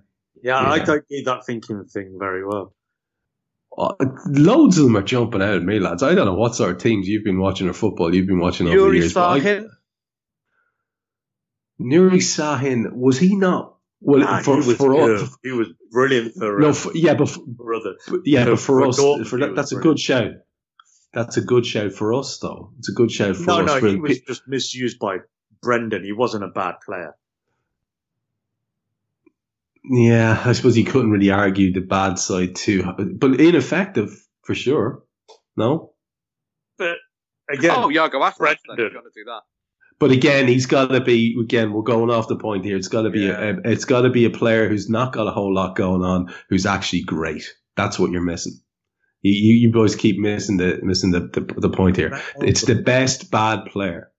Yeah, 0.42 0.58
I 0.58 0.78
don't 0.78 1.06
do 1.08 1.22
that 1.24 1.44
thinking 1.44 1.84
thing 1.84 2.16
very 2.18 2.46
well. 2.46 2.74
Uh, 3.76 3.92
loads 4.26 4.78
of 4.78 4.84
them 4.84 4.96
are 4.96 5.02
jumping 5.02 5.42
out 5.42 5.56
at 5.56 5.62
me, 5.62 5.78
lads. 5.78 6.02
I 6.02 6.14
don't 6.14 6.24
know 6.24 6.32
what 6.34 6.54
sort 6.54 6.70
of 6.70 6.78
teams 6.78 7.06
you've 7.06 7.24
been 7.24 7.38
watching 7.38 7.68
or 7.68 7.74
football 7.74 8.14
you've 8.14 8.26
been 8.26 8.38
watching 8.38 8.66
over 8.68 8.76
the 8.76 8.82
Yuri 8.84 8.98
years. 9.00 9.12
but 9.12 9.28
I- 9.28 9.40
Sahin. 9.40 9.66
Nuri 11.78 12.22
Sahin 12.22 12.92
was 12.94 13.18
he 13.18 13.36
not? 13.36 13.75
Well, 14.00 14.22
Ah, 14.26 14.40
for, 14.42 14.60
he 14.60 14.68
was 14.68 14.76
for 14.76 14.90
good. 14.92 15.22
us, 15.22 15.36
he 15.42 15.52
was 15.52 15.68
brilliant 15.90 16.34
for, 16.34 16.58
no, 16.58 16.72
for, 16.72 16.92
yeah, 16.94 17.14
but 17.14 17.28
for, 17.30 17.40
for 17.56 17.80
but- 18.08 18.20
yeah, 18.24 18.44
For- 18.44 18.50
but 18.50 18.60
for, 18.60 18.66
for 18.82 18.86
us, 18.88 18.98
Dortmund, 19.00 19.26
for 19.26 19.38
that, 19.40 19.54
that's 19.56 19.72
a 19.72 19.76
brilliant. 19.76 19.96
good 19.96 20.00
show. 20.00 20.34
That's 21.14 21.36
a 21.38 21.40
good 21.40 21.64
show 21.64 21.88
for 21.88 22.12
us, 22.12 22.38
though. 22.40 22.72
It's 22.78 22.90
a 22.90 22.92
good 22.92 23.10
show 23.10 23.32
for 23.32 23.46
No, 23.46 23.60
us. 23.60 23.66
no, 23.66 23.80
for 23.80 23.88
he 23.88 23.96
was 23.96 24.18
pe- 24.18 24.24
just 24.26 24.42
misused 24.46 24.98
by 24.98 25.18
Brendan. 25.62 26.04
He 26.04 26.12
wasn't 26.12 26.44
a 26.44 26.48
bad 26.48 26.74
player. 26.84 27.14
yeah, 29.84 30.42
I 30.44 30.52
suppose 30.52 30.74
he 30.74 30.84
couldn't 30.84 31.10
really 31.10 31.30
argue 31.30 31.72
the 31.72 31.80
bad 31.80 32.18
side 32.18 32.54
too, 32.56 32.82
but 33.18 33.40
ineffective 33.40 34.10
for 34.44 34.54
sure. 34.54 35.02
No, 35.56 35.92
but 36.76 36.96
Again, 37.48 37.70
Oh, 37.76 37.90
Iago 37.90 38.18
Aspas. 38.20 38.56
Then, 38.66 38.76
Brendan. 38.76 38.86
if 38.86 38.92
you 38.92 38.98
want 38.98 39.14
to 39.14 39.20
do 39.20 39.24
that. 39.26 39.42
But 39.98 40.10
again, 40.10 40.46
he's 40.46 40.66
got 40.66 40.88
to 40.88 41.00
be. 41.00 41.36
Again, 41.40 41.72
we're 41.72 41.82
going 41.82 42.10
off 42.10 42.28
the 42.28 42.36
point 42.36 42.64
here. 42.64 42.76
It's 42.76 42.88
got 42.88 43.02
to 43.02 43.10
be. 43.10 43.20
Yeah. 43.20 43.54
A, 43.64 43.70
it's 43.70 43.86
got 43.86 44.02
to 44.02 44.10
be 44.10 44.26
a 44.26 44.30
player 44.30 44.68
who's 44.68 44.90
not 44.90 45.12
got 45.12 45.26
a 45.26 45.30
whole 45.30 45.54
lot 45.54 45.76
going 45.76 46.02
on, 46.02 46.34
who's 46.48 46.66
actually 46.66 47.02
great. 47.02 47.44
That's 47.76 47.98
what 47.98 48.10
you're 48.10 48.22
missing. 48.22 48.60
You, 49.22 49.32
you, 49.32 49.54
you 49.54 49.72
boys 49.72 49.96
keep 49.96 50.18
missing 50.18 50.58
the 50.58 50.80
missing 50.82 51.12
the, 51.12 51.20
the 51.20 51.60
the 51.60 51.70
point 51.70 51.96
here. 51.96 52.20
It's 52.36 52.64
the 52.64 52.74
best 52.74 53.30
bad 53.30 53.66
player. 53.66 54.12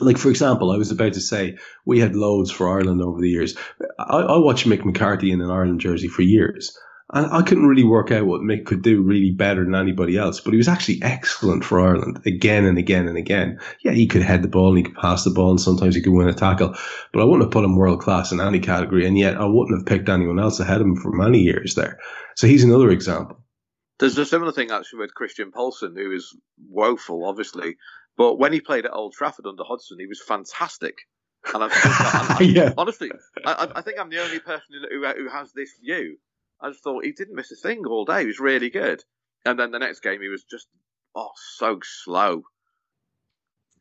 Like 0.00 0.18
for 0.18 0.28
example, 0.28 0.72
I 0.72 0.76
was 0.76 0.90
about 0.90 1.14
to 1.14 1.20
say 1.20 1.56
we 1.84 2.00
had 2.00 2.16
loads 2.16 2.50
for 2.50 2.68
Ireland 2.68 3.00
over 3.00 3.20
the 3.20 3.30
years. 3.30 3.56
I, 3.98 4.18
I 4.18 4.38
watched 4.38 4.66
Mick 4.66 4.84
McCarthy 4.84 5.30
in 5.30 5.40
an 5.40 5.50
Ireland 5.50 5.80
jersey 5.80 6.08
for 6.08 6.22
years, 6.22 6.76
and 7.12 7.26
I 7.32 7.42
couldn't 7.42 7.66
really 7.66 7.84
work 7.84 8.10
out 8.10 8.26
what 8.26 8.40
Mick 8.40 8.66
could 8.66 8.82
do 8.82 9.00
really 9.02 9.30
better 9.30 9.64
than 9.64 9.74
anybody 9.76 10.16
else. 10.16 10.40
But 10.40 10.52
he 10.52 10.56
was 10.56 10.66
actually 10.68 11.00
excellent 11.02 11.64
for 11.64 11.80
Ireland 11.80 12.22
again 12.26 12.64
and 12.64 12.78
again 12.78 13.06
and 13.06 13.16
again. 13.16 13.60
Yeah, 13.84 13.92
he 13.92 14.06
could 14.08 14.22
head 14.22 14.42
the 14.42 14.48
ball 14.48 14.68
and 14.70 14.78
he 14.78 14.82
could 14.84 14.96
pass 14.96 15.22
the 15.24 15.30
ball, 15.30 15.50
and 15.50 15.60
sometimes 15.60 15.94
he 15.94 16.02
could 16.02 16.12
win 16.12 16.28
a 16.28 16.34
tackle. 16.34 16.74
But 17.12 17.22
I 17.22 17.24
wouldn't 17.24 17.42
have 17.44 17.52
put 17.52 17.64
him 17.64 17.76
world 17.76 18.00
class 18.00 18.32
in 18.32 18.40
any 18.40 18.58
category, 18.58 19.06
and 19.06 19.16
yet 19.16 19.36
I 19.36 19.44
wouldn't 19.44 19.78
have 19.78 19.86
picked 19.86 20.08
anyone 20.08 20.40
else 20.40 20.58
ahead 20.60 20.80
of 20.80 20.86
him 20.86 20.96
for 20.96 21.12
many 21.12 21.40
years 21.40 21.74
there. 21.74 21.98
So 22.34 22.46
he's 22.46 22.64
another 22.64 22.90
example. 22.90 23.42
There's 23.98 24.18
a 24.18 24.26
similar 24.26 24.52
thing 24.52 24.70
actually 24.70 24.98
with 24.98 25.14
Christian 25.14 25.52
Poulsen, 25.52 25.94
who 25.96 26.12
is 26.12 26.36
woeful, 26.68 27.24
obviously, 27.24 27.76
but 28.18 28.34
when 28.38 28.52
he 28.52 28.60
played 28.60 28.84
at 28.84 28.92
Old 28.92 29.14
Trafford 29.14 29.46
under 29.46 29.62
Hodgson, 29.64 29.98
he 29.98 30.06
was 30.06 30.20
fantastic. 30.22 30.96
And 31.54 31.62
I've 31.62 31.70
got, 31.70 31.84
and 31.84 32.32
I- 32.32 32.38
yeah. 32.42 32.72
honestly, 32.76 33.10
I, 33.44 33.52
I- 33.52 33.78
I 33.78 33.82
think 33.82 33.98
I'm 34.00 34.10
the 34.10 34.22
only 34.22 34.40
person 34.40 34.66
who, 34.90 35.06
who 35.06 35.28
has 35.30 35.52
this 35.52 35.70
view. 35.82 36.18
I 36.60 36.70
just 36.70 36.82
thought 36.82 37.04
he 37.04 37.12
didn't 37.12 37.34
miss 37.36 37.52
a 37.52 37.56
thing 37.56 37.82
all 37.86 38.04
day. 38.04 38.20
He 38.20 38.26
was 38.26 38.40
really 38.40 38.70
good, 38.70 39.02
and 39.44 39.58
then 39.58 39.70
the 39.70 39.78
next 39.78 40.00
game 40.00 40.20
he 40.22 40.28
was 40.28 40.44
just 40.50 40.66
oh 41.14 41.30
so 41.56 41.78
slow. 41.82 42.42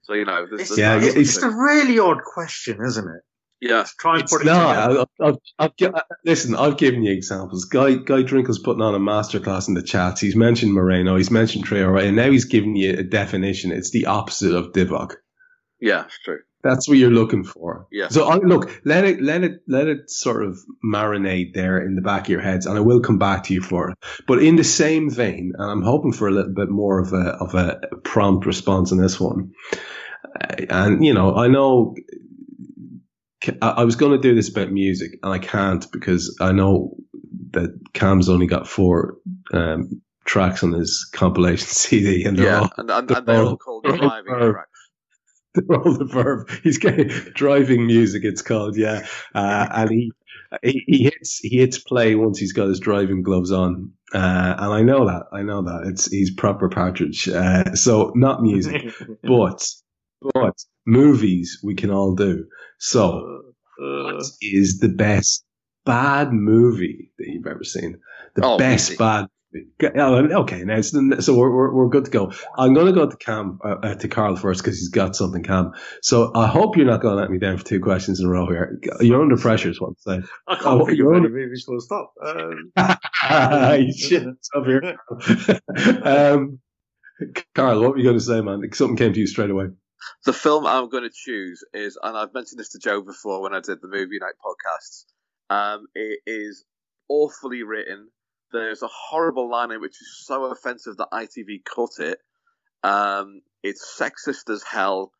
So 0.03 0.13
you 0.13 0.25
know, 0.25 0.45
there's, 0.47 0.61
It's, 0.61 0.69
there's 0.69 0.79
Yeah, 0.79 0.97
that 0.99 1.07
it's- 1.07 1.35
it's 1.35 1.43
a 1.43 1.49
really 1.49 1.97
odd 1.99 2.19
question, 2.23 2.77
isn't 2.85 3.07
it? 3.07 3.21
yeah. 3.61 3.77
Let's 3.77 3.95
try 3.95 4.15
and 4.15 4.23
It's 4.23 4.31
put 4.31 4.41
it 4.41 4.45
not. 4.45 4.87
together. 4.87 5.05
I- 5.19 5.27
I've, 5.27 5.71
I've, 5.81 5.93
uh, 5.95 6.01
listen, 6.25 6.55
I've 6.55 6.77
given 6.77 7.03
you 7.03 7.11
examples. 7.13 7.65
Guy 7.65 7.95
Guy 7.95 8.21
Drinkel's 8.23 8.59
putting 8.59 8.81
on 8.83 8.93
a 8.93 8.99
masterclass 8.99 9.67
in 9.67 9.73
the 9.73 9.81
chats. 9.81 10.21
He's 10.21 10.35
mentioned 10.35 10.73
Moreno. 10.73 11.15
He's 11.15 11.31
mentioned 11.31 11.65
Traore, 11.65 12.03
and 12.05 12.15
now 12.15 12.29
he's 12.29 12.45
giving 12.45 12.75
you 12.75 12.91
a 12.99 13.03
definition. 13.03 13.71
It's 13.71 13.89
the 13.91 14.05
opposite 14.05 14.53
of 14.53 14.73
Divock. 14.73 15.15
Yeah, 15.79 16.05
it's 16.05 16.19
true. 16.23 16.39
That's 16.65 16.89
what 16.89 16.97
you're 16.97 17.11
looking 17.11 17.43
for. 17.43 17.85
Yeah. 17.91 18.07
So 18.07 18.27
I, 18.27 18.37
look, 18.37 18.81
let 18.85 19.05
it 19.05 19.21
let 19.21 19.43
it 19.43 19.61
let 19.67 19.87
it 19.87 20.09
sort 20.09 20.43
of 20.43 20.57
marinate 20.83 21.53
there 21.53 21.79
in 21.79 21.93
the 21.93 22.01
back 22.01 22.23
of 22.23 22.29
your 22.29 22.41
heads, 22.41 22.65
and 22.65 22.75
I 22.75 22.81
will 22.81 23.01
come 23.01 23.19
back 23.19 23.43
to 23.43 23.53
you 23.53 23.61
for 23.61 23.91
it. 23.91 23.97
But 24.27 24.41
in 24.41 24.55
the 24.55 24.63
same 24.63 25.11
vein, 25.11 25.53
and 25.55 25.71
I'm 25.71 25.83
hoping 25.83 26.11
for 26.11 26.27
a 26.27 26.31
little 26.31 26.55
bit 26.55 26.69
more 26.71 26.99
of 26.99 27.13
a 27.13 27.37
of 27.39 27.53
a 27.53 27.79
prompt 28.03 28.47
response 28.47 28.91
on 28.91 28.97
this 28.97 29.19
one. 29.19 29.51
Uh, 30.41 30.65
And 30.71 31.05
you 31.05 31.13
know, 31.13 31.35
I 31.35 31.47
know 31.47 31.93
I 33.61 33.83
was 33.83 33.95
going 33.95 34.13
to 34.13 34.17
do 34.17 34.33
this 34.33 34.49
about 34.49 34.71
music, 34.71 35.19
and 35.21 35.31
I 35.31 35.37
can't 35.37 35.85
because 35.91 36.35
I 36.41 36.51
know 36.51 36.95
that 37.51 37.69
Kam's 37.93 38.27
only 38.27 38.47
got 38.47 38.67
four 38.67 39.17
um, 39.53 40.01
tracks 40.25 40.63
on 40.63 40.71
his 40.71 41.07
compilation 41.13 41.67
CD, 41.69 42.25
and 42.25 42.37
they're 42.37 42.47
Yeah, 42.47 42.59
all 42.61 42.71
and, 42.77 42.89
and, 42.89 43.11
and 43.11 43.27
they're 43.27 43.43
all 43.43 43.57
called 43.57 43.83
driving 43.83 44.33
tracks. 44.51 44.74
all 45.69 45.93
the 45.93 46.05
verb. 46.05 46.49
He's 46.63 46.77
getting 46.77 47.07
driving 47.33 47.85
music. 47.87 48.23
It's 48.23 48.41
called, 48.41 48.77
yeah. 48.77 49.05
Uh, 49.33 49.67
and 49.71 49.89
he, 49.91 50.11
he 50.63 50.83
he 50.87 51.03
hits 51.05 51.39
he 51.39 51.57
hits 51.57 51.79
play 51.79 52.15
once 52.15 52.39
he's 52.39 52.53
got 52.53 52.67
his 52.67 52.79
driving 52.79 53.23
gloves 53.23 53.51
on. 53.51 53.91
Uh, 54.13 54.55
and 54.59 54.73
I 54.73 54.81
know 54.81 55.05
that. 55.07 55.23
I 55.33 55.41
know 55.41 55.61
that. 55.63 55.83
It's 55.87 56.09
he's 56.09 56.33
proper 56.33 56.69
partridge. 56.69 57.27
Uh, 57.27 57.73
so 57.75 58.11
not 58.15 58.41
music, 58.41 58.83
but 59.23 59.65
but 60.33 60.55
movies 60.85 61.59
we 61.63 61.75
can 61.75 61.91
all 61.91 62.15
do. 62.15 62.45
So 62.79 63.43
Uh, 63.79 64.03
what 64.13 64.23
is 64.41 64.79
the 64.79 64.89
best 64.89 65.43
bad 65.85 66.31
movie 66.31 67.11
that 67.17 67.27
you've 67.27 67.47
ever 67.47 67.63
seen? 67.63 67.99
The 68.35 68.45
Oh, 68.45 68.57
best 68.57 68.91
easy. 68.91 68.97
bad. 68.97 69.27
Movie. 69.55 70.33
Okay, 70.33 70.63
now 70.63 70.75
it's, 70.77 70.91
so 71.25 71.35
we're, 71.35 71.49
we're 71.49 71.73
we're 71.73 71.89
good 71.89 72.05
to 72.05 72.11
go. 72.11 72.31
I'm 72.57 72.73
going 72.73 72.87
to 72.87 72.91
go 72.93 73.09
to 73.09 73.17
Kam 73.17 73.59
uh, 73.63 73.75
uh, 73.81 73.95
to 73.95 74.07
Karl 74.07 74.35
first 74.35 74.63
because 74.63 74.77
he's 74.79 74.89
got 74.89 75.15
something, 75.15 75.43
Kam. 75.43 75.73
So 76.01 76.31
I 76.35 76.47
hope 76.47 76.77
you're 76.77 76.85
not 76.85 77.01
going 77.01 77.15
to 77.15 77.21
let 77.21 77.31
me 77.31 77.39
down 77.39 77.57
for 77.57 77.65
two 77.65 77.79
questions 77.79 78.19
in 78.19 78.25
a 78.25 78.29
row 78.29 78.47
here. 78.47 78.79
You're 79.01 79.21
under 79.21 79.37
pressure, 79.37 79.69
is 79.69 79.79
what 79.81 79.89
I'm 79.89 79.95
saying. 79.99 80.23
I 80.47 80.55
can't 80.55 80.67
Oh, 80.81 80.85
think 80.85 80.97
you're 80.97 81.13
of 81.13 81.17
on- 81.23 81.25
any 81.25 81.33
movies 81.33 81.63
full 81.65 81.79
stop. 81.79 82.13
Um, 82.25 82.71
shit 83.97 84.27
up 84.55 84.65
here. 84.65 84.97
um, 86.03 86.59
Karl, 87.53 87.81
what 87.81 87.91
were 87.91 87.97
you 87.97 88.03
going 88.03 88.17
to 88.17 88.23
say, 88.23 88.41
man? 88.41 88.61
Something 88.73 88.97
came 88.97 89.13
to 89.13 89.19
you 89.19 89.27
straight 89.27 89.49
away. 89.49 89.67
The 90.25 90.33
film 90.33 90.65
I'm 90.67 90.89
going 90.89 91.03
to 91.03 91.09
choose 91.13 91.63
is, 91.73 91.97
and 92.01 92.15
I've 92.17 92.33
mentioned 92.33 92.59
this 92.59 92.69
to 92.69 92.79
Joe 92.79 93.01
before 93.01 93.41
when 93.41 93.53
I 93.53 93.59
did 93.61 93.79
the 93.81 93.87
movie 93.87 94.19
night 94.19 94.33
podcasts. 94.45 95.05
Um, 95.49 95.87
it 95.95 96.19
is 96.27 96.65
awfully 97.09 97.63
written. 97.63 98.09
There's 98.55 98.81
a 98.83 98.87
horrible 98.87 99.49
line 99.49 99.71
in 99.71 99.81
which 99.81 100.01
is 100.01 100.23
so 100.25 100.45
offensive 100.45 100.97
that 100.97 101.09
ITV 101.11 101.63
cut 101.65 101.99
it. 101.99 102.19
Um, 102.83 103.41
it's 103.61 103.97
sexist 103.99 104.49
as 104.49 104.63
hell. 104.63 105.11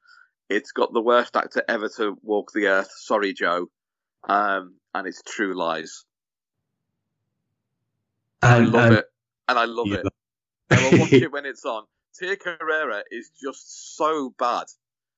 It's 0.49 0.71
got 0.71 0.93
the 0.93 1.01
worst 1.01 1.36
actor 1.36 1.63
ever 1.67 1.89
to 1.97 2.17
walk 2.21 2.51
the 2.53 2.67
earth. 2.67 2.89
Sorry, 2.95 3.33
Joe. 3.33 3.67
Um, 4.27 4.75
and 4.93 5.07
it's 5.07 5.21
True 5.23 5.53
Lies. 5.57 6.05
I 8.41 8.57
And, 8.57 8.71
love 8.71 8.91
it, 8.91 9.05
and 9.47 9.57
I 9.59 9.65
love 9.65 9.88
Yeah. 9.88 9.97
it. 9.97 10.07
I 10.69 10.81
will 10.91 10.99
watch 10.99 11.13
it 11.13 11.31
when 11.31 11.45
it's 11.45 11.65
on. 11.65 11.83
Tia 12.17 12.38
Carrere 12.38 13.03
is 13.11 13.31
just 13.41 13.97
so 13.97 14.33
bad, 14.38 14.65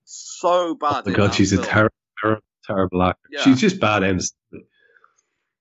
so 0.06 0.74
bad. 0.76 1.04
Oh 1.06 1.10
my 1.12 1.16
god, 1.16 1.36
she's 1.36 1.54
a 1.54 1.62
terrible, 1.62 1.94
terrible, 2.20 2.42
terrible 2.66 3.04
actor. 3.04 3.30
Yeah. 3.32 3.44
She's 3.44 3.60
just 3.62 3.80
bad 3.80 4.04
instantly. 4.04 4.68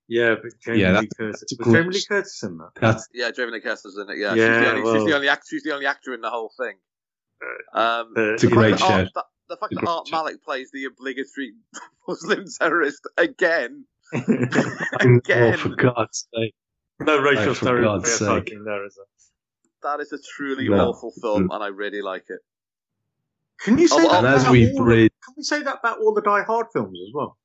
Yeah, 0.09 0.37
but 0.41 0.53
Jamie 0.65 0.81
Yeah, 0.81 1.01
Lee 1.01 1.09
Curtis. 1.19 1.41
that's 1.41 1.57
Was 1.59 1.75
Jamie 1.75 1.95
Lee 1.95 2.05
Curtis 2.09 2.43
in 2.43 2.59
that? 2.59 2.71
That's 2.81 3.09
Yeah, 3.13 3.31
Jamie 3.33 3.53
Lee 3.53 3.61
Curtis's 3.61 3.99
in 3.99 4.09
it. 4.11 4.19
Yeah, 4.19 4.35
Yeah, 4.35 4.61
she's, 4.61 4.65
the 4.65 4.71
only, 4.71 4.83
well- 4.83 4.95
she's 4.95 5.05
the 5.05 5.15
only 5.15 5.29
act. 5.29 5.47
She's 5.49 5.63
the 5.65 5.73
only 5.75 5.87
actor 5.87 6.15
in 6.15 6.21
the 6.21 6.31
whole 6.31 6.53
thing. 6.59 6.77
Um, 7.75 8.13
Uh, 8.17 8.33
It's 8.35 8.45
a 8.45 8.49
great 8.49 8.79
show. 8.79 8.87
Art- 8.87 8.93
shout. 9.07 9.09
that- 9.15 9.25
the 9.49 9.57
fact 9.57 9.73
It's 9.73 9.81
that 9.81 9.89
Art 9.89 10.09
shout. 10.09 10.25
Malik 10.25 10.43
plays 10.45 10.71
the 10.73 10.85
obligatory 10.87 11.55
Muslim 12.09 12.45
terrorist 12.59 13.03
again. 13.17 13.85
oh, 14.15 14.23
again. 15.01 15.57
for 15.59 15.71
God's 15.71 16.29
sake. 16.35 16.55
no 17.01 17.21
racial 17.21 17.51
Oh, 17.51 17.55
for 17.55 17.65
stereotyping 18.07 18.65
there, 18.65 18.87
is 18.87 18.95
there? 18.97 19.05
That 19.83 20.01
is 20.01 20.13
a 20.13 20.19
truly 20.37 20.69
No. 20.69 20.91
awful 20.91 21.13
film, 21.21 21.51
and 21.53 21.63
I 21.63 21.69
really 21.69 22.03
like 22.03 22.25
it. 22.29 22.41
Can 23.61 23.79
you 23.79 23.89
say 23.89 23.97
Oh, 23.97 24.01
that 24.03 24.07
well, 24.09 24.17
And 24.19 24.27
as 24.29 24.43
about 24.43 24.53
we 24.53 24.73
all 24.73 24.85
the- 24.85 25.11
Can 25.25 25.35
we 25.37 25.43
say 25.43 25.63
that 25.63 25.79
about 25.81 25.99
all 25.99 26.15
the 26.15 26.23
Die 26.23 26.43
Hard 26.43 26.67
films 26.73 26.99
as 27.09 27.13
well? 27.15 27.37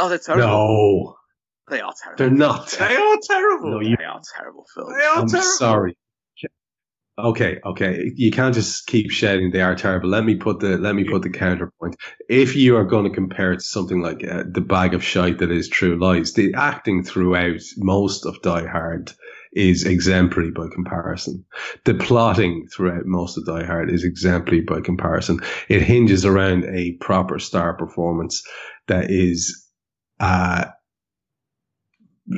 Oh, 0.00 0.08
they're 0.08 0.18
terrible. 0.18 0.46
no, 0.46 1.16
They 1.68 1.80
are 1.80 1.92
terrible. 2.02 2.18
they're 2.18 2.30
not. 2.30 2.68
They 2.78 2.96
are 2.96 3.16
terrible. 3.22 3.70
No, 3.70 3.80
you- 3.80 3.96
They 3.96 4.04
are 4.04 4.20
terrible 4.36 4.66
films. 4.74 4.94
They 4.98 5.04
are 5.04 5.16
I'm 5.22 5.28
terrible. 5.28 5.50
sorry. 5.58 5.96
Okay, 7.16 7.60
okay. 7.64 8.10
You 8.16 8.32
can't 8.32 8.52
just 8.52 8.88
keep 8.88 9.08
shouting 9.12 9.52
they 9.52 9.60
are 9.62 9.76
terrible. 9.76 10.08
Let 10.08 10.24
me 10.24 10.34
put 10.34 10.58
the 10.58 10.78
let 10.78 10.96
me 10.96 11.04
put 11.04 11.22
the 11.22 11.30
counterpoint. 11.30 11.94
If 12.28 12.56
you 12.56 12.76
are 12.76 12.82
going 12.84 13.04
to 13.04 13.14
compare 13.14 13.52
it 13.52 13.58
to 13.60 13.64
something 13.64 14.02
like 14.02 14.24
uh, 14.26 14.42
the 14.50 14.60
bag 14.60 14.94
of 14.94 15.04
shite 15.04 15.38
that 15.38 15.52
is 15.52 15.68
True 15.68 15.96
Lies, 15.96 16.32
the 16.32 16.52
acting 16.54 17.04
throughout 17.04 17.60
most 17.76 18.26
of 18.26 18.42
Die 18.42 18.66
Hard 18.66 19.12
is 19.52 19.84
exemplary 19.86 20.50
by 20.50 20.66
comparison. 20.74 21.44
The 21.84 21.94
plotting 21.94 22.66
throughout 22.74 23.06
most 23.06 23.38
of 23.38 23.46
Die 23.46 23.64
Hard 23.64 23.92
is 23.92 24.02
exemplary 24.02 24.62
by 24.62 24.80
comparison. 24.80 25.38
It 25.68 25.82
hinges 25.82 26.24
around 26.24 26.64
a 26.64 26.94
proper 26.94 27.38
star 27.38 27.74
performance 27.74 28.42
that 28.88 29.08
is 29.12 29.68
uh, 30.18 30.64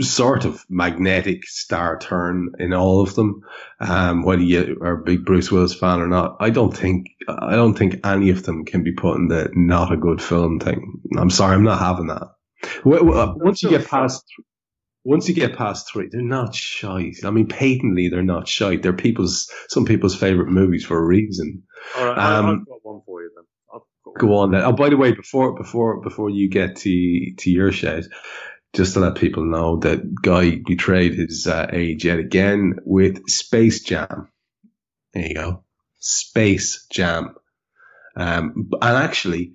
sort 0.01 0.45
of 0.45 0.64
magnetic 0.68 1.45
star 1.47 1.99
turn 1.99 2.51
in 2.59 2.72
all 2.72 3.03
of 3.03 3.14
them. 3.14 3.41
Um, 3.80 4.24
whether 4.24 4.43
you 4.43 4.78
are 4.82 5.01
a 5.01 5.05
big 5.05 5.24
Bruce 5.24 5.51
Willis 5.53 5.74
fan 5.74 6.01
or 6.01 6.09
not, 6.09 6.37
I 6.41 6.51
don't 6.51 6.76
think 6.76 7.07
I 7.28 7.55
don't 7.55 7.74
think 7.78 8.01
any 8.05 8.30
of 8.30 8.43
them 8.45 8.64
can 8.64 8.82
be 8.82 8.93
put 8.93 9.16
in 9.16 9.28
the 9.28 9.49
not 9.55 9.93
a 9.93 9.97
good 9.97 10.20
film 10.22 10.59
thing. 10.59 11.01
I'm 11.16 11.30
sorry, 11.30 11.55
I'm 11.55 11.64
not 11.64 11.78
having 11.78 12.09
that. 12.09 12.28
Well, 12.84 13.34
once 13.39 13.62
you 13.62 13.70
get 13.70 13.87
past, 13.87 14.24
once 15.05 15.28
you 15.28 15.34
get 15.34 15.57
past 15.57 15.91
three, 15.93 16.09
they're 16.11 16.20
not 16.20 16.55
shite. 16.55 17.18
I 17.24 17.30
mean, 17.30 17.47
patently 17.47 18.09
they're 18.09 18.22
not 18.22 18.49
shite. 18.49 18.82
They're 18.82 18.93
people's 18.93 19.49
some 19.68 19.84
people's 19.84 20.18
favorite 20.18 20.49
movies 20.49 20.84
for 20.84 20.99
a 20.99 21.05
reason. 21.07 21.62
All 21.97 22.07
right, 22.07 22.18
Um, 22.18 22.47
I've 22.47 22.66
got 22.66 22.78
one 22.82 23.01
for 23.07 23.22
you 23.22 23.30
then. 23.37 23.45
Go 24.18 24.34
on 24.37 24.51
then. 24.51 24.62
Oh, 24.62 24.72
by 24.72 24.89
the 24.89 24.97
way, 24.97 25.12
before 25.12 25.55
before 25.57 26.01
before 26.01 26.30
you 26.30 26.49
get 26.49 26.74
to 26.76 27.34
to 27.39 27.51
your 27.51 27.70
shout, 27.70 28.05
just 28.77 28.95
to 28.95 29.01
let 29.01 29.16
people 29.16 29.45
know 29.47 29.79
that 29.79 30.03
Guy 30.22 30.61
betrayed 30.66 31.14
his 31.16 31.49
uh, 31.49 31.68
age 31.72 32.07
yet 32.07 32.20
again 32.20 32.77
with 32.87 33.29
Space 33.31 33.83
Jam. 33.85 34.31
There 35.14 35.27
you 35.27 35.35
go, 35.35 35.64
Space 35.99 36.87
Jam. 36.93 37.37
Um, 38.16 38.70
and 38.83 38.97
actually, 38.99 39.55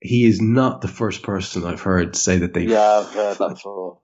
he 0.00 0.24
is 0.26 0.40
not 0.40 0.82
the 0.82 0.88
first 0.88 1.22
person 1.22 1.64
I've 1.66 1.82
heard 1.82 2.16
say 2.16 2.38
that 2.38 2.54
they 2.54 2.66
Yeah, 2.66 3.00
I've 3.00 3.10
heard 3.14 3.38
that 3.38 3.50
before. 3.50 4.00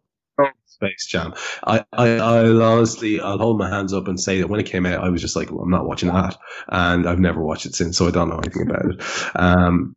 Space 0.67 1.07
Jam. 1.09 1.35
I, 1.65 1.85
I, 1.93 2.19
I'll 2.19 2.63
honestly, 2.63 3.21
I'll 3.21 3.39
hold 3.39 3.59
my 3.59 3.71
hands 3.71 3.93
up 3.95 4.09
and 4.09 4.21
say 4.21 4.41
that 4.41 4.49
when 4.49 4.61
it 4.61 4.67
came 4.67 4.87
out, 4.87 5.05
I 5.05 5.11
was 5.11 5.21
just 5.23 5.37
like, 5.37 5.51
well, 5.53 5.63
I'm 5.63 5.71
not 5.71 5.87
watching 5.87 6.11
that. 6.11 6.37
And 6.69 7.09
I've 7.09 7.21
never 7.21 7.43
watched 7.43 7.67
it 7.67 7.75
since, 7.75 7.99
so 7.99 8.09
I 8.09 8.13
don't 8.13 8.29
know 8.31 8.39
anything 8.41 8.69
about 8.71 8.87
it. 8.87 9.03
Um, 9.37 9.97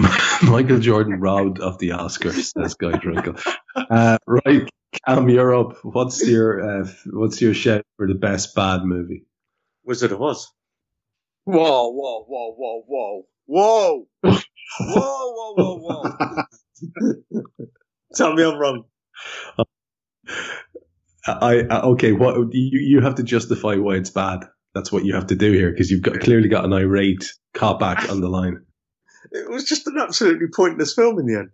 Michael 0.42 0.78
Jordan 0.78 1.20
robbed 1.20 1.60
of 1.60 1.78
the 1.78 1.90
Oscars, 1.90 2.52
says 2.56 2.74
Guy 2.74 2.92
Drinkel. 2.92 3.42
Uh, 3.76 4.18
right, 4.26 4.68
Kam, 5.06 5.28
you're 5.28 5.54
up. 5.54 5.78
What's 5.84 6.26
your, 6.26 6.82
uh, 6.82 6.88
what's 7.06 7.40
your 7.40 7.54
shout 7.54 7.84
for 7.96 8.08
the 8.08 8.14
best 8.14 8.54
bad 8.54 8.84
movie? 8.84 9.26
Wizard 9.84 10.12
of 10.12 10.22
Oz. 10.22 10.48
Whoa, 11.44 11.90
whoa, 11.90 12.24
whoa, 12.24 12.54
whoa, 12.56 12.84
whoa, 12.86 13.26
whoa, 13.46 14.06
whoa, 14.22 14.38
whoa, 14.80 15.54
whoa, 15.54 15.78
whoa. 15.78 16.44
Tell 18.14 18.34
me 18.34 18.44
I'm 18.44 18.58
wrong. 18.58 18.84
I, 21.26 21.62
I 21.70 21.80
okay. 21.82 22.12
What 22.12 22.36
you 22.52 22.80
you 22.80 23.00
have 23.00 23.16
to 23.16 23.22
justify 23.22 23.76
why 23.76 23.96
it's 23.96 24.10
bad. 24.10 24.40
That's 24.74 24.92
what 24.92 25.04
you 25.04 25.14
have 25.14 25.28
to 25.28 25.36
do 25.36 25.52
here 25.52 25.70
because 25.70 25.90
you've 25.90 26.02
got 26.02 26.20
clearly 26.20 26.48
got 26.48 26.64
an 26.64 26.72
irate 26.72 27.32
Coppack 27.54 28.10
on 28.10 28.20
the 28.20 28.28
line. 28.28 28.64
It 29.32 29.50
was 29.50 29.64
just 29.64 29.86
an 29.86 29.98
absolutely 29.98 30.48
pointless 30.54 30.94
film 30.94 31.18
in 31.18 31.26
the 31.26 31.38
end. 31.38 31.50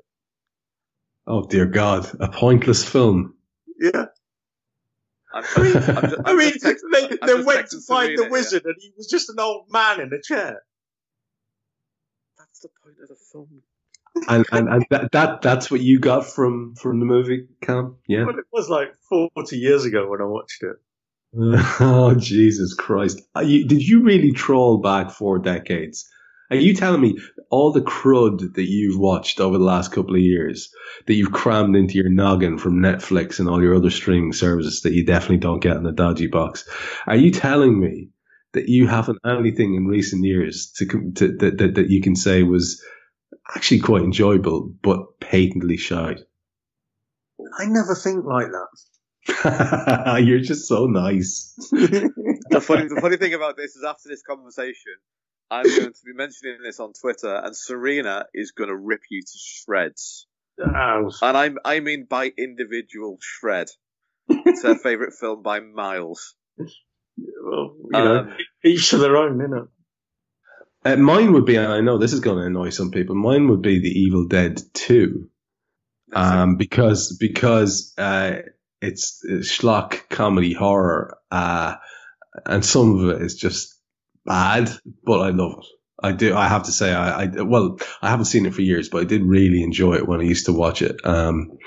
Oh 1.27 1.45
dear 1.45 1.67
God, 1.67 2.09
a 2.21 2.29
pointless 2.29 2.89
film. 2.89 3.35
Yeah. 3.79 4.07
I'm, 5.35 5.45
I'm 5.57 5.73
just, 5.73 5.89
I'm 5.89 6.03
just, 6.03 6.17
I 6.25 6.35
mean, 6.35 6.53
just 6.53 6.65
text- 6.65 6.85
they, 6.93 7.09
they 7.27 7.43
went 7.43 7.69
to 7.71 7.81
find 7.81 8.17
the 8.17 8.23
here. 8.23 8.31
wizard 8.31 8.65
and 8.65 8.77
he 8.79 8.93
was 8.97 9.09
just 9.09 9.29
an 9.29 9.37
old 9.39 9.67
man 9.71 10.01
in 10.01 10.13
a 10.13 10.23
chair. 10.23 10.63
That's 12.39 12.61
the 12.61 12.69
point 12.83 12.97
of 13.03 13.09
the 13.09 13.17
film. 13.33 13.63
And 14.29 14.47
and, 14.51 14.69
and 14.69 14.87
that, 14.91 15.13
that 15.13 15.43
that's 15.43 15.71
what 15.71 15.83
you 15.83 15.99
got 15.99 16.27
from 16.27 16.75
from 16.77 17.01
the 17.01 17.05
movie, 17.05 17.49
Kam. 17.61 17.97
Yeah. 18.09 18.25
Well, 18.25 18.39
it 18.39 18.47
was 18.51 18.71
like 18.71 18.95
40 19.11 19.59
years 19.59 19.85
ago 19.85 20.09
when 20.09 20.23
I 20.23 20.25
watched 20.25 20.63
it. 20.63 20.77
oh 21.81 22.15
Jesus 22.17 22.73
Christ! 22.73 23.21
Uh, 23.37 23.41
you, 23.41 23.67
did 23.67 23.87
you 23.87 24.03
really 24.03 24.33
troll 24.33 24.79
back 24.79 25.11
four 25.11 25.39
decades? 25.39 26.09
Are 26.51 26.57
you 26.57 26.75
telling 26.75 27.01
me 27.01 27.19
all 27.51 27.73
the 27.73 27.81
crud 27.81 28.55
that 28.55 28.69
you've 28.69 28.99
watched 28.99 29.41
over 29.41 29.59
the 29.59 29.65
last 29.65 29.93
couple 29.93 30.15
of 30.15 30.21
years 30.21 30.73
that 31.07 31.15
you've 31.15 31.33
crammed 31.33 31.77
into 31.77 31.95
your 31.95 32.09
noggin 32.09 32.59
from 32.59 32.81
Netflix 32.81 33.39
and 33.39 33.49
all 33.49 33.63
your 33.63 33.75
other 33.75 33.91
streaming 33.91 34.33
services 34.33 34.83
that 34.83 34.93
you 34.93 35.05
definitely 35.05 35.39
don't 35.39 35.61
get 35.63 35.77
in 35.77 35.83
the 35.83 35.93
dodgy 35.93 36.27
box? 36.27 36.69
Are 37.07 37.17
you 37.17 37.31
telling 37.31 37.81
me 37.81 38.11
that 38.53 38.69
you 38.69 38.87
haven't 38.87 39.19
anything 39.25 39.75
in 39.75 39.87
recent 39.87 40.25
years 40.25 40.73
to, 40.77 40.87
com- 40.87 41.13
to 41.15 41.37
that, 41.37 41.59
that 41.59 41.75
that 41.75 41.91
you 41.91 42.01
can 42.01 42.17
say 42.17 42.43
was 42.43 42.83
actually 43.55 43.81
quite 43.81 44.03
enjoyable 44.03 44.73
but 44.83 45.21
patently 45.21 45.77
shy? 45.77 46.17
I 47.59 47.67
never 47.67 47.95
think 47.95 48.25
like 48.25 48.49
that. 48.49 50.23
You're 50.25 50.41
just 50.41 50.67
so 50.67 50.87
nice. 50.87 51.55
The 52.49 52.61
funny, 52.61 52.87
the 52.87 53.01
funny 53.01 53.17
thing 53.17 53.35
about 53.35 53.57
this 53.57 53.75
is 53.75 53.83
after 53.83 54.09
this 54.09 54.23
conversation, 54.23 54.95
I'm 55.51 55.65
going 55.65 55.93
to 55.93 56.05
be 56.05 56.13
mentioning 56.15 56.59
this 56.65 56.81
on 56.81 56.93
Twitter, 56.93 57.35
and 57.35 57.57
Serena 57.57 58.27
is 58.35 58.53
going 58.53 58.69
to 58.69 58.77
rip 58.77 59.03
you 59.11 59.23
to 59.23 59.39
shreds. 59.39 60.27
Oh, 60.61 61.11
And 61.23 61.37
I'm, 61.37 61.59
I 61.65 61.81
mean 61.81 62.07
by 62.09 62.33
individual 62.37 63.19
shred. 63.21 63.69
It's 64.29 64.63
her 64.65 64.75
favourite 64.77 65.13
film 65.13 65.43
by 65.43 65.61
miles. 65.61 66.35
well, 66.59 67.77
you 67.85 67.91
know, 67.93 68.19
Um, 68.21 68.37
each 68.65 68.91
to 68.91 68.99
their 68.99 69.17
own, 69.17 69.39
innit? 69.39 69.69
Uh, 70.85 70.97
mine 70.97 71.33
would 71.33 71.45
be, 71.45 71.57
and 71.57 71.73
I 71.73 71.81
know 71.81 71.99
this 71.99 72.13
is 72.13 72.21
going 72.21 72.39
to 72.39 72.47
annoy 72.47 72.71
some 72.71 72.91
people. 72.91 73.15
Mine 73.17 73.49
would 73.49 73.63
be 73.63 73.81
the 73.81 73.89
Evil 73.89 74.27
Dead 74.27 74.61
Two, 74.73 75.31
um, 76.13 76.57
because 76.57 77.17
because 77.19 77.93
uh, 77.99 78.37
it's, 78.81 79.21
it's 79.25 79.51
schlock 79.57 80.09
comedy 80.11 80.53
horror, 80.55 81.19
uh, 81.31 81.75
and 82.45 82.65
some 82.65 82.99
of 82.99 83.17
it 83.17 83.23
is 83.23 83.35
just 83.37 83.76
bad, 84.27 84.71
but 85.05 85.21
I 85.21 85.31
love 85.31 85.61
it. 85.61 85.67
I 86.03 86.13
do. 86.13 86.37
I 86.37 86.49
have 86.49 86.65
to 86.65 86.73
say, 86.73 86.93
I, 86.93 87.25
I 87.25 87.43
well, 87.43 87.79
I 88.03 88.11
haven't 88.11 88.27
seen 88.27 88.47
it 88.47 88.55
for 88.55 88.63
years, 88.63 88.91
but 88.91 89.03
I 89.03 89.05
did 89.07 89.25
really 89.25 89.63
enjoy 89.63 89.95
it 89.95 90.09
when 90.09 90.21
I 90.21 90.25
used 90.25 90.47
to 90.47 90.53
watch 90.55 90.83
it. 90.83 91.01
Um, 91.05 91.59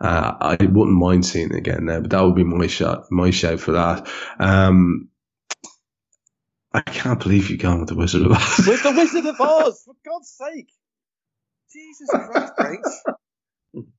uh, 0.00 0.34
I 0.40 0.56
wouldn't 0.60 0.98
mind 0.98 1.26
seeing 1.26 1.50
it 1.50 1.56
again 1.56 1.86
now, 1.86 2.00
but 2.00 2.10
that 2.10 2.22
would 2.22 2.36
be 2.36 2.44
my 2.44 2.68
shot, 2.68 3.04
my 3.12 3.30
shout 3.30 3.60
for 3.60 3.72
that. 3.72 4.08
Um, 4.40 5.10
I 6.72 6.82
can't 6.82 7.20
believe 7.20 7.50
you 7.50 7.58
gone 7.58 7.80
with 7.80 7.90
the 7.90 7.96
Wizard 7.96 8.22
of 8.26 8.32
Oz. 8.32 8.66
With 8.66 8.82
the 8.82 8.92
Wizard 8.92 9.26
of 9.26 9.40
Oz, 9.40 9.82
for 9.84 9.94
God's 10.06 10.30
sake! 10.30 10.70
Jesus 11.72 12.08
Christ, 12.10 12.52
mate. 12.58 12.80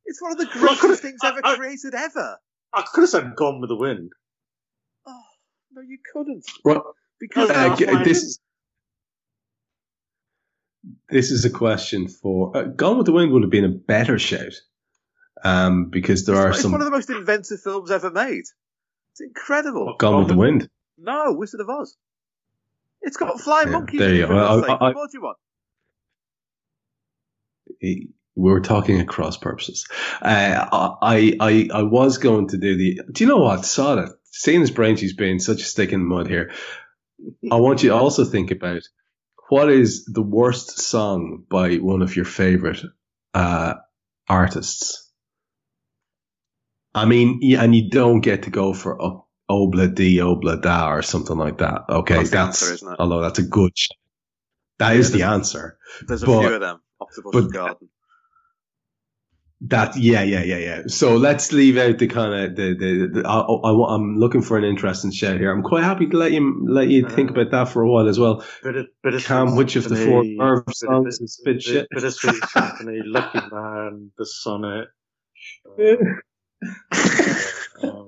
It's 0.06 0.22
one 0.22 0.34
of 0.34 0.38
the 0.40 0.48
Well, 0.56 0.76
greatest 0.76 1.02
things 1.02 1.20
I- 1.24 1.30
ever 1.30 1.42
I- 1.44 1.56
created 1.58 1.96
ever. 1.96 2.38
I 2.74 2.84
could 2.84 3.02
have 3.02 3.10
said 3.10 3.36
Gone 3.36 3.62
with 3.62 3.70
the 3.70 3.78
Wind. 3.78 4.12
Oh, 5.08 5.22
no, 5.74 5.82
you 5.82 6.00
couldn't. 6.14 6.46
Right. 6.66 6.82
Because 7.20 7.50
Uh, 7.50 7.76
this 8.04 8.24
is 8.24 8.40
this 11.10 11.32
is 11.32 11.46
a 11.46 11.50
question 11.50 12.08
for 12.08 12.56
uh, 12.56 12.64
Gone 12.64 12.98
with 12.98 13.06
the 13.06 13.14
Wind 13.14 13.32
would 13.32 13.42
have 13.44 13.52
been 13.52 13.66
a 13.66 13.70
better 13.70 14.20
shout, 14.20 14.54
um, 15.44 15.90
because 15.90 16.26
there 16.26 16.36
it's, 16.36 16.46
are 16.46 16.50
it's 16.50 16.62
some 16.62 16.72
one 16.72 16.82
of 16.82 16.86
the 16.86 16.92
most 16.92 17.10
inventive 17.10 17.62
films 17.62 17.90
ever 17.92 18.12
made. 18.12 18.44
It's 19.12 19.22
incredible. 19.22 19.96
Gone 19.98 20.20
with 20.20 20.28
the 20.28 20.36
Wind. 20.38 20.70
No, 20.98 21.34
Wizard 21.34 21.62
of 21.62 21.70
Oz. 21.70 21.96
It's 23.02 23.18
got 23.18 23.40
flying 23.40 23.68
Yeah, 23.68 23.74
monkeys. 23.74 24.00
there 24.00 24.14
you 24.14 24.22
go. 24.24 24.28
for 24.28 24.34
God's 24.34 24.62
Well, 24.62 24.70
sake. 24.70 24.82
I- 24.82 24.86
I- 24.86 24.94
What 24.94 25.12
do 25.12 25.18
you 25.18 25.22
want? 25.24 25.38
we 27.82 28.52
were 28.52 28.60
talking 28.62 29.00
at 29.00 29.08
cross 29.08 29.38
purposes. 29.38 29.88
Uh, 30.22 30.66
I, 31.02 31.38
I, 31.40 31.70
I 31.74 31.82
was 31.84 32.18
going 32.18 32.50
to 32.50 32.58
do 32.58 32.76
the. 32.76 33.02
Do 33.12 33.24
you 33.24 33.30
know 33.30 33.38
what? 33.38 33.66
Saw 33.66 33.96
that. 33.96 34.10
Seeing 34.32 34.62
as 34.62 34.72
Braintree 34.72 35.14
being 35.18 35.40
such 35.40 35.62
a 35.62 35.66
stick 35.66 35.94
in 35.94 36.02
the 36.02 36.06
mud 36.06 36.28
here, 36.28 36.52
I 37.52 37.56
want 37.56 37.84
you 37.84 37.90
to 37.90 37.96
also 37.96 38.26
think 38.26 38.52
about 38.52 38.82
what 39.50 39.70
is 39.72 40.06
the 40.06 40.22
worst 40.22 40.80
song 40.80 41.44
by 41.50 41.76
one 41.76 42.02
of 42.02 42.16
your 42.16 42.26
favorite 42.26 42.82
uh, 43.34 43.76
artists. 44.28 45.02
I 46.94 47.06
mean, 47.06 47.42
and 47.58 47.76
you 47.76 47.90
don't 47.90 48.22
get 48.22 48.44
to 48.44 48.50
go 48.50 48.74
for 48.74 49.02
o- 49.02 49.26
obla 49.50 49.94
di 49.94 50.18
obla 50.18 50.62
da 50.62 50.90
or 50.92 51.02
something 51.02 51.38
like 51.38 51.58
that. 51.60 51.82
Okay, 51.90 52.16
That's 52.24 52.30
that's, 52.32 52.72
answer, 52.72 52.96
although 53.00 53.22
that's 53.22 53.40
a 53.40 53.44
good. 53.44 53.72
sh- 53.78 53.90
That 54.80 54.96
is 54.96 55.12
Yeah, 55.12 55.18
the 55.18 55.34
answer. 55.34 55.78
There's 56.08 56.24
a 56.24 56.26
But- 56.26 56.40
few 56.42 56.54
of 56.54 56.62
them. 56.62 56.82
Octopus 57.02 57.32
but- 57.34 57.52
Garden. 57.54 57.90
That 59.70 59.96
yeah 59.96 60.22
yeah 60.22 60.44
yeah 60.44 60.58
yeah. 60.58 60.82
So 60.88 61.16
let's 61.16 61.52
leave 61.54 61.78
out 61.78 61.98
the 61.98 62.08
kind 62.08 62.34
of 62.34 62.56
the 62.56 62.76
the. 62.76 63.22
the 63.22 63.28
I, 63.28 63.40
I, 63.40 63.72
I- 63.72 63.96
I'm 63.96 64.18
looking 64.18 64.42
for 64.42 64.58
an 64.58 64.64
interesting 64.64 65.12
shout 65.12 65.38
here. 65.38 65.52
I'm 65.52 65.64
quite 65.64 65.84
happy 65.84 66.08
to 66.08 66.18
let 66.18 66.32
you 66.34 66.66
let 66.68 66.90
you 66.90 67.08
think 67.10 67.30
Uh, 67.32 67.34
about 67.34 67.52
that 67.52 67.70
for 67.70 67.82
a 67.82 67.90
while 67.90 68.08
as 68.08 68.20
well. 68.20 68.44
Bit 68.64 68.76
of, 68.76 68.88
bit 69.02 69.14
of 69.16 69.24
Kam, 69.24 69.56
which 69.56 69.76
of 69.78 69.88
the 69.88 69.96
four 69.96 70.24
Verve 70.38 70.64
songs 70.74 71.20
is 71.20 71.36
spit 71.36 71.62
shit? 71.62 71.88
Bit 71.90 72.04
of 72.04 72.14
Sweet 72.14 72.44
Symphony, 72.50 73.00
Lucky 73.06 73.40
Man, 73.52 74.12
The 74.18 74.26
Sonnet. 74.26 74.88
Um, 77.84 78.08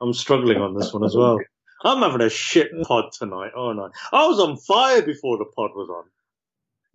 I'm 0.00 0.12
struggling 0.12 0.58
on 0.58 0.74
this 0.78 0.92
one 0.94 1.04
as 1.04 1.14
well. 1.16 1.38
I'm 1.84 2.00
having 2.00 2.20
a 2.20 2.30
shit 2.30 2.70
pod 2.84 3.06
tonight, 3.12 3.50
aren't 3.56 3.80
I? 3.80 3.88
I 4.16 4.26
was 4.26 4.38
on 4.38 4.56
fire 4.56 5.02
before 5.02 5.36
the 5.38 5.46
pod 5.56 5.70
was 5.74 5.88
on. 5.90 6.04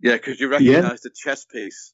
Yeah, 0.00 0.14
because 0.16 0.40
you 0.40 0.48
recognise 0.48 1.00
the 1.02 1.10
chess 1.14 1.44
piece. 1.44 1.92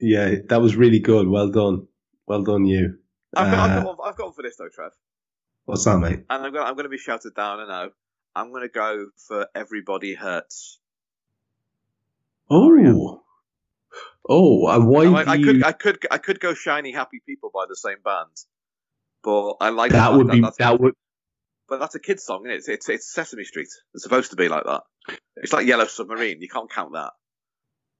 Yeah, 0.00 0.36
that 0.48 0.60
was 0.60 0.76
really 0.76 1.00
good. 1.00 1.28
Well 1.28 1.50
done. 1.50 1.88
Well 2.26 2.44
done, 2.44 2.66
you. 2.66 2.98
I've 3.36 3.50
got, 3.50 3.60
I've, 3.60 3.72
Uh, 3.72 3.74
got 3.74 3.84
one, 3.84 3.96
I've 4.04 4.16
got 4.16 4.26
one 4.26 4.34
for 4.34 4.42
this 4.42 4.56
though, 4.56 4.68
Trev. 4.68 4.92
What's 5.66 5.84
that, 5.84 5.98
mate? 5.98 6.24
And 6.30 6.44
I'm 6.46 6.52
going, 6.52 6.66
I'm 6.66 6.74
going 6.74 6.84
to 6.84 6.90
be 6.90 6.98
shouted 6.98 7.34
down. 7.34 7.60
I 7.60 7.66
know. 7.68 7.90
I'm 8.36 8.50
going 8.50 8.62
to 8.62 8.68
go 8.68 9.08
for 9.28 9.48
Everybody 9.54 10.14
Hurts. 10.14 10.78
Oh. 12.50 13.22
Oh, 14.28 14.68
and 14.68 14.88
why 14.88 15.04
Now, 15.04 15.16
I, 15.16 15.24
I 15.32 15.36
you, 15.36 15.38
could, 15.38 15.62
I 15.62 15.72
could, 15.72 15.98
I 16.10 16.18
could 16.18 16.40
go 16.40 16.54
Shiny 16.54 16.92
Happy 16.92 17.20
People 17.26 17.50
by 17.54 17.66
the 17.68 17.76
same 17.76 17.98
band, 18.04 18.30
but 19.24 19.54
I 19.60 19.70
like 19.70 19.92
that 19.92 20.12
the 20.12 20.18
would 20.18 20.26
fact 20.26 20.42
be 20.42 20.42
that's, 20.42 20.58
that 20.58 20.80
would 20.80 20.94
But 21.68 21.80
that's 21.80 21.94
a 21.94 22.00
kid's 22.00 22.24
song, 22.24 22.42
isn't 22.46 22.52
it? 22.52 22.56
It's, 22.58 22.68
it's 22.68 22.88
it's 22.88 23.12
Sesame 23.12 23.44
Street. 23.44 23.68
It's 23.94 24.02
supposed 24.02 24.30
to 24.30 24.36
be 24.36 24.48
like 24.48 24.64
that. 24.64 24.82
It's 25.36 25.52
like 25.52 25.66
Yellow 25.66 25.86
Submarine. 25.86 26.42
You 26.42 26.48
can't 26.48 26.70
count 26.70 26.92
that. 26.94 27.12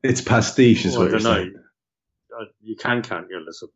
it's 0.03 0.21
pastiche 0.23 0.87
is 0.87 0.97
Oh, 0.97 1.05
I 1.05 1.07
what 1.07 1.11
you're 1.11 1.19
don't 1.19 1.25
know. 1.25 1.45
saying. 1.45 1.55
You 2.63 2.77
can 2.77 3.03
count 3.03 3.29
your 3.31 3.41
listen. 3.41 3.69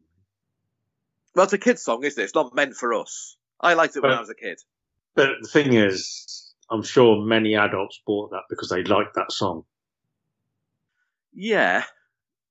Well, 1.34 1.44
it's 1.44 1.52
a 1.52 1.58
kid's 1.58 1.82
song, 1.82 2.04
isn't 2.04 2.20
it? 2.20 2.24
It's 2.24 2.34
not 2.34 2.54
meant 2.54 2.74
for 2.74 2.94
us. 2.94 3.36
I 3.60 3.74
liked 3.74 3.96
it 3.96 4.02
when 4.02 4.10
But- 4.10 4.16
I 4.18 4.20
was 4.20 4.30
a 4.30 4.34
kid. 4.34 4.58
But 5.14 5.28
the 5.42 5.48
thing 5.48 5.74
is, 5.74 6.54
I'm 6.70 6.82
sure 6.82 7.22
many 7.24 7.54
adults 7.54 8.00
bought 8.06 8.30
that 8.30 8.44
because 8.48 8.68
they 8.70 8.82
liked 8.82 9.14
that 9.16 9.30
song. 9.30 9.64
Yeah, 11.34 11.84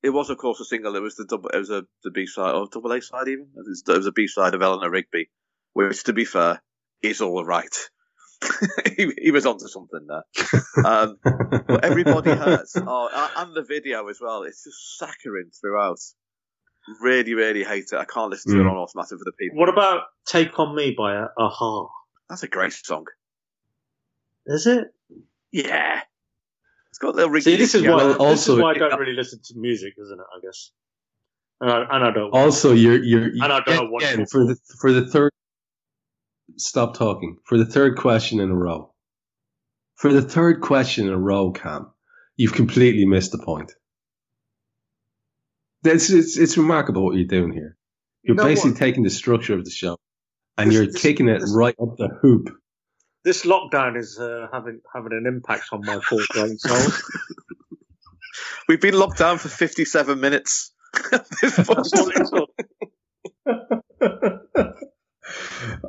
it 0.03 0.09
was 0.09 0.30
of 0.30 0.38
course 0.38 0.59
a 0.59 0.66
single. 0.66 0.95
It 0.95 1.01
was 1.01 1.16
the 1.16 1.26
double. 1.26 1.49
It 1.49 1.57
was 1.57 1.70
a 1.70 1.86
the 2.03 2.12
B 2.12 2.26
side 2.26 2.53
or 2.53 2.68
double 2.72 2.91
A 2.91 3.01
side 3.01 3.28
even. 3.28 3.47
It 3.55 3.66
was, 3.68 3.84
it 3.88 3.97
was 3.97 4.05
a 4.07 4.12
B 4.12 4.28
side 4.28 4.53
of 4.53 4.62
Eleanor 4.62 4.89
Rigby, 4.89 5.30
which, 5.74 6.03
to 6.05 6.14
be 6.14 6.26
fair, 6.26 6.62
is 7.01 7.22
all 7.22 7.43
right. 7.45 7.76
he, 8.97 9.11
he 9.21 9.31
was 9.31 9.45
onto 9.45 9.67
something 9.67 10.07
there. 10.07 10.85
Um, 10.85 11.17
but 11.23 11.83
everybody 11.85 12.31
hurts. 12.31 12.75
Oh, 12.77 13.29
and 13.37 13.55
the 13.55 13.63
video 13.63 14.07
as 14.07 14.19
well. 14.21 14.43
It's 14.43 14.63
just 14.63 14.97
saccharine 14.97 15.51
throughout. 15.59 15.99
Really, 16.99 17.33
really 17.35 17.63
hate 17.63 17.85
it. 17.91 17.95
I 17.97 18.05
can't 18.05 18.31
listen 18.31 18.53
to 18.53 18.59
it 18.59 18.63
Mm. 18.63 18.71
on 18.71 18.77
automatic 18.77 19.17
for 19.19 19.23
the 19.23 19.33
people. 19.39 19.59
What 19.59 19.69
about 19.69 20.03
Take 20.25 20.57
On 20.59 20.75
Me 20.75 20.95
by 20.97 21.13
a- 21.15 21.27
Aha? 21.37 21.87
That's 22.29 22.43
a 22.43 22.47
great 22.47 22.73
song. 22.73 23.05
Is 24.47 24.65
it? 24.65 24.87
Yeah. 25.51 26.01
It's 26.89 26.97
got 26.97 27.13
a 27.13 27.17
little 27.17 27.41
See, 27.41 27.55
this 27.57 27.75
is 27.75 27.83
why, 27.83 27.89
Well, 27.95 28.07
this 28.09 28.17
also- 28.17 28.55
is 28.55 28.61
why 28.61 28.71
I 28.71 28.73
don't 28.73 28.99
really 28.99 29.13
listen 29.13 29.39
to 29.45 29.53
music, 29.57 29.93
isn't 30.01 30.19
it? 30.19 30.25
I 30.35 30.39
guess. 30.41 30.71
And 31.61 31.69
I, 31.69 31.81
and 31.95 32.03
I 32.05 32.11
don't. 32.11 32.31
Also, 32.31 32.73
you're 32.73 33.01
you're 33.03 33.27
you, 33.35 33.43
And 33.43 33.53
I 33.53 33.59
don't 33.61 33.75
know 33.75 33.89
what 33.91 34.01
again, 34.03 34.19
to 34.19 34.25
for 34.25 34.45
the 34.45 34.55
for 34.79 34.91
the 34.91 35.05
third. 35.07 35.31
Stop 36.58 36.95
talking 36.95 37.38
for 37.45 37.58
the 37.58 37.66
third 37.66 37.97
question 37.97 38.39
in 38.39 38.49
a 38.49 38.56
row. 38.56 38.93
For 39.95 40.12
the 40.14 40.22
third 40.22 40.62
question 40.62 41.08
in 41.08 41.14
a 41.14 41.18
row, 41.20 41.52
Kam, 41.52 41.91
you've 42.36 42.54
completely 42.54 43.06
missed 43.06 43.32
the 43.32 43.38
point. 43.39 43.72
It's 45.84 46.10
it's, 46.10 46.38
it's 46.38 46.58
remarkable 46.58 47.04
what 47.06 47.16
you're 47.16 47.26
doing 47.28 47.52
here. 47.54 47.78
You're 48.24 48.36
know 48.36 48.43
basically 48.43 48.72
what? 48.72 48.80
taking 48.80 49.04
the 49.04 49.10
structure 49.10 49.54
of 49.56 49.66
the 49.66 49.72
show 49.72 49.97
and 50.58 50.70
This- 50.70 50.76
you're 50.78 50.86
this- 50.88 51.02
kicking 51.02 51.28
it 51.30 51.39
this- 51.41 51.54
right 51.56 51.76
up 51.82 51.97
the 51.97 52.10
hoop. 52.22 52.49
This 53.24 53.45
lockdown 53.45 53.97
is 53.99 54.18
uh, 54.20 54.47
having 54.52 54.82
having 54.93 55.12
an 55.14 55.28
impact 55.28 55.66
on 55.72 55.82
my 55.86 55.99
poor 56.10 56.22
brain 56.34 56.58
cells. 56.58 57.04
We've 58.68 58.82
been 58.82 58.95
locked 58.97 59.20
down 59.20 59.38
for 59.38 59.47
57 59.49 60.20
minutes. 60.20 60.72
This 61.41 61.56
That's 61.56 61.70
all 61.70 61.76
podcast- 61.76 62.12
it's 62.16 62.30
got. 62.32 62.49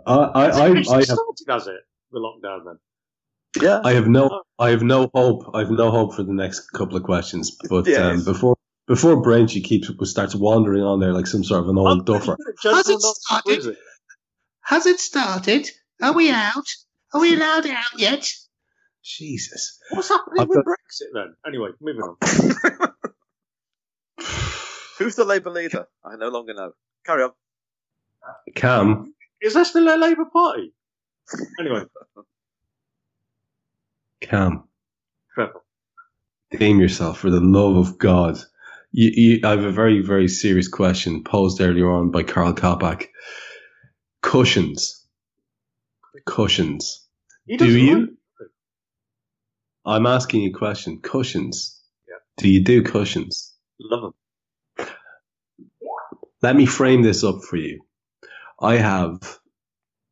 I 0.06 0.14
I 0.14 0.46
it 0.48 0.88
I, 0.88 0.92
I 0.92 0.96
have 0.96 1.04
started, 1.06 1.44
has 1.48 1.66
it? 1.66 1.80
The 2.12 2.18
lockdown 2.20 2.64
then. 2.66 3.62
yeah. 3.62 3.80
I 3.84 3.92
have 3.94 4.08
no 4.08 4.42
I 4.58 4.70
have 4.70 4.82
no 4.82 5.10
hope. 5.14 5.50
I 5.54 5.60
have 5.60 5.70
no 5.70 5.90
hope 5.90 6.14
for 6.14 6.22
the 6.22 6.32
next 6.32 6.70
couple 6.72 6.96
of 6.96 7.02
questions. 7.02 7.56
But 7.68 7.86
Yes. 7.86 7.98
um, 8.00 8.24
before 8.24 8.56
before 8.86 9.22
Branchy 9.22 9.62
keeps 9.62 9.90
starts 10.10 10.34
wandering 10.34 10.82
on 10.82 11.00
there 11.00 11.12
like 11.12 11.26
some 11.26 11.44
sort 11.44 11.62
of 11.62 11.68
an 11.68 11.78
old 11.78 12.04
duffer. 12.06 12.36
Has 12.64 12.88
it 12.88 13.00
started? 13.00 13.76
Has 14.62 14.86
it 14.86 15.00
started? 15.00 15.68
Are 16.02 16.12
we 16.12 16.30
out? 16.30 16.66
Are 17.14 17.20
we 17.20 17.34
allowed 17.34 17.66
out 17.66 17.98
yet? 17.98 18.28
Jesus. 19.04 19.78
What's 19.90 20.08
happening 20.08 20.40
I've 20.42 20.48
with 20.48 20.64
got- 20.64 20.66
Brexit 20.66 21.12
then? 21.14 21.34
Anyway, 21.46 21.70
moving 21.80 22.02
on. 22.02 22.16
Who's 24.98 25.16
the 25.16 25.24
Labour 25.24 25.50
leader? 25.50 25.86
I 26.04 26.16
no 26.16 26.28
longer 26.28 26.54
know. 26.54 26.72
Carry 27.04 27.24
on. 27.24 27.30
Kam, 28.54 29.14
Is 29.42 29.54
that 29.54 29.66
still 29.66 29.94
a 29.94 29.98
Labour 29.98 30.26
Party? 30.32 30.72
Anyway, 31.58 31.82
Kam, 34.20 34.64
Trevor. 35.34 35.62
name 36.52 36.80
yourself 36.80 37.18
for 37.18 37.30
the 37.30 37.40
love 37.40 37.76
of 37.76 37.98
God. 37.98 38.38
You, 38.92 39.10
you, 39.14 39.40
I 39.44 39.50
have 39.50 39.64
a 39.64 39.72
very, 39.72 40.00
very 40.00 40.28
serious 40.28 40.68
question 40.68 41.24
posed 41.24 41.60
earlier 41.60 41.90
on 41.90 42.10
by 42.10 42.22
Karl 42.22 42.52
Coppack. 42.52 43.08
Cushions. 44.22 45.06
Cushions. 46.26 47.06
Do 47.58 47.66
you? 47.78 48.00
like. 48.00 48.08
I'm 49.84 50.06
asking 50.06 50.42
you 50.42 50.50
a 50.50 50.58
question. 50.58 51.00
Cushions. 51.00 51.80
Yeah. 52.08 52.16
Do 52.36 52.48
you 52.48 52.62
do 52.62 52.82
cushions? 52.82 53.54
Love 53.80 54.02
them. 54.02 54.88
Let 56.42 56.56
me 56.56 56.66
frame 56.66 57.02
this 57.02 57.24
up 57.24 57.42
for 57.42 57.56
you. 57.56 57.80
I 58.62 58.76
have 58.76 59.38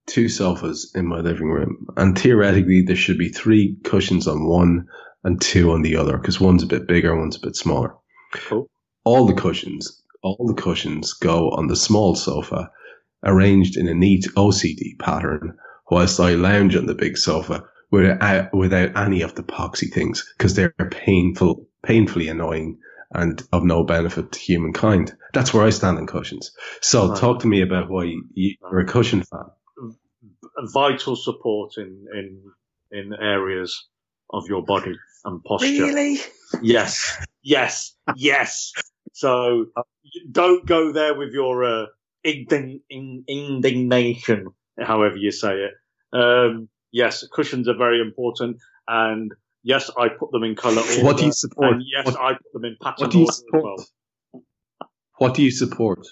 two 0.09 0.29
sofas 0.29 0.91
in 0.95 1.07
my 1.07 1.21
living 1.21 1.51
room, 1.51 1.87
and 1.97 2.19
theoretically, 2.19 2.83
there 2.83 2.97
should 2.97 3.19
be 3.19 3.29
three 3.29 3.77
cushions 3.85 4.27
on 4.27 4.45
one 4.45 4.89
and 5.23 5.41
two 5.41 5.71
on 5.71 5.83
the 5.83 5.97
other 5.97 6.19
because 6.19 6.41
one's 6.41 6.65
a 6.65 6.67
bit 6.67 6.89
bigger, 6.89 7.17
one's 7.17 7.37
a 7.37 7.47
bit 7.47 7.55
smaller. 7.55 7.95
Cool. 8.33 8.69
All 9.05 9.25
the 9.25 9.35
cushions, 9.35 10.03
all 10.23 10.47
the 10.47 10.61
cushions 10.61 11.13
go 11.13 11.51
on 11.51 11.69
the 11.69 11.77
small 11.77 12.17
sofa, 12.17 12.71
arranged 13.25 13.77
in 13.77 13.87
a 13.87 13.95
neat 13.95 14.27
OCD 14.37 14.99
pattern, 14.99 15.57
whilst 15.91 16.19
I 16.19 16.35
lounge 16.35 16.75
on 16.75 16.87
the 16.87 16.95
big 16.95 17.19
sofa 17.19 17.65
without, 17.93 18.53
without 18.53 18.97
any 18.97 19.23
of 19.23 19.37
the 19.37 19.43
poxy 19.45 19.93
things 19.93 20.29
because 20.37 20.55
they're 20.55 20.75
painful, 20.91 21.69
painfully 21.85 22.29
annoying 22.29 22.79
and 23.13 23.43
of 23.53 23.65
no 23.65 23.85
benefit 23.85 24.33
to 24.33 24.39
humankind. 24.39 25.15
That's 25.33 25.53
where 25.53 25.65
I 25.65 25.71
stand 25.71 25.99
on 25.99 26.07
cushions. 26.07 26.53
So 26.81 27.09
Right. 27.09 27.19
talk 27.19 27.41
to 27.41 27.49
me 27.49 27.63
about 27.63 27.89
why 27.91 28.05
you- 28.05 28.25
you're 28.35 28.81
a 28.81 28.87
cushion 28.87 29.23
fan. 29.23 29.51
Vital 30.73 31.17
support 31.17 31.77
in 31.79 32.07
in 32.15 32.43
in 32.93 33.13
areas 33.15 33.89
of 34.31 34.45
your 34.49 34.63
body 34.65 34.95
and 35.25 35.43
posture. 35.45 35.85
Really? 35.87 36.19
Yes, 36.61 37.17
yes, 37.43 37.95
yes. 38.17 38.73
So 39.13 39.67
don't 40.31 40.67
go 40.67 40.93
there 40.93 41.15
with 41.17 41.33
your 41.33 41.65
uh, 41.65 41.87
indign- 42.27 42.83
in- 42.91 43.25
indignation, 43.29 44.49
however 44.79 45.17
you 45.17 45.31
say 45.31 45.55
it. 45.69 45.75
Um, 46.13 46.69
yes, 46.91 47.27
cushions 47.33 47.69
are 47.69 47.77
very 47.77 48.01
important, 48.01 48.57
and 48.89 49.33
yes, 49.63 49.91
I 49.99 50.09
put 50.09 50.31
them 50.33 50.43
in 50.45 50.55
colour 50.57 50.81
order. 50.83 51.05
What 51.05 51.19
do 51.19 51.27
you 51.27 51.33
support? 51.33 51.77
Yes, 51.81 52.07
What- 52.07 52.21
I 52.21 52.33
put 52.35 52.53
them 52.53 52.65
in 52.65 52.77
pattern 52.83 53.05
What 53.07 53.11
do 53.13 53.19
you 53.21 53.27
support? 53.27 53.65
well. 53.65 54.43
What 55.19 55.35
do 55.35 55.43
you 55.43 55.51
support? 55.51 56.07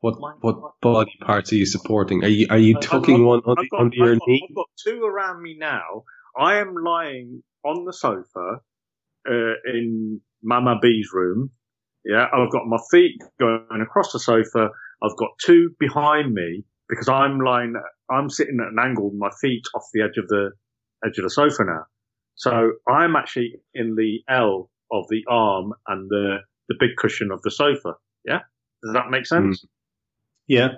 What 0.00 0.20
My- 0.20 0.34
what 0.40 0.80
body 0.80 1.16
parts 1.20 1.52
are 1.52 1.56
you 1.56 1.66
supporting? 1.66 2.24
Are 2.24 2.28
you 2.28 2.46
are 2.50 2.58
you 2.58 2.74
tucking 2.78 3.18
got- 3.18 3.26
one 3.26 3.40
under, 3.46 3.60
I've 3.62 3.70
got, 3.70 3.80
under 3.80 3.96
your 3.96 4.12
I've 4.12 4.18
got- 4.20 4.28
knee? 4.28 4.46
I've 4.48 4.54
got 4.56 4.68
two 4.84 5.02
around 5.04 5.42
me 5.42 5.56
now. 5.58 6.04
I 6.36 6.56
am 6.58 6.74
lying 6.74 7.42
on 7.64 7.84
the 7.84 7.92
sofa 7.92 8.60
uh, 9.28 9.54
in 9.66 10.20
Mama 10.42 10.78
B's 10.80 11.10
room. 11.12 11.50
Yeah, 12.04 12.28
I've 12.32 12.50
got 12.50 12.66
my 12.66 12.78
feet 12.90 13.20
going 13.40 13.80
across 13.82 14.12
the 14.12 14.20
sofa. 14.20 14.70
I've 15.02 15.16
got 15.16 15.30
two 15.44 15.70
behind 15.80 16.32
me 16.32 16.64
because 16.88 17.08
I'm 17.08 17.40
lying. 17.40 17.74
I'm 18.08 18.30
sitting 18.30 18.58
at 18.60 18.72
an 18.72 18.78
angle, 18.80 19.10
with 19.10 19.18
my 19.18 19.30
feet 19.40 19.64
off 19.74 19.84
the 19.92 20.02
edge 20.02 20.16
of 20.16 20.28
the 20.28 20.52
edge 21.04 21.18
of 21.18 21.24
the 21.24 21.30
sofa 21.30 21.64
now. 21.64 21.84
So 22.38 22.72
I'm 22.88 23.14
actually 23.16 23.60
in 23.74 23.94
the 23.96 24.20
L 24.28 24.70
of 24.90 25.04
the 25.10 25.24
arm 25.28 25.74
and 25.86 26.08
the 26.08 26.38
the 26.68 26.76
big 26.80 26.90
cushion 26.96 27.30
of 27.30 27.42
the 27.42 27.50
sofa. 27.50 27.94
Yeah, 28.24 28.40
does 28.82 28.94
that 28.94 29.10
make 29.10 29.26
sense? 29.26 29.60
Hmm. 29.60 29.66
Yeah. 30.46 30.68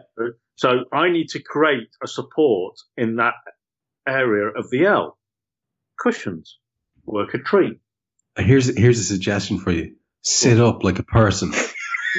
So 0.57 0.85
I 0.93 1.11
need 1.11 1.29
to 1.31 1.41
create 1.43 1.89
a 2.03 2.07
support 2.09 2.75
in 2.97 3.17
that 3.17 3.35
area 4.09 4.49
of 4.49 4.69
the 4.71 4.85
L. 4.87 5.17
Cushions. 5.99 6.59
Work 7.05 7.35
a 7.35 7.39
tree. 7.39 7.79
Uh, 8.37 8.43
here's 8.43 8.77
here's 8.77 8.99
a 8.99 9.05
suggestion 9.05 9.59
for 9.59 9.71
you. 9.73 9.95
Sit 10.23 10.61
up 10.61 10.83
like 10.85 10.99
a 10.99 11.03
person. 11.05 11.53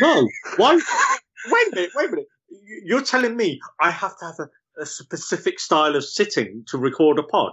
No. 0.01 0.25
Why? 0.55 0.75
wait 0.75 1.67
a 1.73 1.75
minute. 1.75 1.89
Wait 1.95 2.07
a 2.07 2.11
minute. 2.11 2.27
You- 2.49 2.81
You're 2.85 3.01
telling 3.03 3.35
me 3.35 3.59
I 3.81 3.91
have 3.91 4.17
to 4.19 4.25
have 4.25 4.39
a, 4.39 4.81
a 4.81 4.85
specific 4.85 5.59
style 5.59 5.97
of 5.97 6.05
sitting 6.05 6.63
to 6.69 6.77
record 6.77 7.19
a 7.19 7.23
pod? 7.23 7.51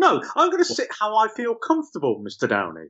No, 0.00 0.22
I'm 0.34 0.48
going 0.50 0.62
to 0.62 0.64
sit 0.64 0.88
how 0.98 1.16
I 1.18 1.28
feel 1.28 1.54
comfortable, 1.54 2.24
Mr. 2.26 2.48
Downey. 2.48 2.86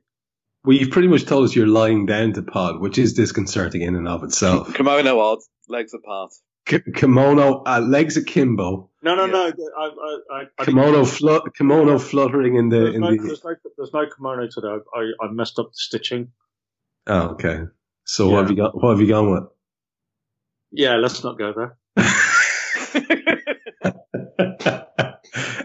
Well, 0.63 0.77
you've 0.77 0.91
pretty 0.91 1.09
much 1.09 1.25
told 1.25 1.43
us 1.43 1.53
you're 1.55 1.67
lying 1.67 2.05
down 2.05 2.31
to 2.33 2.41
pod, 2.41 2.79
which 2.79 2.97
is 2.97 3.13
disconcerting 3.13 3.81
in 3.81 3.95
and 3.95 4.07
of 4.07 4.23
itself. 4.23 4.73
Kimono 4.75 5.19
odd, 5.19 5.39
legs 5.67 5.93
apart. 5.93 6.31
K- 6.65 6.79
kimono, 6.95 7.63
uh, 7.65 7.81
legs 7.81 8.15
akimbo, 8.15 8.89
No, 9.03 9.15
no, 9.15 9.25
Yeah. 9.25 9.31
no. 9.31 9.51
I, 9.77 9.83
I, 9.83 10.17
I, 10.31 10.43
I 10.59 10.65
kimono, 10.65 11.03
flu- 11.03 11.41
kimono 11.57 11.99
fluttering 11.99 12.55
in 12.55 12.69
the 12.69 12.77
There's 12.79 12.95
in 12.95 13.01
no, 13.01 13.11
the. 13.11 13.17
there's, 13.17 13.43
no, 13.43 13.55
there's 13.77 13.93
no 13.93 14.05
kimono 14.15 14.47
today. 14.49 14.67
I, 14.95 14.99
I, 14.99 15.11
I 15.25 15.31
messed 15.31 15.59
up 15.59 15.67
the 15.71 15.75
stitching. 15.75 16.31
Oh, 17.07 17.29
okay. 17.31 17.63
So 18.05 18.29
what 18.29 18.41
have 18.43 18.49
you 18.51 18.55
got? 18.55 18.73
What 18.75 18.91
have 18.91 19.01
you 19.01 19.07
gone 19.07 19.31
with? 19.31 19.43
Yeah, 20.71 20.95
let's 20.95 21.23
not 21.23 21.37
go 21.37 21.53
there. 21.53 21.77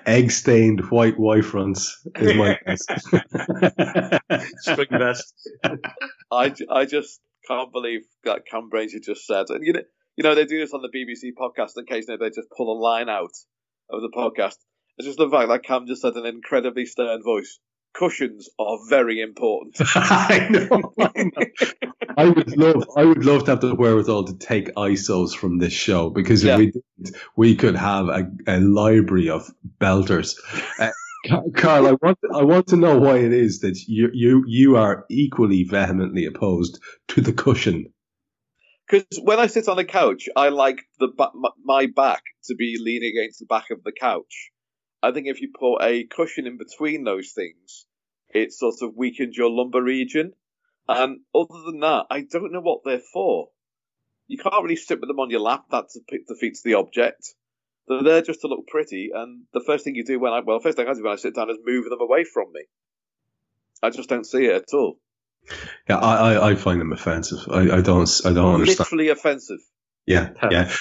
Egg 0.06 0.30
stained 0.30 0.88
white 0.90 1.18
Y 1.18 1.40
fronts 1.40 2.06
is 2.16 2.36
my 2.36 2.58
guess. 2.66 2.82
Spring 4.58 4.88
vest. 4.90 5.34
I, 6.30 6.54
I 6.70 6.84
just 6.84 7.20
can't 7.48 7.72
believe 7.72 8.02
that 8.24 8.46
Kam 8.50 8.68
Brainch 8.68 8.92
just 9.04 9.26
said. 9.26 9.46
And 9.48 9.64
you 9.64 9.72
know, 9.72 9.82
you 10.16 10.22
know 10.22 10.34
they 10.34 10.44
do 10.44 10.58
this 10.60 10.72
on 10.72 10.82
the 10.82 10.88
BBC 10.88 11.32
podcast. 11.38 11.72
in 11.76 11.82
Occasionally, 11.82 12.18
they 12.20 12.30
just 12.30 12.48
pull 12.56 12.72
a 12.72 12.78
line 12.78 13.08
out 13.08 13.32
of 13.90 14.00
the 14.00 14.12
podcast. 14.16 14.56
It's 14.96 15.06
just 15.06 15.18
love 15.18 15.30
the 15.30 15.36
fact 15.36 15.48
that 15.48 15.64
Kam 15.64 15.86
just 15.86 16.02
said 16.02 16.14
an 16.14 16.24
incredibly 16.24 16.86
stern 16.86 17.22
voice. 17.22 17.58
Cushions 17.96 18.48
are 18.58 18.78
very 18.88 19.20
important. 19.20 19.76
I 19.94 20.48
know. 20.50 20.92
I 22.16 22.28
would 22.28 22.56
love, 22.56 22.84
I 22.96 23.04
would 23.04 23.24
love 23.24 23.44
to 23.44 23.52
have 23.52 23.60
the 23.60 23.74
wherewithal 23.74 24.24
to 24.24 24.36
take 24.36 24.74
ISOs 24.74 25.34
from 25.34 25.58
this 25.58 25.72
show 25.72 26.10
because 26.10 26.44
if 26.44 26.58
we 26.58 26.70
did, 26.72 27.16
we 27.36 27.54
could 27.54 27.76
have 27.76 28.08
a, 28.08 28.30
a 28.46 28.60
library 28.60 29.30
of 29.30 29.50
belters. 29.80 30.36
Uh, 30.78 30.90
Karl, 31.54 31.86
I 31.86 31.92
want, 32.02 32.18
I 32.34 32.42
want 32.44 32.68
to 32.68 32.76
know 32.76 32.98
why 32.98 33.18
it 33.18 33.32
is 33.32 33.60
that 33.60 33.78
you, 33.86 34.10
you, 34.12 34.44
you 34.46 34.76
are 34.76 35.04
equally 35.10 35.64
vehemently 35.64 36.26
opposed 36.26 36.80
to 37.08 37.20
the 37.20 37.32
cushion. 37.32 37.92
Because 38.88 39.06
when 39.22 39.40
I 39.40 39.48
sit 39.48 39.68
on 39.68 39.78
a 39.78 39.84
couch, 39.84 40.28
I 40.36 40.50
like 40.50 40.80
the 41.00 41.08
my 41.64 41.86
back 41.86 42.22
to 42.44 42.54
be 42.54 42.78
leaning 42.80 43.16
against 43.18 43.40
the 43.40 43.46
back 43.46 43.70
of 43.70 43.82
the 43.82 43.92
couch. 43.92 44.52
I 45.06 45.12
think 45.12 45.28
if 45.28 45.40
you 45.40 45.52
put 45.56 45.82
a 45.82 46.04
cushion 46.04 46.48
in 46.48 46.58
between 46.58 47.04
those 47.04 47.30
things, 47.30 47.86
it 48.30 48.52
sort 48.52 48.82
of 48.82 48.96
weakens 48.96 49.36
your 49.36 49.50
lumbar 49.50 49.82
region. 49.82 50.32
And 50.88 51.20
other 51.32 51.62
than 51.64 51.78
that, 51.80 52.06
I 52.10 52.22
don't 52.22 52.52
know 52.52 52.60
what 52.60 52.80
they're 52.84 52.98
for. 53.12 53.50
You 54.26 54.36
can't 54.38 54.62
really 54.64 54.74
sit 54.74 54.98
with 55.00 55.08
them 55.08 55.20
on 55.20 55.30
your 55.30 55.40
lap. 55.40 55.66
That 55.70 55.84
defeats 56.26 56.62
the 56.62 56.74
object. 56.74 57.34
They're 57.86 58.02
there 58.02 58.22
just 58.22 58.40
to 58.40 58.48
look 58.48 58.66
pretty. 58.66 59.10
And 59.14 59.44
the 59.54 59.62
first 59.64 59.84
thing 59.84 59.94
you 59.94 60.04
do 60.04 60.18
when 60.18 60.32
I 60.32 60.40
well, 60.40 60.58
first 60.58 60.76
thing 60.76 60.88
I 60.88 60.94
do 60.94 61.04
when 61.04 61.12
I 61.12 61.16
sit 61.16 61.36
down 61.36 61.50
is 61.50 61.58
move 61.64 61.84
them 61.88 62.00
away 62.00 62.24
from 62.24 62.46
me. 62.52 62.62
I 63.80 63.90
just 63.90 64.08
don't 64.08 64.26
see 64.26 64.46
it 64.46 64.56
at 64.56 64.74
all. 64.74 64.98
Yeah, 65.88 65.98
I, 65.98 66.32
I, 66.32 66.50
I 66.50 66.54
find 66.56 66.80
them 66.80 66.92
offensive. 66.92 67.46
I, 67.48 67.76
I 67.76 67.80
don't, 67.80 68.10
I 68.24 68.32
don't 68.32 68.54
understand. 68.54 68.78
Literally 68.80 69.10
offensive. 69.10 69.60
Yeah, 70.04 70.30
yeah. 70.50 70.72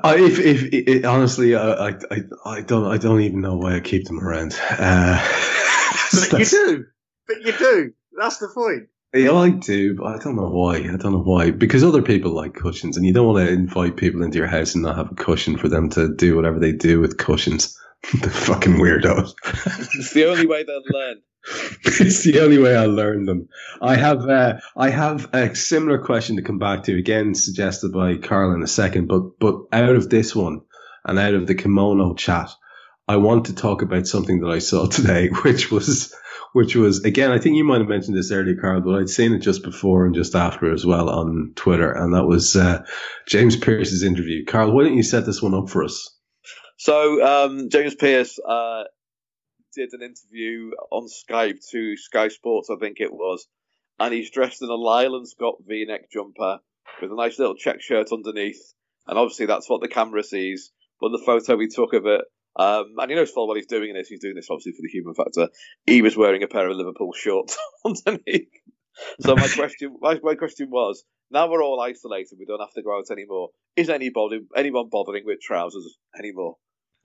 Freaks. 0.00 0.04
I, 0.04 0.16
if, 0.16 0.38
if, 0.38 0.72
it, 0.72 1.04
honestly, 1.04 1.54
I, 1.54 1.88
I, 1.88 1.88
I, 2.10 2.18
I 2.46 2.60
don't, 2.62 2.86
I 2.86 2.98
don't 2.98 3.20
even 3.20 3.40
know 3.40 3.56
why 3.56 3.76
I 3.76 3.80
keep 3.80 4.06
them 4.06 4.20
around. 4.20 4.58
Uh, 4.70 5.48
But 6.12 6.40
you 6.40 6.44
do. 6.44 6.84
But 7.26 7.42
you 7.42 7.52
do. 7.52 7.92
That's 8.18 8.38
the 8.38 8.48
point. 8.48 8.88
Yeah, 9.14 9.32
I 9.32 9.50
do, 9.50 9.94
but 9.94 10.06
I 10.06 10.18
don't 10.18 10.36
know 10.36 10.48
why. 10.48 10.76
I 10.76 10.96
don't 10.96 11.12
know 11.12 11.22
why. 11.22 11.50
Because 11.50 11.84
other 11.84 12.02
people 12.02 12.32
like 12.32 12.54
cushions, 12.54 12.96
and 12.96 13.04
you 13.04 13.12
don't 13.12 13.26
want 13.26 13.46
to 13.46 13.52
invite 13.52 13.96
people 13.96 14.22
into 14.22 14.38
your 14.38 14.46
house 14.46 14.74
and 14.74 14.82
not 14.82 14.96
have 14.96 15.12
a 15.12 15.14
cushion 15.14 15.58
for 15.58 15.68
them 15.68 15.90
to 15.90 16.14
do 16.14 16.34
whatever 16.34 16.58
they 16.58 16.72
do 16.72 17.00
with 17.00 17.18
cushions. 17.18 17.78
the 18.20 18.30
fucking 18.30 18.74
weirdos. 18.74 19.34
It's 19.94 20.12
the 20.12 20.24
only 20.24 20.46
way 20.46 20.64
they'll 20.64 20.82
learn. 20.86 21.20
it's 21.84 22.24
the 22.24 22.40
only 22.40 22.58
way 22.58 22.76
I 22.76 22.86
learn 22.86 23.24
them. 23.24 23.48
I 23.80 23.96
have, 23.96 24.28
uh, 24.28 24.60
I 24.76 24.90
have 24.90 25.28
a 25.32 25.54
similar 25.54 25.98
question 25.98 26.36
to 26.36 26.42
come 26.42 26.58
back 26.58 26.84
to 26.84 26.96
again, 26.96 27.34
suggested 27.34 27.92
by 27.92 28.16
Karl 28.16 28.54
in 28.54 28.62
a 28.62 28.68
second. 28.68 29.08
But, 29.08 29.38
but 29.38 29.56
out 29.72 29.96
of 29.96 30.08
this 30.08 30.34
one 30.36 30.62
and 31.04 31.18
out 31.18 31.34
of 31.34 31.46
the 31.46 31.54
kimono 31.54 32.14
chat, 32.14 32.50
I 33.08 33.16
want 33.16 33.46
to 33.46 33.54
talk 33.54 33.82
about 33.82 34.06
something 34.06 34.40
that 34.40 34.50
I 34.50 34.60
saw 34.60 34.86
today, 34.88 35.28
which 35.28 35.70
was, 35.70 36.14
which 36.52 36.76
was 36.76 37.04
again, 37.04 37.32
I 37.32 37.38
think 37.38 37.56
you 37.56 37.64
might 37.64 37.80
have 37.80 37.88
mentioned 37.88 38.16
this 38.16 38.30
earlier, 38.30 38.56
Karl, 38.60 38.80
but 38.80 38.94
I'd 38.94 39.10
seen 39.10 39.32
it 39.32 39.40
just 39.40 39.62
before 39.62 40.06
and 40.06 40.14
just 40.14 40.34
after 40.34 40.72
as 40.72 40.86
well 40.86 41.08
on 41.08 41.52
Twitter, 41.56 41.90
and 41.90 42.14
that 42.14 42.26
was 42.26 42.54
uh, 42.56 42.84
James 43.26 43.56
Pearce's 43.56 44.02
interview. 44.02 44.44
Karl, 44.44 44.72
why 44.72 44.84
don't 44.84 44.96
you 44.96 45.02
set 45.02 45.26
this 45.26 45.42
one 45.42 45.54
up 45.54 45.70
for 45.70 45.82
us? 45.84 46.16
So 46.76 47.24
um, 47.24 47.68
James 47.70 47.94
Pearce 47.94 48.38
uh, 48.38 48.84
did 49.74 49.90
an 49.92 50.02
interview 50.02 50.70
on 50.90 51.08
Skype 51.08 51.58
to 51.70 51.96
Sky 51.96 52.28
Sports, 52.28 52.70
I 52.70 52.76
think 52.76 53.00
it 53.00 53.12
was, 53.12 53.46
and 53.98 54.12
he's 54.12 54.30
dressed 54.30 54.62
in 54.62 54.68
a 54.68 54.74
Lyle 54.74 55.24
Scott 55.24 55.56
V-neck 55.66 56.10
jumper 56.10 56.58
with 57.00 57.10
a 57.10 57.16
nice 57.16 57.38
little 57.38 57.54
check 57.54 57.80
shirt 57.80 58.12
underneath, 58.12 58.74
and 59.06 59.18
obviously 59.18 59.46
that's 59.46 59.68
what 59.68 59.80
the 59.80 59.88
camera 59.88 60.22
sees. 60.22 60.72
But 61.00 61.10
the 61.10 61.22
photo 61.24 61.56
we 61.56 61.68
took 61.68 61.94
of 61.94 62.06
it, 62.06 62.20
um, 62.56 62.94
and 62.98 63.10
he 63.10 63.16
knows 63.16 63.30
full 63.30 63.48
well 63.48 63.56
he's 63.56 63.66
doing 63.66 63.94
this. 63.94 64.08
He's 64.08 64.20
doing 64.20 64.36
this 64.36 64.48
obviously 64.50 64.72
for 64.72 64.82
the 64.82 64.88
human 64.88 65.14
factor. 65.14 65.48
He 65.86 66.02
was 66.02 66.16
wearing 66.16 66.42
a 66.42 66.48
pair 66.48 66.68
of 66.68 66.76
Liverpool 66.76 67.12
shorts 67.12 67.58
underneath. 67.84 68.50
So 69.20 69.34
my 69.34 69.48
question, 69.48 69.96
my, 70.00 70.20
my 70.22 70.34
question 70.34 70.70
was: 70.70 71.02
Now 71.30 71.50
we're 71.50 71.64
all 71.64 71.80
isolated, 71.80 72.38
we 72.38 72.44
don't 72.44 72.60
have 72.60 72.74
to 72.74 72.82
go 72.82 72.96
out 72.96 73.10
anymore. 73.10 73.48
Is 73.74 73.88
anybody, 73.88 74.40
anyone 74.54 74.90
bothering 74.90 75.24
with 75.24 75.40
trousers 75.40 75.96
anymore, 76.16 76.56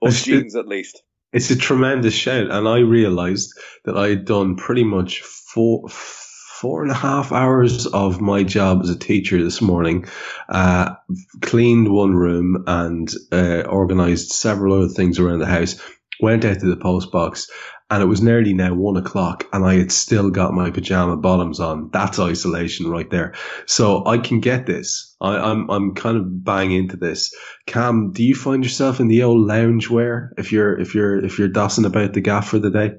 or 0.01 0.09
jeans 0.09 0.55
at 0.55 0.67
least? 0.67 1.01
It's 1.33 1.51
a 1.51 1.57
tremendous 1.57 2.13
shout, 2.13 2.49
and 2.49 2.67
I 2.67 2.79
realised 2.79 3.53
that 3.85 3.97
I 3.97 4.09
had 4.09 4.25
done 4.25 4.55
pretty 4.55 4.83
much 4.83 5.21
four 5.21 5.87
four 5.89 6.81
and 6.81 6.89
a 6.89 6.95
half 6.95 7.31
hours 7.31 7.85
of 7.85 8.19
my 8.19 8.41
job 8.41 8.81
as 8.81 8.89
a 8.89 8.97
teacher 8.97 9.43
this 9.43 9.61
morning. 9.61 10.05
Uh, 10.49 10.95
cleaned 11.41 11.91
one 11.91 12.15
room 12.15 12.63
and 12.65 13.13
uh, 13.31 13.63
organised 13.67 14.31
several 14.31 14.73
other 14.73 14.87
things 14.87 15.19
around 15.19 15.39
the 15.39 15.45
house. 15.45 15.79
Went 16.19 16.45
out 16.45 16.59
to 16.61 16.65
the 16.65 16.77
post 16.77 17.11
box, 17.11 17.47
and 17.89 18.03
it 18.03 18.07
was 18.07 18.21
nearly 18.21 18.53
now 18.53 18.73
one 18.73 18.97
o'clock, 18.97 19.45
and 19.53 19.63
I 19.63 19.75
had 19.75 19.91
still 19.91 20.29
got 20.29 20.53
my 20.53 20.71
pajama 20.71 21.15
bottoms 21.15 21.59
on. 21.59 21.89
That's 21.91 22.19
isolation 22.19 22.89
right 22.89 23.09
there. 23.09 23.33
So 23.65 24.05
I 24.05 24.17
can 24.17 24.41
get 24.41 24.65
this. 24.65 25.15
I, 25.21 25.37
I'm 25.37 25.69
I'm 25.69 25.95
kind 25.95 26.17
of 26.17 26.43
bang 26.43 26.71
into 26.71 26.97
this. 26.97 27.33
Kam, 27.65 28.11
do 28.11 28.23
you 28.23 28.35
find 28.35 28.63
yourself 28.63 28.99
in 28.99 29.07
the 29.07 29.23
old 29.23 29.47
lounge 29.47 29.89
wear 29.89 30.33
if 30.37 30.51
you're 30.51 30.77
if 30.79 30.95
you're 30.95 31.23
if 31.23 31.39
you're 31.39 31.49
dossing 31.49 31.85
about 31.85 32.13
the 32.13 32.21
gaff 32.21 32.49
for 32.49 32.59
the 32.59 32.71
day? 32.71 32.91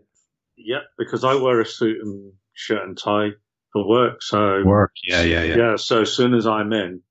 Yeah, 0.56 0.80
because 0.96 1.22
I 1.22 1.34
wear 1.34 1.60
a 1.60 1.66
suit 1.66 1.98
and 2.02 2.32
shirt 2.54 2.82
and 2.82 2.96
tie 2.96 3.30
for 3.72 3.86
work. 3.86 4.22
So 4.22 4.62
Work. 4.64 4.92
Yeah, 5.06 5.22
yeah, 5.22 5.42
yeah. 5.42 5.76
so 5.76 6.02
as 6.02 6.12
soon 6.12 6.34
as 6.34 6.46
I'm 6.46 6.72
in, 6.72 7.02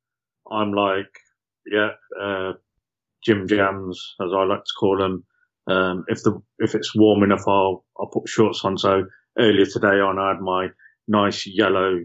I'm 0.51 0.73
like, 0.73 1.11
yeah, 1.65 1.91
uh, 2.19 2.53
gym 3.23 3.47
jams, 3.47 4.15
as 4.19 4.31
I 4.35 4.43
like 4.45 4.63
to 4.63 4.73
call 4.79 4.97
them. 4.97 5.25
Um, 5.67 6.05
if 6.07 6.23
the 6.23 6.41
if 6.59 6.75
it's 6.75 6.95
warm 6.95 7.23
enough, 7.23 7.43
I'll 7.47 7.85
I'll 7.99 8.07
put 8.07 8.27
shorts 8.27 8.63
on. 8.63 8.77
So 8.77 9.03
earlier 9.37 9.65
today 9.65 9.99
on, 9.99 10.19
I 10.19 10.29
had 10.29 10.41
my 10.41 10.67
nice 11.07 11.45
yellow 11.45 11.99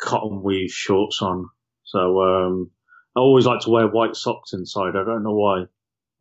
cotton 0.00 0.42
weave 0.42 0.70
shorts 0.70 1.20
on. 1.22 1.48
So 1.84 2.22
um, 2.22 2.70
I 3.16 3.20
always 3.20 3.46
like 3.46 3.60
to 3.60 3.70
wear 3.70 3.88
white 3.88 4.16
socks 4.16 4.52
inside. 4.52 4.96
I 4.96 5.04
don't 5.04 5.22
know 5.22 5.34
why. 5.34 5.64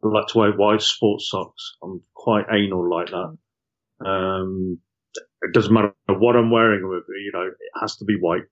I 0.04 0.08
like 0.08 0.28
to 0.28 0.38
wear 0.38 0.52
white 0.52 0.82
sports 0.82 1.30
socks. 1.30 1.76
I'm 1.84 2.02
quite 2.14 2.46
anal 2.52 2.90
like 2.90 3.08
that. 3.08 3.38
Um, 4.06 4.80
it 5.42 5.54
doesn't 5.54 5.74
matter 5.74 5.94
what 6.08 6.36
I'm 6.36 6.52
wearing. 6.52 6.82
You 6.82 7.32
know, 7.34 7.48
it 7.48 7.80
has 7.82 7.98
to 7.98 8.06
be 8.06 8.16
white 8.20 8.44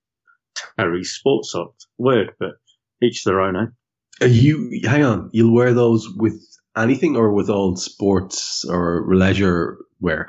Terry 0.78 1.04
sports 1.04 1.52
socks. 1.52 1.88
Weird, 1.98 2.34
but 2.40 2.54
each 3.02 3.24
their 3.24 3.42
own, 3.42 3.56
eh? 3.56 4.26
Are 4.26 4.28
you 4.28 4.82
hang 4.84 5.04
on? 5.04 5.30
You'll 5.34 5.54
wear 5.54 5.74
those 5.74 6.08
with 6.16 6.42
anything 6.78 7.16
or 7.16 7.32
with 7.34 7.50
old 7.50 7.80
sports 7.80 8.66
or 8.66 9.06
leisure 9.14 9.78
wear? 10.00 10.28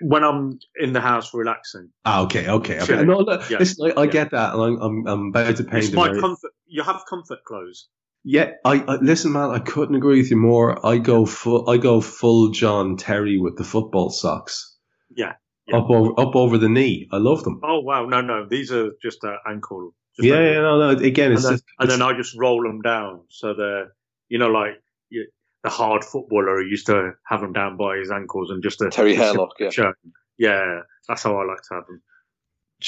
When 0.00 0.24
I'm 0.24 0.58
in 0.78 0.92
the 0.92 1.00
house 1.00 1.32
relaxing, 1.34 1.90
Ah, 2.04 2.22
okay, 2.22 2.48
okay. 2.48 2.80
okay. 2.80 3.04
No, 3.04 3.20
no, 3.20 3.42
Yeah. 3.50 3.58
listen, 3.58 3.90
I, 3.96 4.00
I 4.00 4.04
Yeah. 4.04 4.10
get 4.10 4.30
that, 4.30 4.54
and 4.54 4.62
I'm 4.62 4.82
I'm, 4.82 5.06
I'm 5.06 5.26
about 5.28 5.56
to 5.56 5.64
paint 5.64 5.84
it's 5.84 5.92
my 5.94 6.08
very- 6.08 6.20
comfort. 6.20 6.50
You 6.66 6.82
have 6.82 7.02
comfort 7.08 7.44
clothes. 7.46 7.88
Yeah, 8.24 8.52
I, 8.64 8.82
I 8.86 8.96
listen, 8.96 9.32
man. 9.32 9.50
I 9.50 9.58
couldn't 9.60 9.94
agree 9.94 10.18
with 10.20 10.30
you 10.30 10.36
more. 10.36 10.84
I 10.84 10.98
go 10.98 11.24
full. 11.24 11.68
I 11.70 11.76
go 11.78 12.00
full 12.00 12.50
John 12.50 12.96
Terry 12.96 13.38
with 13.38 13.56
the 13.56 13.64
football 13.64 14.10
socks. 14.10 14.76
Yeah, 15.16 15.34
yeah. 15.66 15.78
Up 15.78 15.88
over 15.88 16.10
up 16.20 16.34
over 16.36 16.58
the 16.58 16.68
knee. 16.68 17.08
I 17.12 17.18
love 17.18 17.44
them. 17.44 17.60
Oh 17.62 17.80
wow, 17.80 18.04
no, 18.06 18.20
no, 18.20 18.46
these 18.48 18.70
are 18.72 18.90
just 19.00 19.24
uh, 19.24 19.36
ankle 19.48 19.94
Just 20.16 20.28
yeah, 20.28 20.34
like- 20.34 20.44
yeah, 20.44 20.60
no, 20.60 20.78
no. 20.78 20.88
Again, 20.98 21.26
and 21.26 21.34
it's 21.34 21.44
then, 21.44 21.52
just, 21.54 21.64
and 21.78 21.90
then 21.90 22.02
I 22.02 22.12
just 22.16 22.36
roll 22.36 22.62
them 22.62 22.82
down. 22.82 23.22
So 23.28 23.54
they're, 23.54 23.92
you 24.28 24.38
know, 24.38 24.48
like 24.48 24.74
you, 25.10 25.26
the 25.64 25.70
hard 25.70 26.04
footballer 26.04 26.60
who 26.62 26.66
used 26.68 26.86
to 26.86 27.12
have 27.26 27.40
them 27.40 27.52
down 27.52 27.76
by 27.76 27.96
his 27.96 28.10
ankles 28.10 28.50
and 28.50 28.62
just 28.62 28.80
a 28.80 28.90
Terry 28.90 29.14
Hurlock, 29.14 29.54
yeah. 29.58 29.70
show. 29.70 29.92
Yeah, 30.38 30.80
that's 31.08 31.22
how 31.22 31.36
I 31.36 31.44
like 31.44 31.62
to 31.68 31.74
have 31.74 31.86
them. 31.86 32.02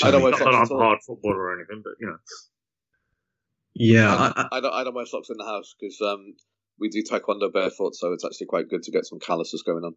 I 0.02 0.10
don't 0.12 0.22
wear 0.22 0.30
Not 0.30 0.38
that 0.38 0.44
socks 0.52 0.70
I'm 0.70 0.76
a 0.76 0.80
hard 0.80 0.98
footballer 1.04 1.36
or 1.36 1.56
anything, 1.56 1.82
but 1.82 1.94
you 2.00 2.06
know. 2.06 2.16
yeah, 3.74 4.14
I, 4.14 4.26
I, 4.26 4.42
I, 4.42 4.48
I 4.52 4.60
don't. 4.60 4.72
I 4.74 4.84
don't 4.84 4.94
wear 4.94 5.06
socks 5.06 5.30
in 5.30 5.36
the 5.36 5.44
house 5.44 5.74
because 5.78 6.00
um, 6.00 6.34
we 6.78 6.88
do 6.88 7.02
taekwondo 7.02 7.52
barefoot, 7.52 7.94
so 7.96 8.12
it's 8.12 8.24
actually 8.24 8.46
quite 8.46 8.68
good 8.68 8.84
to 8.84 8.92
get 8.92 9.04
some 9.04 9.18
calluses 9.18 9.62
going 9.62 9.84
on. 9.84 9.94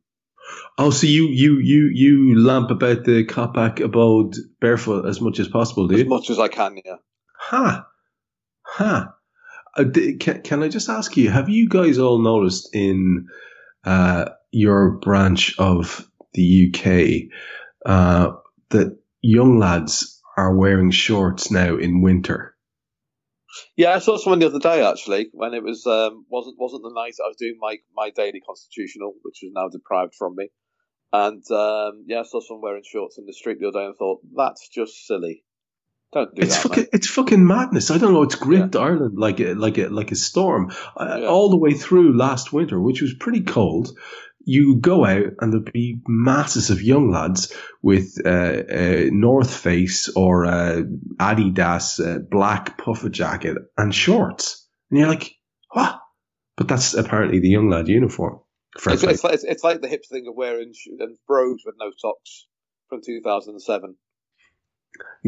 oh, 0.80 0.90
so 0.90 1.06
you 1.06 1.28
you 1.28 1.60
you 1.60 1.92
you 1.94 2.40
lamp 2.40 2.72
about 2.72 3.04
the 3.06 3.24
Coppack 3.26 3.80
abode 3.82 4.36
barefoot 4.60 5.06
as 5.08 5.22
much 5.22 5.40
as 5.40 5.48
possible, 5.48 5.88
do 5.88 5.96
As 5.96 6.06
much 6.08 6.30
as 6.32 6.40
I 6.40 6.48
can, 6.48 6.80
yeah. 6.84 6.96
Ha, 7.38 7.86
ha. 8.64 8.86
Uh, 8.88 9.04
d- 9.06 9.23
can, 10.20 10.42
can 10.44 10.64
I 10.64 10.68
just 10.68 10.90
ask 10.90 11.18
you? 11.18 11.30
Have 11.30 11.50
you 11.50 11.68
guys 11.68 11.98
all 11.98 12.20
noticed 12.20 12.74
in 12.76 13.28
uh, 13.84 14.30
your 14.52 14.92
branch 15.00 15.58
of 15.58 16.08
the 16.34 16.70
UK 16.70 17.32
uh, 17.86 18.34
that 18.70 18.98
young 19.22 19.60
lads 19.60 20.22
are 20.38 20.56
wearing 20.56 20.92
shorts 20.92 21.52
now 21.52 21.76
in 21.76 22.02
winter? 22.02 22.56
Yeah, 23.76 23.94
I 23.94 24.00
saw 24.00 24.18
someone 24.18 24.40
the 24.40 24.48
other 24.48 24.60
day 24.60 24.84
actually 24.86 25.30
when 25.32 25.54
it 25.54 25.64
was 25.64 25.86
um, 25.86 26.26
wasn't 26.30 26.56
wasn't 26.58 26.84
the 26.84 26.94
night 26.94 27.16
I 27.24 27.28
was 27.28 27.38
doing 27.38 27.58
my 27.60 27.78
my 27.96 28.10
daily 28.10 28.42
constitutional, 28.46 29.14
which 29.22 29.40
was 29.44 29.52
now 29.54 29.70
deprived 29.70 30.16
from 30.16 30.36
me, 30.36 30.50
and 31.12 31.44
um, 31.52 32.06
yeah, 32.08 32.22
I 32.22 32.24
saw 32.24 32.42
someone 32.42 32.64
wearing 32.64 32.84
shorts 32.84 33.20
in 33.20 33.26
the 33.26 33.34
street 33.34 33.60
the 33.60 33.68
other 33.68 33.80
day 33.80 33.86
and 33.86 33.96
thought 33.96 34.22
that's 34.36 34.70
just 34.70 35.06
silly. 35.06 35.44
Don't 36.14 36.34
do 36.36 36.42
It's 36.42 36.56
that. 36.56 36.62
fucking, 36.70 36.84
mate. 36.84 36.90
it's 36.94 37.10
fucking 37.10 37.46
madness. 37.48 37.90
I 37.92 37.98
don't 37.98 38.14
know. 38.14 38.24
It's 38.24 38.36
gripped 38.36 38.76
Ireland 38.76 39.18
like 39.18 39.40
a, 39.40 39.54
like 39.54 39.78
a, 39.78 39.88
like 39.88 40.12
a 40.12 40.16
storm 40.16 40.72
uh, 40.96 41.18
Yeah. 41.22 41.28
all 41.28 41.50
the 41.50 41.58
way 41.58 41.74
through 41.74 42.18
last 42.18 42.54
winter, 42.54 42.80
which 42.80 43.02
was 43.02 43.14
pretty 43.14 43.42
cold. 43.42 43.98
You 44.46 44.76
go 44.76 45.06
out 45.06 45.34
and 45.40 45.54
there'd 45.54 45.72
be 45.72 46.02
masses 46.08 46.70
of 46.70 46.82
young 46.82 47.10
lads 47.10 47.56
with 47.82 48.18
uh, 48.26 48.30
uh, 48.30 49.04
North 49.12 49.56
Face 49.56 50.10
or 50.10 50.46
Adidas 51.20 52.00
uh, 52.00 52.20
black 52.20 52.78
puffer 52.78 53.10
jacket 53.10 53.58
and 53.78 53.94
shorts, 53.96 54.68
and 54.92 55.00
you're 55.00 55.08
like, 55.10 55.32
what? 55.72 56.00
But 56.58 56.68
that's 56.68 56.94
apparently 56.94 57.40
the 57.40 57.50
young 57.50 57.70
lad 57.70 57.88
uniform. 57.88 58.40
It's, 58.76 59.04
it's, 59.04 59.24
like, 59.24 59.34
it's, 59.34 59.44
it's 59.44 59.64
like 59.64 59.82
the 59.82 59.88
hip 59.88 60.02
thing 60.10 60.26
of 60.28 60.36
wearing 60.36 60.74
sh- 60.74 60.88
and 61.00 61.18
brogues 61.28 61.64
with 61.66 61.76
no 61.80 61.92
socks 61.98 62.48
from 62.90 63.02
2007. 63.06 63.96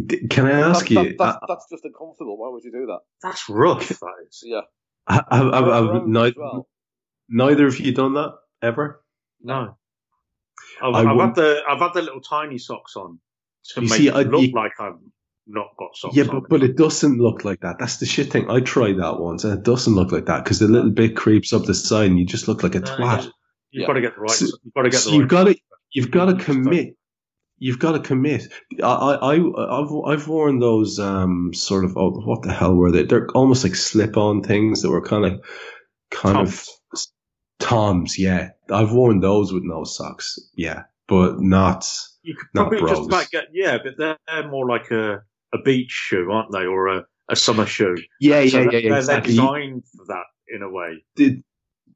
D- 0.06 0.28
Can 0.28 0.46
I 0.46 0.52
ask 0.70 0.88
That- 0.88 0.92
you? 0.92 0.96
that- 0.96 1.18
that's, 1.18 1.38
uh, 1.38 1.46
that's 1.48 1.66
just 1.72 1.86
uncomfortable. 1.86 2.38
Why 2.38 2.50
would 2.50 2.64
you 2.64 2.72
do 2.72 2.86
that? 2.88 3.00
That's 3.24 3.48
rough, 3.50 3.88
that 3.88 4.14
is. 4.28 4.44
Yeah. 4.46 4.62
have, 5.08 5.26
have, 5.32 5.52
have, 5.54 6.08
neither, 6.08 6.36
well. 6.38 6.68
neither 7.30 7.68
of 7.68 7.80
you 7.80 7.94
done 7.94 8.14
that 8.16 8.34
ever? 8.62 9.04
No. 9.42 9.78
I've, 10.82 10.94
I 10.96 11.00
I've 11.12 11.20
had 11.20 11.36
the 11.36 11.62
I've 11.68 11.80
had 11.80 11.94
the 11.94 12.02
little 12.02 12.22
tiny 12.22 12.58
socks 12.58 12.96
on 12.96 13.20
to 13.74 13.82
You 13.82 13.90
make 13.90 13.98
see, 13.98 14.08
it 14.08 14.14
I- 14.16 14.22
look 14.24 14.42
you- 14.42 14.52
like 14.54 14.72
I've 14.80 14.98
not 15.48 15.68
got 15.78 15.96
socks 15.96 16.16
Yeah, 16.16 16.24
on. 16.26 16.42
but, 16.42 16.50
but 16.50 16.64
it 16.64 16.76
doesn't 16.76 17.18
look 17.20 17.46
like 17.46 17.62
that. 17.62 17.78
That's 17.80 17.98
the 17.98 18.06
shit 18.06 18.32
thing. 18.32 18.50
I 18.50 18.60
tried 18.62 18.98
that 18.98 19.20
once, 19.20 19.44
and 19.44 19.54
it 19.54 19.64
doesn't 19.64 19.94
look 19.94 20.12
like 20.12 20.26
that 20.26 20.44
because 20.44 20.60
the 20.60 20.68
little 20.68 20.90
bit 20.92 21.16
creeps 21.16 21.54
up 21.54 21.64
the 21.66 21.74
side, 21.76 22.10
and 22.10 22.20
you 22.20 22.26
just 22.26 22.48
look 22.48 22.64
like 22.64 22.76
a 22.76 22.80
No, 22.80 22.86
twat. 22.98 23.24
you- 23.26 23.32
You've 23.72 23.82
Yeah. 23.82 23.88
got 23.88 23.94
to 23.94 24.02
get 24.02 24.16
the 24.16 24.22
right. 24.22 24.30
So- 24.32 24.46
you've 24.64 24.74
got 24.74 24.82
to 24.84 24.90
get 24.90 25.00
So 25.00 25.10
the 25.12 25.16
you've 25.18 25.28
got 25.28 25.44
to, 25.46 25.56
you've 25.92 26.12
got 26.12 26.26
to 26.26 26.32
You 26.32 26.38
just 26.38 26.46
commit. 26.48 26.96
You've 27.58 27.80
got 27.80 27.94
to 27.94 28.00
commit. 28.00 28.52
I, 28.84 28.86
I, 28.86 29.80
I've, 29.80 29.92
I've 30.06 30.28
worn 30.28 30.60
those 30.60 31.00
um 31.00 31.54
sort 31.54 31.86
of 31.86 31.96
oh, 31.98 32.12
what 32.26 32.42
the 32.44 32.54
hell 32.54 32.76
were 32.76 32.92
they? 32.92 33.04
They're 33.04 33.28
almost 33.32 33.64
like 33.64 33.76
slip-on 33.76 34.44
things 34.44 34.82
that 34.82 34.92
were 34.92 35.02
kind 35.02 35.26
of, 35.26 35.42
kind 36.12 36.36
Toms. 36.36 36.70
of 36.94 37.00
toms. 37.60 38.20
Yeah, 38.20 38.50
I've 38.70 38.92
worn 38.92 39.22
those 39.22 39.54
with 39.54 39.64
no 39.64 39.84
socks. 39.86 40.38
Yeah, 40.56 40.84
but 41.08 41.40
not. 41.40 41.86
You 42.24 42.36
could 42.36 42.48
not 42.54 42.70
probably 42.72 42.90
just 42.90 43.08
about 43.08 43.30
get 43.32 43.46
yeah, 43.54 43.78
but 43.84 43.94
they're, 43.98 44.18
they're 44.28 44.50
more 44.50 44.68
like 44.68 44.92
a, 44.92 45.24
a 45.54 45.58
beach 45.64 45.92
shoe, 45.92 46.30
aren't 46.32 46.52
they, 46.52 46.66
or 46.66 46.88
a, 46.88 47.06
a 47.30 47.36
summer 47.36 47.66
shoe? 47.66 47.96
Yeah, 48.20 48.46
So 48.48 48.60
yeah, 48.60 48.64
they're, 48.64 48.74
yeah, 48.74 48.80
yeah. 48.80 48.90
they're 48.90 48.98
Exactly. 49.00 49.32
Designed 49.34 49.84
for 49.96 50.06
that 50.08 50.24
in 50.54 50.62
a 50.62 50.70
way. 50.70 51.04
did 51.16 51.44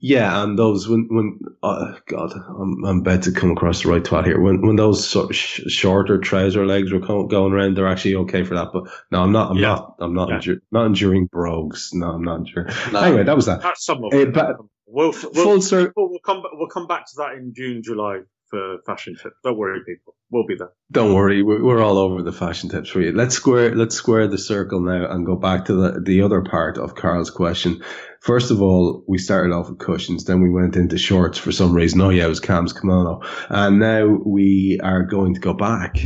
yeah 0.02 0.42
and 0.44 0.58
those 0.58 0.88
when 0.88 1.08
when 1.10 1.40
uh, 1.64 1.94
god 2.08 2.32
I'm, 2.34 2.84
I'm 2.86 3.00
about 3.00 3.24
to 3.24 3.32
come 3.32 3.52
across 3.52 3.84
the 3.84 3.90
right 3.90 4.04
twat 4.04 4.26
here 4.26 4.40
when 4.40 4.62
when 4.62 4.78
those 4.78 5.06
sort 5.08 5.30
of 5.30 5.36
sh- 5.36 5.62
shorter 5.68 6.18
trouser 6.18 6.66
legs 6.66 6.92
were 6.92 7.02
co- 7.02 7.28
going 7.28 7.52
around 7.54 7.76
they're 7.76 7.88
actually 7.88 8.16
okay 8.16 8.44
for 8.44 8.56
that 8.56 8.70
but 8.72 8.84
no 9.12 9.24
I'm 9.24 9.32
not 9.34 9.52
I'm 9.52 9.58
Yeah. 9.58 9.68
not 9.68 9.96
I'm 10.00 10.14
not 10.14 10.30
Yeah. 10.30 10.38
endur- 10.40 10.62
not 10.72 10.86
enduring 10.86 11.26
brogues 11.26 11.92
no 11.94 12.08
I'm 12.12 12.24
not 12.24 12.38
enduring 12.40 12.74
No. 12.94 13.02
anyway 13.02 13.24
that 13.24 13.36
was 13.36 13.46
that 13.48 13.62
That's 13.62 13.86
some 13.86 14.04
of 14.04 14.14
Eh, 14.14 14.20
it. 14.22 14.34
but- 14.34 14.58
We'll, 14.92 15.12
we'll, 15.12 15.32
full 15.32 15.62
circle 15.62 15.94
we'll, 16.04 16.10
we'll 16.10 16.20
come 16.26 16.42
back, 16.42 16.52
we'll 16.54 16.68
come 16.68 16.88
back 16.88 17.06
to 17.06 17.12
that 17.18 17.34
in 17.34 17.54
June, 17.54 17.84
July 17.84 18.22
for 18.50 18.78
fashion 18.86 19.16
tips. 19.16 19.36
Don't 19.44 19.58
worry, 19.58 19.82
people. 19.86 20.16
We'll 20.32 20.46
be 20.46 20.56
there. 20.56 20.70
don't 20.92 21.16
worry 21.16 21.42
we're, 21.42 21.82
all 21.82 21.98
over 21.98 22.22
the 22.22 22.32
fashion 22.32 22.70
tips 22.70 22.90
for 22.90 23.02
you 23.02 23.12
let's 23.12 23.34
square 23.34 23.74
let's 23.76 23.96
square 23.96 24.28
the 24.28 24.38
circle 24.38 24.80
now 24.80 25.10
and 25.10 25.26
go 25.26 25.36
back 25.36 25.66
to 25.66 25.74
the 25.74 26.02
the 26.02 26.22
other 26.22 26.42
part 26.44 26.78
of 26.78 26.94
Karl's 26.94 27.32
question 27.32 27.82
First 28.22 28.52
of 28.52 28.62
all, 28.62 29.04
we 29.08 29.18
started 29.18 29.54
off 29.54 29.70
with 29.70 29.80
cushions, 29.80 30.26
then 30.26 30.42
we 30.42 30.50
went 30.50 30.76
into 30.76 30.98
shorts 30.98 31.38
for 31.38 31.54
some 31.54 31.74
reason. 31.74 32.02
Oh 32.02 32.10
yeah, 32.10 32.26
it 32.26 32.30
was 32.30 32.42
Kam's 32.42 32.74
kimono. 32.74 33.22
And 33.48 33.80
now 33.80 34.08
we 34.08 34.78
are 34.84 35.04
going 35.04 35.36
to 35.36 35.40
go 35.40 35.54
back, 35.54 35.98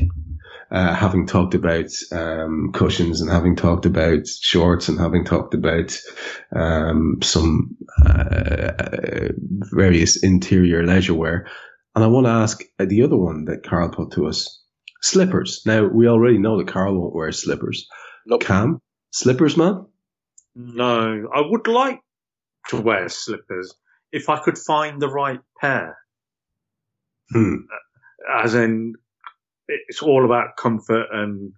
uh, 0.70 0.94
having 0.94 1.26
talked 1.26 1.56
about, 1.56 1.88
um, 2.12 2.70
cushions 2.72 3.20
and 3.20 3.32
having 3.32 3.56
talked 3.56 3.88
about 3.88 4.28
shorts 4.28 4.90
and 4.90 5.00
having 5.00 5.26
talked 5.26 5.56
about, 5.56 6.00
um, 6.56 7.18
some, 7.24 7.76
uh, 8.06 9.30
various 9.72 10.22
interior 10.24 10.86
leisure 10.86 11.16
wear. 11.16 11.48
And 11.96 12.04
I 12.04 12.08
want 12.08 12.26
to 12.26 12.32
ask 12.32 12.64
uh, 12.80 12.86
the 12.86 13.04
other 13.04 13.18
one 13.18 13.46
that 13.46 13.64
Karl 13.64 13.90
put 13.90 14.12
to 14.14 14.28
us, 14.28 14.64
slippers. 15.02 15.62
Now 15.66 15.86
we 15.88 16.08
already 16.08 16.38
know 16.38 16.58
that 16.58 16.68
Karl 16.68 17.00
won't 17.00 17.16
wear 17.16 17.32
slippers. 17.32 17.88
Nope. 18.26 18.42
Kam, 18.42 18.82
slippers, 19.12 19.58
man? 19.58 19.86
No, 20.56 21.28
I 21.34 21.42
would 21.42 21.68
like 21.68 22.00
to 22.70 22.82
wear 22.82 23.10
slippers 23.10 23.76
if 24.12 24.30
I 24.30 24.40
could 24.40 24.58
find 24.58 25.02
the 25.02 25.10
right 25.10 25.40
pair. 25.60 25.98
Hmm. 27.32 27.56
As 28.32 28.56
in, 28.56 28.94
it's 29.68 30.02
all 30.02 30.26
about 30.26 30.56
comfort 30.58 31.08
and 31.12 31.52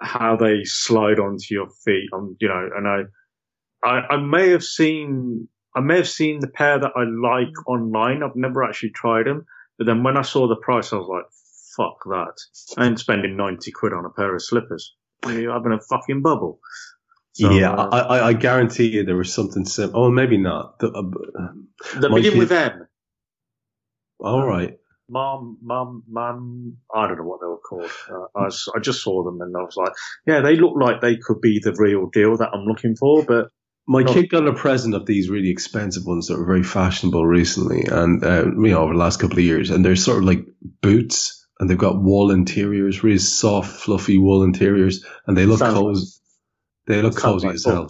how 0.00 0.36
they 0.36 0.64
slide 0.64 1.18
onto 1.18 1.54
your 1.54 1.68
feet. 1.84 2.08
Um, 2.12 2.36
you 2.40 2.48
know, 2.48 2.68
and 2.76 2.88
I, 2.88 3.88
I, 3.88 4.14
I 4.14 4.16
may 4.16 4.50
have 4.50 4.64
seen, 4.64 5.48
I 5.74 5.80
may 5.80 5.96
have 5.96 6.08
seen 6.08 6.40
the 6.40 6.48
pair 6.48 6.78
that 6.78 6.92
I 6.96 7.04
like 7.04 7.68
online. 7.68 8.22
I've 8.22 8.36
never 8.36 8.62
actually 8.64 8.90
tried 8.90 9.26
them, 9.26 9.46
but 9.78 9.86
then 9.86 10.02
when 10.02 10.16
I 10.16 10.22
saw 10.22 10.48
the 10.48 10.56
price, 10.56 10.92
I 10.92 10.96
was 10.96 11.08
like, 11.08 11.24
"Fuck 11.76 12.04
that! 12.06 12.34
I 12.76 12.86
ain't 12.86 13.00
spending 13.00 13.36
ninety 13.36 13.72
quid 13.72 13.92
on 13.92 14.04
a 14.04 14.10
pair 14.10 14.34
of 14.34 14.42
slippers. 14.42 14.94
You're 15.26 15.52
having 15.52 15.72
a 15.72 15.80
fucking 15.80 16.22
bubble." 16.22 16.60
So, 17.32 17.50
yeah, 17.50 17.72
uh, 17.72 17.88
I, 17.90 17.98
I, 17.98 18.26
I 18.28 18.32
guarantee 18.32 18.86
you 18.88 19.04
there 19.04 19.16
was 19.16 19.34
something 19.34 19.64
sim. 19.64 19.90
Oh, 19.92 20.08
maybe 20.10 20.36
not. 20.36 20.78
The, 20.78 20.88
uh, 20.88 22.00
they 22.00 22.08
begin 22.08 22.32
kid- 22.32 22.38
with 22.38 22.52
M. 22.52 22.86
all 24.20 24.46
right. 24.46 24.78
Mom, 25.08 25.58
mum, 25.60 26.04
mum. 26.08 26.76
I 26.94 27.08
don't 27.08 27.18
know 27.18 27.24
what 27.24 27.40
they 27.40 27.46
were 27.46 27.58
called. 27.58 27.90
Uh, 28.08 28.40
I, 28.40 28.46
I 28.76 28.80
just 28.80 29.02
saw 29.02 29.24
them 29.24 29.40
and 29.40 29.54
I 29.56 29.60
was 29.62 29.76
like, 29.76 29.92
yeah, 30.26 30.40
they 30.40 30.56
look 30.56 30.74
like 30.80 31.00
they 31.00 31.16
could 31.16 31.40
be 31.40 31.60
the 31.62 31.74
real 31.76 32.06
deal 32.06 32.36
that 32.38 32.50
I'm 32.54 32.64
looking 32.64 32.96
for. 32.96 33.24
But 33.24 33.48
My 33.86 34.02
No. 34.02 34.12
kid 34.12 34.30
got 34.30 34.46
a 34.48 34.52
present 34.54 34.94
of 34.94 35.04
these 35.06 35.28
really 35.28 35.50
expensive 35.50 36.04
ones 36.06 36.28
that 36.28 36.38
were 36.38 36.46
very 36.46 36.62
fashionable 36.62 37.26
recently, 37.26 37.84
and 37.84 38.24
uh, 38.24 38.44
you 38.46 38.70
know 38.70 38.78
over 38.82 38.94
the 38.94 38.98
last 38.98 39.20
couple 39.20 39.38
of 39.38 39.44
years, 39.44 39.70
and 39.70 39.84
they're 39.84 39.96
sort 39.96 40.18
of 40.18 40.24
like 40.24 40.46
boots, 40.80 41.46
and 41.60 41.68
they've 41.68 41.76
got 41.76 42.02
wool 42.02 42.30
interiors, 42.30 43.02
really 43.04 43.18
soft, 43.18 43.70
fluffy 43.82 44.16
wool 44.18 44.42
interiors, 44.42 45.04
and 45.26 45.36
they 45.36 45.44
look 45.44 45.58
Sounds 45.58 45.74
cozy. 45.78 46.10
They 46.86 47.02
look 47.02 47.16
cozy 47.16 47.46
like 47.48 47.56
as 47.56 47.64
hell. 47.64 47.88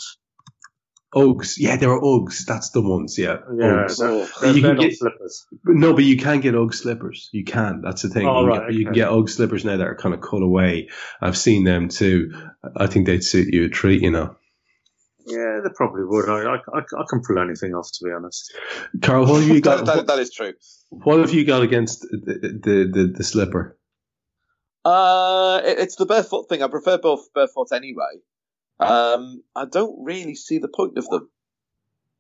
Uggs, 1.15 1.55
yeah, 1.59 1.77
they're 1.77 2.01
Uggs. 2.01 2.45
That's 2.45 2.71
the 2.71 2.83
ones, 2.83 3.17
yeah. 3.17 3.37
Yeah, 3.57 3.87
they're, 3.97 4.27
they're, 4.41 4.53
You 4.53 4.63
can 4.63 4.77
get- 4.77 4.99
slippers. 4.99 5.47
No, 5.65 5.95
but 5.95 6.03
you 6.03 6.17
can 6.17 6.41
get 6.41 6.57
Ugg 6.57 6.75
slippers. 6.75 7.29
You 7.33 7.45
can. 7.45 7.83
That's 7.83 8.03
the 8.03 8.09
thing. 8.09 8.27
Oh, 8.27 8.41
you, 8.41 8.51
can 8.51 8.59
right, 8.61 8.69
get, 8.71 8.79
you 8.79 8.85
can 8.87 8.95
get 8.95 9.09
Ugg 9.11 9.29
slippers 9.29 9.65
now 9.65 9.77
that 9.77 9.87
are 9.87 9.95
kind 9.95 10.13
of 10.13 10.21
cut 10.21 10.43
away. 10.43 10.89
I've 11.21 11.37
seen 11.37 11.63
them 11.63 11.89
too. 11.89 12.33
I 12.77 12.89
think 12.89 13.07
they'd 13.07 13.23
suit 13.23 13.55
you 13.55 13.67
a 13.67 13.69
treat, 13.69 14.03
you 14.03 14.11
know. 14.11 14.35
Yeah, 15.27 15.61
they 15.62 15.70
probably 15.75 16.05
would. 16.05 16.29
I, 16.29 16.57
I, 16.57 16.79
I 16.79 17.05
can 17.09 17.22
pull 17.22 17.39
anything 17.39 17.75
off, 17.75 17.91
to 17.93 18.05
be 18.05 18.11
honest. 18.12 18.53
Karl, 19.01 19.27
what 19.27 19.41
have 19.41 19.49
you 19.49 19.61
got? 19.61 19.87
that, 19.87 19.97
that, 19.97 20.07
that 20.07 20.18
is 20.18 20.31
true. 20.31 20.53
what 20.91 21.20
have 21.20 21.33
you 21.33 21.45
got 21.45 21.62
against 21.62 22.03
the 22.03 22.61
the, 22.62 22.91
the, 22.93 23.12
the 23.16 23.25
slipper? 23.25 23.79
Uh, 24.85 25.62
it, 25.64 25.79
it's 25.79 25.97
the 25.97 26.05
barefoot 26.05 26.49
thing. 26.49 26.62
I 26.62 26.68
prefer 26.68 26.99
both 26.99 27.33
barefoot 27.33 27.68
anyway. 27.72 28.20
Um, 28.79 29.43
I 29.57 29.64
don't 29.64 30.05
really 30.05 30.35
see 30.35 30.59
the 30.59 30.68
point 30.68 30.99
of 30.99 31.09
them 31.09 31.31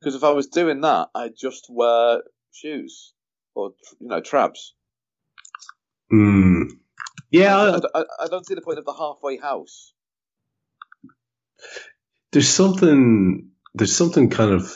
because 0.00 0.14
if 0.14 0.24
I 0.24 0.30
was 0.30 0.46
doing 0.46 0.80
that, 0.82 1.08
I'd 1.14 1.36
just 1.36 1.66
wear 1.68 2.22
shoes 2.52 3.12
or 3.54 3.74
you 4.00 4.08
know 4.08 4.20
trabs. 4.20 4.74
Hmm. 6.10 6.62
Yeah, 7.30 7.56
I, 7.56 7.76
I, 7.76 7.80
I, 7.94 8.04
I 8.20 8.26
don't 8.28 8.46
see 8.46 8.54
the 8.54 8.62
point 8.62 8.78
of 8.78 8.84
the 8.84 8.92
halfway 8.92 9.36
house. 9.38 9.92
There's 12.34 12.48
something 12.48 13.50
there's 13.74 13.96
something 13.96 14.28
kind 14.28 14.50
of 14.52 14.70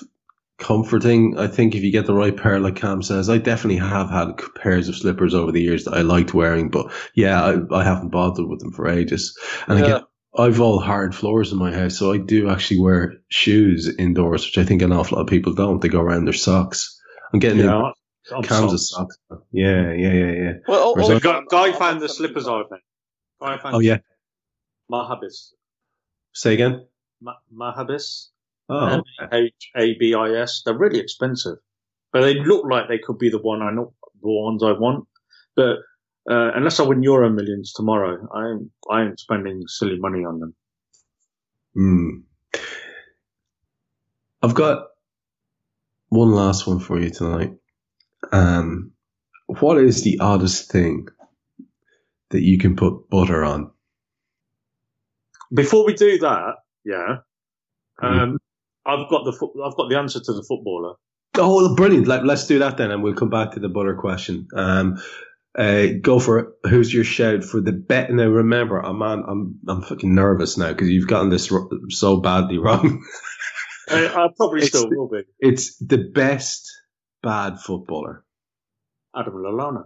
comforting. 0.59 1.39
I 1.39 1.47
think 1.47 1.75
if 1.75 1.83
you 1.83 1.93
get 1.93 2.07
the 2.07 2.15
right 2.15 2.37
pair, 2.37 2.59
like 2.61 2.77
Kam 2.77 3.03
says, 3.03 3.29
I 3.29 3.39
definitely 3.39 3.79
have 3.79 4.11
had 4.11 4.41
pairs 4.57 4.89
of 4.89 4.97
slippers 4.97 5.35
over 5.35 5.53
the 5.53 5.61
years 5.63 5.85
that 5.85 5.95
I 5.95 6.01
liked 6.03 6.35
wearing, 6.35 6.69
but 6.71 6.91
yeah, 7.15 7.43
I, 7.45 7.57
I 7.81 7.85
haven't 7.85 8.09
bothered 8.11 8.47
with 8.49 8.61
them 8.61 8.73
for 8.73 8.89
ages. 8.89 9.39
And 9.67 9.79
Yeah. 9.79 9.85
again, 9.85 10.01
I've 10.37 10.61
all 10.61 10.81
hard 10.81 11.15
floors 11.15 11.53
in 11.53 11.59
my 11.59 11.73
house, 11.73 11.99
so 11.99 12.13
I 12.13 12.19
do 12.19 12.49
actually 12.49 12.81
wear 12.81 13.15
shoes 13.29 13.89
indoors, 13.99 14.45
which 14.47 14.59
I 14.59 14.65
think 14.65 14.83
an 14.83 14.93
awful 14.93 15.17
lot 15.19 15.23
of 15.23 15.29
people 15.29 15.55
don't. 15.55 15.81
They 15.81 15.89
go 15.89 16.01
around 16.01 16.25
their 16.27 16.33
socks. 16.33 17.01
I'm 17.33 17.41
getting 17.41 17.59
Yeah, 17.59 17.79
in 18.31 18.37
I'm 18.37 18.43
Kam's 18.43 18.73
of 18.73 18.81
socks. 18.81 19.17
socks. 19.29 19.43
Yeah, 19.53 19.93
yeah, 19.93 20.13
yeah, 20.13 20.33
yeah. 20.33 20.53
Well, 20.67 20.81
al- 20.81 20.95
Whereas 20.95 21.07
So 21.07 21.13
I- 21.13 21.35
also, 21.35 21.45
Guy, 21.51 21.71
Guy 21.71 21.79
found 21.79 22.01
the 22.01 22.09
slippers, 22.09 22.47
I 22.49 22.63
think. 22.71 22.83
Guy 23.41 23.55
oh, 23.55 23.59
found 23.59 23.75
Oh 23.77 23.79
yeah. 23.81 23.99
Mahabis. 24.91 25.53
Say 26.33 26.55
again. 26.55 26.87
Ma- 27.21 27.35
Mahabis. 27.55 28.29
Oh, 28.69 29.03
H 29.33 29.71
A 29.77 29.97
B 29.99 30.15
I 30.15 30.33
S. 30.43 30.63
They're 30.65 30.77
really 30.77 31.01
expensive, 31.01 31.57
but 32.13 32.21
they 32.21 32.35
look 32.35 32.67
like 32.71 32.89
they 32.89 32.99
could 32.99 33.19
be 33.19 33.31
the 33.31 33.41
one 33.41 33.63
I 33.63 33.71
know, 33.71 33.95
the 34.21 34.29
ones 34.29 34.63
I 34.63 34.73
want. 34.73 35.07
But 35.57 35.79
uh, 36.31 36.53
unless 36.55 36.79
I 36.79 36.83
win 36.83 37.03
Euro 37.03 37.31
Millions 37.31 37.73
tomorrow, 37.73 38.29
I'm 38.33 38.71
I 38.91 39.05
ain't 39.05 39.21
spending 39.21 39.65
silly 39.67 39.99
money 39.99 40.25
on 40.25 40.41
them. 40.41 40.55
Hmm. 41.75 42.09
I've 44.43 44.55
got 44.55 44.89
one 46.11 46.33
last 46.33 46.67
one 46.67 46.81
for 46.81 47.01
you 47.01 47.11
tonight. 47.11 47.57
Um, 48.33 48.93
what 49.47 49.79
is 49.79 50.03
the 50.03 50.19
oddest 50.21 50.71
thing 50.71 51.09
that 52.31 52.43
you 52.43 52.59
can 52.59 52.77
put 52.77 53.09
butter 53.09 53.45
on? 53.45 53.71
Before 55.53 55.87
we 55.87 55.95
do 55.95 56.19
that, 56.19 56.57
yeah, 56.89 57.17
um, 58.03 58.39
I've 58.87 59.09
got 59.11 59.25
the 59.25 59.33
foot, 59.33 59.53
I've 59.65 59.77
got 59.77 59.89
the 59.91 59.99
answer 59.99 60.21
to 60.21 60.33
the 60.33 60.45
footballer. 60.49 60.95
Oh, 61.37 61.75
brilliant! 61.77 62.09
Let, 62.09 62.25
let's 62.25 62.47
do 62.47 62.59
that 62.61 62.79
then, 62.79 62.91
and 62.91 63.03
we'll 63.03 63.15
come 63.15 63.31
back 63.31 63.53
to 63.53 63.61
the 63.61 63.69
butter 63.69 63.97
question. 63.97 64.49
Um, 64.55 65.01
uh, 65.57 65.87
go 66.03 66.21
for 66.21 66.39
it. 66.39 66.49
Who's 66.71 66.93
your 66.93 67.05
shout 67.05 67.45
for 67.45 67.61
the 67.61 67.73
bet? 67.73 68.11
Now, 68.13 68.29
remember, 68.29 68.79
I'm 68.81 69.03
on, 69.03 69.25
I'm 69.29 69.59
I'm 69.69 69.83
fucking 69.83 70.15
nervous 70.15 70.57
now 70.59 70.73
because 70.73 70.89
you've 70.89 71.09
gotten 71.09 71.31
this 71.31 71.53
so 71.91 72.19
badly 72.19 72.59
wrong. 72.61 73.05
I, 73.91 74.07
I 74.07 74.29
probably 74.37 74.63
It's 74.63 74.69
still 74.69 74.89
will 74.91 75.09
be 75.09 75.23
it's 75.41 75.77
the 75.79 75.99
best 75.99 76.71
bad 77.23 77.61
footballer. 77.61 78.25
Adam 79.17 79.35
Lallana. 79.35 79.85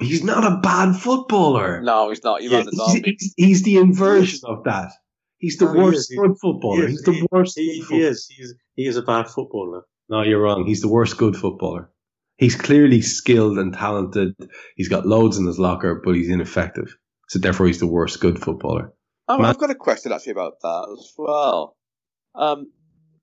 He's 0.00 0.22
not 0.22 0.44
a 0.44 0.56
bad 0.60 0.96
footballer. 0.96 1.80
No, 1.80 2.10
he's 2.10 2.22
not. 2.22 2.42
You 2.42 2.50
Yeah, 2.50 2.64
He's, 2.64 2.92
he's, 3.04 3.34
he's 3.36 3.62
the 3.62 3.78
inversion 3.78 4.40
of 4.44 4.64
that. 4.64 4.90
He's 5.38 5.56
the 5.56 5.66
No, 5.66 5.72
worst 5.84 6.10
is. 6.10 6.18
good 6.18 6.36
footballer. 6.40 6.82
He 6.82 6.90
He's 6.92 6.98
is. 7.00 7.04
the 7.04 7.28
worst. 7.30 7.58
He, 7.58 7.80
good 7.80 7.94
he 7.96 8.02
is. 8.02 8.26
He 8.28 8.42
is. 8.42 8.54
He 8.74 8.86
is 8.86 8.96
a 8.96 9.02
bad 9.02 9.28
footballer. 9.28 9.82
No, 10.08 10.22
you're 10.22 10.40
wrong. 10.42 10.66
He's 10.66 10.80
the 10.82 10.88
worst 10.88 11.16
good 11.16 11.34
footballer. 11.36 11.90
He's 12.36 12.54
clearly 12.54 13.00
skilled 13.00 13.58
and 13.58 13.72
talented. 13.72 14.34
He's 14.76 14.88
got 14.88 15.06
loads 15.06 15.38
in 15.38 15.46
his 15.46 15.58
locker, 15.58 16.00
but 16.04 16.14
he's 16.14 16.28
ineffective. 16.28 16.94
So 17.28 17.38
therefore, 17.38 17.66
he's 17.66 17.80
the 17.80 17.86
worst 17.86 18.20
good 18.20 18.38
footballer. 18.42 18.92
Oh, 19.28 19.38
Man- 19.38 19.46
I've 19.46 19.58
got 19.58 19.70
a 19.70 19.74
question 19.74 20.12
actually 20.12 20.32
about 20.32 20.60
that 20.62 20.96
as 20.98 21.12
well. 21.16 21.76
Um, 22.34 22.70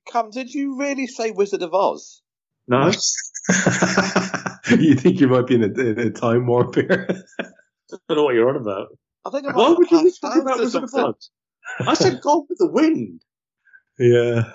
Kam, 0.07 0.31
did 0.31 0.53
you 0.53 0.77
really 0.79 1.07
say 1.07 1.31
Wizard 1.31 1.61
of 1.61 1.73
Oz? 1.73 2.21
No, 2.67 2.87
you 4.79 4.95
think 4.95 5.19
you 5.19 5.27
might 5.27 5.47
be 5.47 5.55
in 5.55 5.63
a, 5.63 5.67
in 5.81 5.99
a 5.99 6.09
time 6.11 6.47
warp 6.47 6.75
here? 6.75 7.07
I 7.39 7.45
don't 8.09 8.17
know 8.17 8.23
what 8.23 8.35
you're 8.35 8.49
on 8.49 8.55
about. 8.55 8.87
I 9.25 9.29
think 9.29 9.45
I 9.45 9.49
might 9.49 9.55
Why 9.57 9.69
have 9.69 9.77
would 9.77 9.91
you 9.91 10.03
be 10.03 10.09
passed 10.09 10.21
talking 10.21 10.41
out 10.41 10.45
about 10.47 10.59
or 10.59 10.63
Wizard 10.63 10.83
of. 10.83 10.93
Oz? 10.95 11.29
I 11.87 11.93
said 11.93 12.21
Gone 12.21 12.45
with 12.49 12.57
the 12.59 12.69
Wind. 12.71 13.21
yeah. 13.99 14.51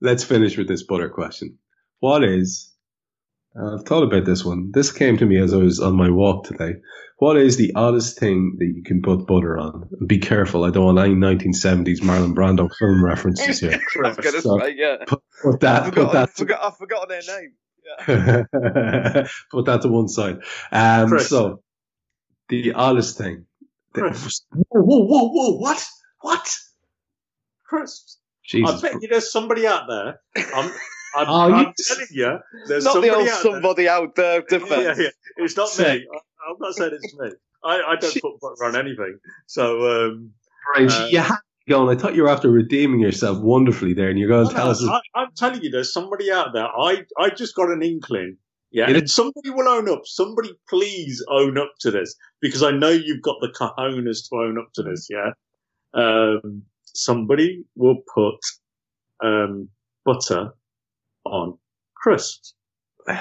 Let's 0.00 0.24
finish 0.24 0.58
with 0.58 0.68
this 0.68 0.82
butter 0.82 1.08
question. 1.08 1.58
What 2.00 2.24
is? 2.24 2.70
I've 3.56 3.84
thought 3.84 4.02
about 4.02 4.24
this 4.26 4.44
one. 4.44 4.70
This 4.74 4.90
came 4.92 5.16
to 5.16 5.24
me 5.26 5.38
as 5.40 5.54
I 5.54 5.58
was 5.58 5.80
on 5.80 5.96
my 5.96 6.10
walk 6.10 6.44
today. 6.44 6.74
What 7.18 7.36
is 7.36 7.56
the 7.56 7.72
oddest 7.76 8.18
thing 8.18 8.56
that 8.58 8.66
you 8.66 8.82
can 8.84 9.00
put 9.00 9.26
butter 9.26 9.56
on? 9.56 9.88
And 9.98 10.08
be 10.08 10.18
careful, 10.18 10.64
I 10.64 10.70
don't 10.70 10.84
want 10.84 10.98
any 10.98 11.14
1970s 11.14 12.00
Marlon 12.00 12.34
Brando 12.34 12.68
film 12.78 13.02
references 13.04 13.60
here. 13.60 13.80
I 14.04 14.08
was 14.08 14.16
going 14.16 14.34
to 14.34 14.42
So- 14.42 14.58
say, 14.58 14.74
yeah. 14.76 14.96
Put 15.06 15.22
I 15.46 15.56
that, 15.60 15.84
put 15.84 15.94
forgot, 15.94 16.08
I 16.08 16.12
that, 16.20 16.30
forgot, 16.30 16.64
I've 16.64 16.76
forgotten 16.76 17.08
their 17.08 17.40
name. 17.40 17.52
Yeah. 17.84 19.26
put 19.50 19.66
that 19.66 19.82
to 19.82 19.88
one 19.88 20.08
side. 20.08 20.38
Um, 20.72 21.08
Chris. 21.08 21.28
so, 21.28 21.62
the 22.48 22.72
oddest 22.72 23.18
thing. 23.18 23.46
that- 23.94 24.00
Chris. 24.00 24.42
whoa, 24.50 24.82
whoa, 24.82 25.04
whoa, 25.06 25.28
whoa! 25.30 25.58
What? 25.58 25.84
What? 26.20 26.56
Crisps. 27.66 28.18
Jesus. 28.44 28.84
I 28.84 28.88
bet 28.92 29.02
you 29.02 29.08
there's 29.08 29.32
somebody 29.32 29.66
out 29.66 29.84
there. 29.88 30.20
I'm, 30.54 30.70
I'm, 31.16 31.26
Oh, 31.28 31.52
I'm 31.54 31.72
telling 31.78 32.06
you, 32.10 32.38
there's 32.66 32.84
Not 32.84 32.94
the 32.94 33.02
somebody 33.02 33.10
old 33.10 33.28
out 33.28 33.42
somebody 33.42 33.88
out 33.88 34.14
there 34.16 34.42
there. 34.48 34.58
defense. 34.60 34.98
Yeah, 34.98 35.04
yeah. 35.04 35.44
It's 35.44 35.56
not 35.56 35.68
Say- 35.68 35.98
me. 35.98 36.06
I, 36.12 36.50
I'm 36.50 36.56
not 36.60 36.74
saying 36.74 36.98
it's 37.00 37.16
me. 37.16 37.30
I, 37.62 37.82
I 37.82 37.96
don't 37.96 38.20
put 38.20 38.40
butter 38.40 38.64
on 38.64 38.76
anything. 38.76 39.18
So, 39.46 40.08
um, 40.08 40.32
uh, 40.76 41.08
you 41.10 41.18
had 41.20 41.38
to 41.66 41.70
go, 41.70 41.88
and 41.88 41.96
I 41.96 42.00
thought 42.00 42.14
you 42.14 42.22
were 42.22 42.28
after 42.28 42.50
redeeming 42.50 43.00
yourself 43.00 43.38
wonderfully 43.40 43.94
there, 43.94 44.08
and 44.08 44.18
you're 44.18 44.28
going 44.28 44.48
to 44.48 44.54
tell 44.54 44.70
us. 44.70 44.84
I, 44.84 45.00
I'm 45.14 45.30
telling 45.36 45.62
you, 45.62 45.70
there's 45.70 45.92
somebody 45.92 46.30
out 46.30 46.52
there. 46.52 46.66
I, 46.66 47.04
I 47.18 47.30
just 47.30 47.54
got 47.54 47.70
an 47.70 47.82
inkling. 47.82 48.36
Yeah, 48.70 48.90
and 48.90 49.08
somebody 49.08 49.50
will 49.50 49.68
own 49.68 49.88
up. 49.88 50.02
Somebody 50.04 50.50
please 50.68 51.24
own 51.28 51.56
up 51.58 51.72
to 51.80 51.92
this 51.92 52.16
because 52.40 52.64
I 52.64 52.72
know 52.72 52.90
you've 52.90 53.22
got 53.22 53.36
the 53.40 53.48
cojones 53.48 54.28
to 54.28 54.36
own 54.36 54.58
up 54.58 54.72
to 54.74 54.82
this. 54.82 55.08
Yeah, 55.08 55.30
um, 55.94 56.62
somebody 56.82 57.64
will 57.76 57.98
put 58.12 58.38
um, 59.22 59.68
butter 60.04 60.52
on 61.24 61.58
crisps. 61.94 62.54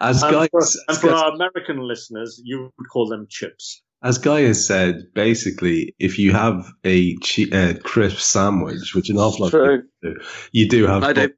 As 0.00 0.22
And 0.22 0.32
Guy, 0.32 0.48
for, 0.48 0.60
as, 0.60 0.76
and 0.88 0.98
for 0.98 1.10
our 1.12 1.32
American 1.32 1.78
listeners, 1.78 2.42
you 2.44 2.72
would 2.76 2.88
call 2.92 3.08
them 3.08 3.26
chips. 3.30 3.80
As 4.04 4.18
Guy 4.18 4.42
has 4.42 4.66
said, 4.66 5.06
basically, 5.14 5.94
if 5.98 6.18
you 6.18 6.32
have 6.32 6.70
a 6.84 7.16
che- 7.16 7.50
uh, 7.50 7.74
crisp 7.82 8.18
sandwich, 8.18 8.94
which 8.94 9.08
an 9.08 9.16
awful 9.16 9.46
lot 9.46 9.54
of 9.54 9.80
people 9.80 9.88
do, 10.02 10.20
you 10.52 10.68
do 10.68 10.86
have. 10.86 11.02
I 11.02 11.14
do. 11.14 11.30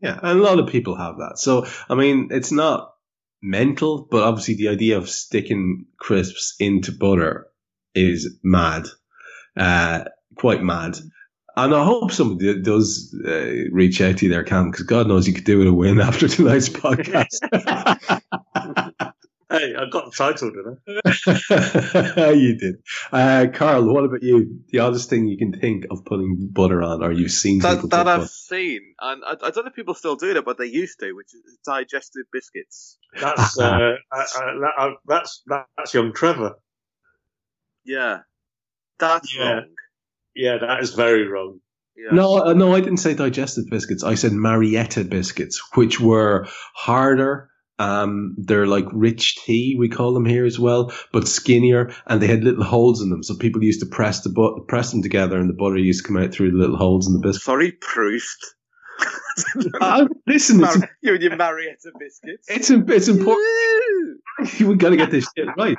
Yeah, 0.00 0.20
and 0.22 0.38
a 0.38 0.42
lot 0.42 0.60
of 0.60 0.68
people 0.68 0.94
have 0.94 1.16
that. 1.16 1.38
So, 1.38 1.66
I 1.88 1.96
mean, 1.96 2.28
it's 2.30 2.52
not 2.52 2.92
mental, 3.42 4.06
but 4.08 4.22
obviously 4.22 4.54
the 4.54 4.68
idea 4.68 4.98
of 4.98 5.10
sticking 5.10 5.86
crisps 5.98 6.54
into 6.60 6.92
butter 6.92 7.48
is 7.94 8.38
mad, 8.44 8.84
uh, 9.56 10.04
quite 10.36 10.62
mad. 10.62 10.98
And 11.56 11.74
I 11.74 11.84
hope 11.84 12.12
somebody 12.12 12.62
does 12.62 13.14
uh, 13.26 13.68
reach 13.72 14.00
out 14.00 14.18
to 14.18 14.26
you 14.26 14.32
there, 14.32 14.44
Kam, 14.44 14.70
because 14.70 14.86
God 14.86 15.08
knows 15.08 15.26
you 15.28 15.34
could 15.34 15.44
do 15.44 15.58
with 15.58 15.66
a 15.66 15.72
win 15.72 16.00
after 16.08 16.28
tonight's 16.28 16.68
podcast. 16.70 17.40
Hey, 19.62 19.76
I 19.76 19.86
got 19.88 20.06
the 20.06 20.10
title, 20.10 20.50
didn't 20.50 20.80
I? 22.18 22.30
you 22.32 22.56
did. 22.58 22.74
Uh, 23.12 23.46
Karl, 23.54 23.84
what 23.94 24.04
about 24.04 24.20
you? 24.24 24.58
The 24.70 24.80
oddest 24.80 25.08
thing 25.08 25.28
you 25.28 25.38
can 25.38 25.52
think 25.52 25.84
of 25.88 26.04
putting 26.04 26.48
butter 26.50 26.82
on, 26.82 27.00
or 27.04 27.12
you've 27.12 27.30
seen 27.30 27.60
people 27.60 27.76
That, 27.76 27.82
put 27.82 27.90
that 27.92 28.08
I've 28.08 28.16
butter? 28.22 28.28
seen, 28.28 28.80
and 29.00 29.22
I, 29.24 29.34
I 29.34 29.50
don't 29.50 29.58
know 29.58 29.68
if 29.68 29.74
people 29.76 29.94
still 29.94 30.16
do 30.16 30.34
that, 30.34 30.44
but 30.44 30.58
they 30.58 30.66
used 30.66 30.98
to, 30.98 31.12
which 31.12 31.32
is 31.32 31.58
digestive 31.64 32.24
biscuits. 32.32 32.98
That's 33.20 33.56
uh, 33.60 33.62
uh, 33.64 33.96
uh, 34.16 34.24
that- 34.34 34.72
uh, 34.78 34.90
that's 35.06 35.44
that's 35.46 35.94
young 35.94 36.12
Trevor. 36.12 36.56
Yeah, 37.84 38.22
that's 38.98 39.32
Yeah. 39.36 39.44
wrong. 39.44 39.74
Yeah, 40.34 40.58
that 40.58 40.80
is 40.80 40.94
very 40.94 41.28
wrong. 41.28 41.60
Yeah. 41.96 42.16
No, 42.16 42.46
uh, 42.46 42.52
no, 42.54 42.74
I 42.74 42.80
didn't 42.80 42.96
say 42.96 43.14
digestive 43.14 43.66
biscuits. 43.70 44.02
I 44.02 44.16
said 44.16 44.32
Marietta 44.32 45.04
biscuits, 45.04 45.62
which 45.76 46.00
were 46.00 46.48
harder. 46.74 47.51
Um, 47.82 48.36
they're 48.38 48.66
like 48.66 48.84
rich 48.92 49.36
tea, 49.44 49.74
we 49.76 49.88
call 49.88 50.14
them 50.14 50.24
here 50.24 50.44
as 50.44 50.58
well, 50.58 50.92
but 51.12 51.26
skinnier, 51.26 51.92
and 52.06 52.20
they 52.22 52.28
had 52.28 52.44
little 52.44 52.62
holes 52.64 53.02
in 53.02 53.10
them. 53.10 53.22
So 53.24 53.34
people 53.34 53.62
used 53.64 53.80
to 53.80 53.86
press 53.86 54.20
the 54.22 54.30
but- 54.30 54.68
press 54.68 54.92
them 54.92 55.02
together, 55.02 55.38
and 55.38 55.48
the 55.50 55.54
butter 55.54 55.78
used 55.78 56.04
to 56.04 56.08
come 56.08 56.22
out 56.22 56.32
through 56.32 56.52
the 56.52 56.58
little 56.58 56.76
holes 56.76 57.06
in 57.08 57.12
the 57.12 57.18
biscuit. 57.18 57.42
Sorry, 57.42 57.72
Proust. 57.72 58.54
Uh, 59.80 60.06
listen, 60.26 60.62
it's, 60.62 60.78
Mar- 60.78 60.90
you 61.00 61.14
and 61.14 61.22
your 61.22 61.34
Marietta 61.36 61.90
biscuits. 61.98 62.46
it's 62.48 62.70
it's 62.70 63.08
important. 63.08 64.20
We 64.60 64.76
got 64.76 64.90
to 64.90 64.96
get 64.96 65.10
this 65.10 65.26
shit 65.36 65.48
right. 65.56 65.78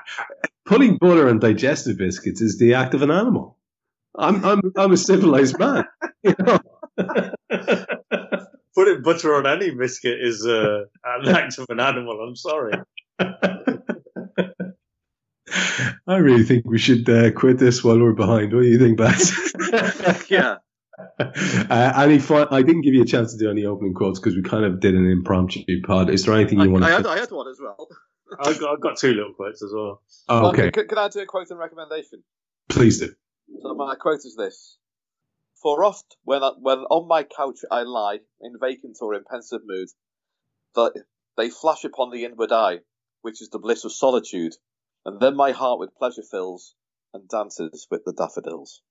Putting 0.65 0.97
butter 0.97 1.29
on 1.29 1.39
digestive 1.39 1.97
biscuits 1.97 2.41
is 2.41 2.57
the 2.57 2.73
act 2.73 2.93
of 2.95 3.01
an 3.01 3.11
animal. 3.11 3.57
I'm 4.17 4.43
I'm 4.43 4.61
I'm 4.75 4.91
a 4.91 4.97
civilized 4.97 5.57
man. 5.59 5.85
You 6.23 6.35
know? 6.39 6.59
Putting 8.75 9.01
butter 9.03 9.35
on 9.35 9.45
any 9.45 9.71
biscuit 9.71 10.19
is 10.21 10.45
uh, 10.45 10.85
an 11.03 11.27
act 11.29 11.59
of 11.59 11.67
an 11.69 11.79
animal. 11.79 12.19
I'm 12.21 12.35
sorry. 12.35 12.73
I 16.07 16.17
really 16.17 16.43
think 16.43 16.65
we 16.65 16.79
should 16.79 17.07
uh, 17.09 17.31
quit 17.31 17.57
this 17.59 17.83
while 17.83 17.99
we're 17.99 18.13
behind. 18.13 18.53
What 18.53 18.61
do 18.61 18.67
you 18.67 18.79
think, 18.79 18.97
Baz? 18.97 19.31
yeah. 20.29 20.55
Uh, 21.19 21.93
any 21.97 22.19
fi- 22.19 22.47
I 22.51 22.61
didn't 22.61 22.81
give 22.81 22.93
you 22.93 23.01
a 23.01 23.05
chance 23.05 23.33
to 23.33 23.39
do 23.39 23.49
any 23.49 23.65
opening 23.65 23.95
quotes 23.95 24.19
because 24.19 24.35
we 24.35 24.43
kind 24.43 24.63
of 24.63 24.79
did 24.79 24.93
an 24.93 25.09
impromptu 25.09 25.81
pod. 25.81 26.11
Is 26.11 26.23
there 26.23 26.35
anything 26.35 26.61
I, 26.61 26.65
you 26.65 26.71
want 26.71 26.83
I, 26.85 26.89
to? 26.89 26.95
had, 26.97 27.05
I 27.07 27.17
had 27.17 27.31
one 27.31 27.47
as 27.47 27.59
well. 27.59 27.87
I've 28.39 28.59
got, 28.59 28.73
I've 28.73 28.79
got 28.79 28.97
two 28.97 29.13
little 29.13 29.33
quotes 29.33 29.63
as 29.63 29.71
well. 29.73 30.03
Oh, 30.29 30.49
okay, 30.49 30.69
Can, 30.69 30.87
can 30.87 30.97
I 30.99 31.09
do 31.09 31.19
a 31.21 31.25
quote 31.25 31.49
and 31.49 31.59
recommendation? 31.59 32.23
please 32.69 32.99
do. 32.99 33.09
So 33.61 33.73
my 33.73 33.95
quote 33.95 34.19
is 34.19 34.35
this: 34.37 34.77
For 35.63 35.85
oft, 35.85 36.17
when 36.25 36.43
I, 36.43 36.51
when 36.59 36.79
on 36.79 37.07
my 37.07 37.23
couch 37.23 37.59
I 37.71 37.83
lie 37.83 38.19
in 38.41 38.59
vacant 38.59 38.97
or 39.01 39.15
in 39.15 39.23
pensive 39.23 39.61
mood, 39.65 39.87
that 40.75 41.05
they 41.37 41.49
flash 41.49 41.85
upon 41.85 42.11
the 42.11 42.25
inward 42.25 42.51
eye, 42.51 42.81
which 43.21 43.41
is 43.41 43.47
the 43.47 43.59
bliss 43.59 43.85
of 43.85 43.93
solitude, 43.93 44.53
and 45.05 45.21
then 45.21 45.37
my 45.37 45.51
heart 45.51 45.79
with 45.79 45.95
pleasure 45.95 46.21
fills 46.29 46.75
and 47.13 47.29
dances 47.29 47.87
with 47.89 48.03
the 48.03 48.11
daffodils. 48.11 48.81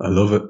I 0.00 0.08
love 0.08 0.32
it. 0.32 0.42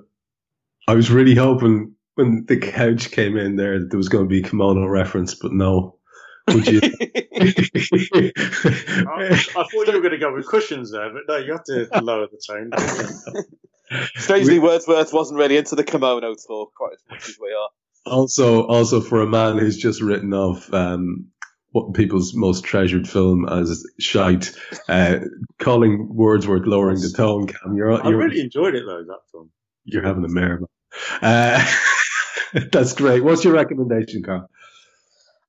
I 0.86 0.94
was 0.94 1.10
really 1.10 1.34
hoping 1.34 1.96
when 2.14 2.44
the 2.46 2.58
couch 2.58 3.10
came 3.10 3.36
in 3.36 3.56
there 3.56 3.80
that 3.80 3.90
there 3.90 3.98
was 3.98 4.08
going 4.08 4.26
to 4.26 4.28
be 4.28 4.46
a 4.46 4.48
kimono 4.48 4.86
reference, 4.86 5.34
but 5.34 5.52
no. 5.52 5.98
Would 6.48 6.68
you? 6.68 6.80
I, 6.82 6.92
I 9.16 9.64
thought 9.64 9.86
you 9.86 9.92
were 9.92 10.00
going 10.00 10.10
to 10.10 10.18
go 10.18 10.32
with 10.32 10.46
cushions 10.46 10.92
there, 10.92 11.10
but 11.12 11.22
no, 11.28 11.36
you 11.38 11.52
have 11.52 11.64
to 11.64 11.88
lower 12.00 12.28
the 12.28 12.40
tone. 12.46 12.70
Strangely, 14.16 14.58
Wordsworth 14.58 15.12
wasn't 15.12 15.38
really 15.38 15.56
into 15.56 15.74
the 15.74 15.84
kimono 15.84 16.34
talk 16.34 16.74
quite 16.74 16.92
as 16.94 17.02
much 17.10 17.28
as 17.28 17.38
we 17.40 17.48
are. 17.48 17.68
Also, 18.04 18.66
also 18.66 19.00
for 19.00 19.20
a 19.20 19.26
man 19.26 19.58
who's 19.58 19.76
just 19.76 20.02
written 20.02 20.34
off 20.34 20.72
um, 20.74 21.26
what 21.70 21.94
people's 21.94 22.34
most 22.34 22.64
treasured 22.64 23.08
film 23.08 23.48
as 23.48 23.84
shite, 23.98 24.52
uh, 24.88 25.20
calling 25.58 26.08
Wordsworth 26.10 26.66
lowering 26.66 27.00
the 27.00 27.12
tone. 27.16 27.46
Kam, 27.46 27.76
you're, 27.76 27.92
I 27.92 28.08
you're 28.08 28.18
really 28.18 28.40
enjoyed 28.40 28.74
it 28.74 28.84
though. 28.86 29.04
That 29.06 29.20
film. 29.30 29.50
you're 29.84 30.04
having 30.04 30.24
a 30.24 30.28
mare. 30.28 30.60
Uh, 31.20 31.64
that's 32.72 32.92
great. 32.92 33.24
What's 33.24 33.44
your 33.44 33.54
recommendation, 33.54 34.22
Karl? 34.22 34.48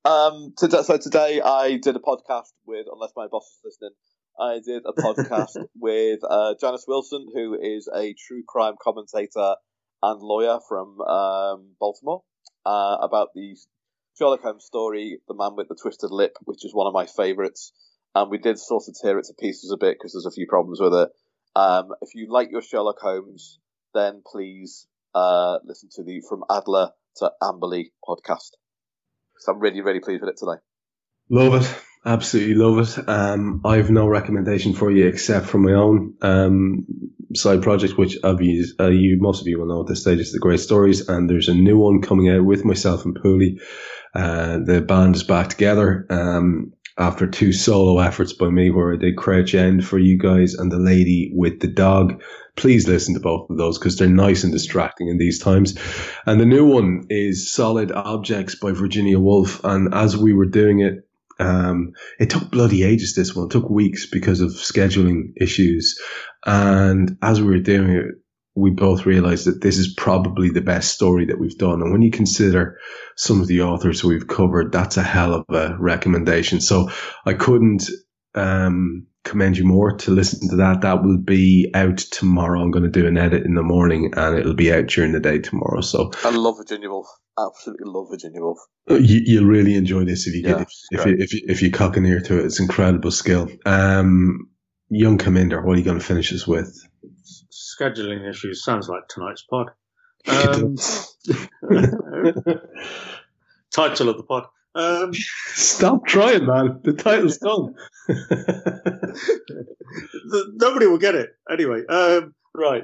Um, 0.05 0.53
today, 0.57 0.81
so 0.83 0.97
today 0.97 1.41
I 1.41 1.77
did 1.77 1.95
a 1.95 1.99
podcast 1.99 2.51
with, 2.65 2.87
unless 2.91 3.11
my 3.15 3.27
boss 3.27 3.45
is 3.45 3.59
listening, 3.63 3.91
I 4.39 4.59
did 4.65 4.83
a 4.85 4.93
podcast 4.93 5.57
with 5.79 6.19
uh, 6.27 6.55
Janice 6.59 6.85
Wilson, 6.87 7.27
who 7.33 7.55
is 7.59 7.89
a 7.93 8.13
true 8.27 8.43
crime 8.47 8.75
commentator 8.81 9.55
and 10.01 10.21
lawyer 10.21 10.59
from 10.67 10.99
um, 11.01 11.75
Baltimore, 11.79 12.23
uh, 12.65 12.97
about 13.01 13.29
the 13.35 13.55
Sherlock 14.17 14.41
Holmes 14.41 14.65
story, 14.65 15.19
The 15.27 15.33
Man 15.33 15.55
with 15.55 15.69
the 15.69 15.77
Twisted 15.81 16.11
Lip, 16.11 16.35
which 16.43 16.65
is 16.65 16.73
one 16.73 16.87
of 16.87 16.93
my 16.93 17.05
favourites. 17.05 17.71
And 18.15 18.29
we 18.29 18.37
did 18.37 18.59
sort 18.59 18.83
of 18.87 18.95
tear 19.01 19.17
it 19.17 19.25
to 19.25 19.33
pieces 19.39 19.71
a 19.71 19.77
bit 19.77 19.97
because 19.97 20.13
there's 20.13 20.31
a 20.31 20.35
few 20.35 20.45
problems 20.47 20.79
with 20.79 20.93
it. 20.93 21.09
Um, 21.55 21.89
if 22.01 22.13
you 22.13 22.27
like 22.31 22.49
your 22.51 22.61
Sherlock 22.61 22.99
Holmes, 22.99 23.59
then 23.93 24.21
please 24.25 24.87
uh, 25.15 25.59
listen 25.65 25.89
to 25.95 26.03
the 26.03 26.21
From 26.27 26.43
Adler 26.49 26.91
to 27.17 27.31
Amberley 27.41 27.91
podcast. 28.07 28.51
So 29.39 29.51
I'm 29.51 29.59
really, 29.59 29.81
really 29.81 29.99
pleased 29.99 30.21
with 30.21 30.29
it 30.29 30.37
today. 30.37 30.59
Love 31.29 31.61
it. 31.61 31.83
Absolutely 32.05 32.55
love 32.55 32.79
it. 32.79 33.07
Um, 33.07 33.61
I've 33.63 33.89
no 33.89 34.07
recommendation 34.07 34.73
for 34.73 34.91
you 34.91 35.07
except 35.07 35.45
for 35.45 35.57
my 35.57 35.71
own 35.71 36.15
um, 36.21 36.85
side 37.33 37.61
project, 37.61 37.97
which 37.97 38.17
obvious, 38.23 38.73
uh, 38.77 38.89
you 38.89 39.17
most 39.21 39.39
of 39.39 39.47
you 39.47 39.59
will 39.59 39.67
know 39.67 39.81
at 39.81 39.87
this 39.87 40.01
stage 40.01 40.19
is 40.19 40.33
the 40.33 40.39
Great 40.39 40.59
Stories, 40.59 41.07
and 41.07 41.29
there's 41.29 41.47
a 41.47 41.53
new 41.53 41.77
one 41.77 42.01
coming 42.01 42.29
out 42.29 42.43
with 42.43 42.65
myself 42.65 43.05
and 43.05 43.15
Pooley. 43.15 43.61
Uh, 44.13 44.59
the 44.65 44.81
band 44.81 45.15
is 45.15 45.23
back 45.23 45.47
together 45.47 46.05
um, 46.09 46.73
after 46.97 47.25
two 47.25 47.53
solo 47.53 47.99
efforts 47.99 48.33
by 48.33 48.49
me, 48.49 48.69
where 48.69 48.93
I 48.93 48.97
did 48.97 49.15
Crouch 49.15 49.55
End 49.55 49.85
for 49.85 49.97
you 49.97 50.19
guys 50.19 50.55
and 50.55 50.69
the 50.69 50.79
Lady 50.79 51.31
with 51.33 51.61
the 51.61 51.67
Dog. 51.67 52.21
Please 52.57 52.85
listen 52.85 53.13
to 53.13 53.21
both 53.21 53.49
of 53.49 53.57
those 53.57 53.79
because 53.79 53.97
they're 53.97 54.09
nice 54.09 54.43
and 54.43 54.51
distracting 54.51 55.07
in 55.07 55.17
these 55.17 55.39
times. 55.39 55.75
And 56.25 56.39
the 56.39 56.45
new 56.45 56.67
one 56.67 57.05
is 57.09 57.51
Solid 57.51 57.93
Objects 57.93 58.55
by 58.55 58.73
Virginia 58.73 59.19
Woolf. 59.19 59.63
And 59.63 59.93
as 59.93 60.17
we 60.17 60.33
were 60.33 60.45
doing 60.45 60.81
it, 60.81 61.07
um, 61.43 61.93
it 62.19 62.29
took 62.29 62.49
bloody 62.49 62.83
ages. 62.83 63.15
This 63.15 63.35
one 63.35 63.47
it 63.47 63.51
took 63.51 63.69
weeks 63.69 64.05
because 64.05 64.41
of 64.41 64.51
scheduling 64.51 65.33
issues. 65.37 65.99
And 66.45 67.17
as 67.21 67.41
we 67.41 67.47
were 67.47 67.59
doing 67.59 67.91
it, 67.91 68.05
we 68.55 68.69
both 68.69 69.05
realized 69.05 69.47
that 69.47 69.61
this 69.61 69.77
is 69.77 69.93
probably 69.95 70.49
the 70.49 70.61
best 70.61 70.93
story 70.93 71.25
that 71.25 71.39
we've 71.39 71.57
done. 71.57 71.81
And 71.81 71.91
when 71.91 72.03
you 72.03 72.11
consider 72.11 72.77
some 73.15 73.41
of 73.41 73.47
the 73.47 73.63
authors 73.63 74.03
we've 74.03 74.27
covered, 74.27 74.71
that's 74.71 74.97
a 74.97 75.03
hell 75.03 75.33
of 75.33 75.55
a 75.55 75.75
recommendation. 75.79 76.61
So 76.61 76.89
I 77.25 77.33
couldn't, 77.33 77.89
um, 78.35 79.07
commend 79.23 79.57
you 79.57 79.65
more 79.65 79.95
to 79.97 80.11
listen 80.11 80.49
to 80.49 80.55
that. 80.57 80.81
That 80.81 81.03
will 81.03 81.17
be 81.17 81.71
out 81.73 81.97
tomorrow. 81.97 82.61
I'm 82.61 82.71
going 82.71 82.83
to 82.83 82.89
do 82.89 83.07
an 83.07 83.17
edit 83.17 83.45
in 83.45 83.55
the 83.55 83.63
morning 83.63 84.13
and 84.15 84.37
it'll 84.37 84.53
be 84.53 84.71
out 84.73 84.87
during 84.87 85.11
the 85.13 85.19
day 85.19 85.39
tomorrow. 85.39 85.81
So 85.81 86.11
I 86.23 86.29
love 86.31 86.57
Virginia 86.57 86.89
Woolf. 86.89 87.07
Absolutely 87.39 87.89
love 87.89 88.07
Virginia 88.11 88.41
Woolf. 88.41 88.59
uh, 88.89 88.95
you, 88.95 89.21
you'll 89.25 89.45
really 89.45 89.75
enjoy 89.75 90.03
this 90.05 90.27
if 90.27 90.35
you 90.35 90.43
get 90.43 90.57
Yeah, 90.57 90.63
if, 90.63 90.69
if 90.91 91.05
you 91.05 91.15
if 91.19 91.33
you 91.33 91.41
if 91.47 91.61
you 91.61 91.71
cock 91.71 91.97
an 91.97 92.05
ear 92.05 92.19
to 92.21 92.39
it. 92.39 92.45
It's 92.45 92.59
incredible 92.59 93.11
skill. 93.11 93.49
Um, 93.65 94.49
young 94.89 95.17
Commander, 95.17 95.61
what 95.61 95.75
are 95.75 95.79
you 95.79 95.85
going 95.85 95.99
to 95.99 96.05
finish 96.05 96.31
us 96.33 96.45
with? 96.45 96.77
Scheduling 97.51 98.29
issues 98.29 98.63
sounds 98.63 98.87
like 98.89 99.07
tonight's 99.07 99.43
pod. 99.43 99.71
Um, 100.25 100.77
title 103.73 104.07
of 104.07 104.15
the 104.17 104.23
pod. 104.23 104.45
Um, 104.75 105.13
Stop 105.53 106.05
trying, 106.05 106.45
man. 106.45 106.79
The 106.83 106.93
title's 106.93 107.37
done. 107.37 107.75
the, 108.07 109.23
nobody 110.55 110.87
will 110.87 110.97
get 110.97 111.15
it 111.15 111.29
anyway. 111.49 111.85
Um, 111.87 112.33
right, 112.55 112.83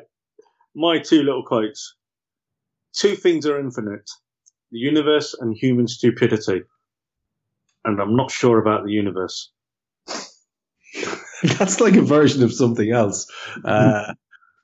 my 0.76 1.00
two 1.00 1.24
little 1.24 1.44
quotes. 1.44 1.96
Two 2.94 3.16
things 3.16 3.46
are 3.46 3.60
infinite: 3.60 4.10
the 4.72 4.80
universe 4.80 5.36
and 5.40 5.56
human 5.56 5.88
stupidity. 5.88 6.62
And 7.86 8.00
I'm 8.02 8.16
not 8.16 8.30
sure 8.30 8.60
about 8.60 8.84
the 8.86 8.92
universe. 8.92 9.52
That's 11.44 11.80
like 11.80 11.96
a 11.96 12.02
version 12.02 12.44
of 12.44 12.54
something 12.54 12.92
else. 12.92 13.26
Uh, 13.64 14.14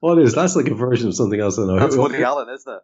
what 0.02 0.20
is? 0.20 0.36
That's 0.36 0.56
like 0.56 0.68
a 0.68 0.76
version 0.76 1.08
of 1.08 1.16
something 1.16 1.40
else. 1.40 1.58
I 1.58 1.66
know. 1.66 1.80
That's 1.80 1.96
Woody 1.96 2.22
Allen, 2.22 2.50
isn't 2.54 2.72
it? 2.72 2.82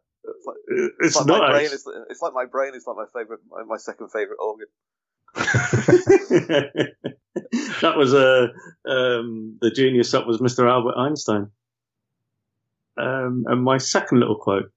It's 0.71 0.79
like, 0.79 0.91
It's, 0.99 1.15
it's 1.17 1.25
not. 1.25 1.41
my 1.41 1.51
brain. 1.51 1.65
Is, 1.65 1.87
it's 2.09 2.21
like 2.21 2.33
my 2.33 2.45
brain 2.45 2.73
is 2.75 2.85
like 2.87 2.97
my 2.97 3.05
favorite, 3.13 3.39
my, 3.49 3.63
my 3.63 3.77
second 3.77 4.09
favorite 4.09 4.37
organ. 4.39 4.67
that 7.81 7.93
was 7.95 8.13
uh, 8.13 8.47
um, 8.85 9.57
the 9.61 9.71
genius. 9.71 10.11
That 10.11 10.27
was 10.27 10.39
Mr. 10.39 10.69
Albert 10.69 10.95
Einstein. 10.97 11.49
Um, 12.97 13.45
and 13.47 13.63
my 13.63 13.77
second 13.77 14.19
little 14.19 14.37
quote: 14.37 14.71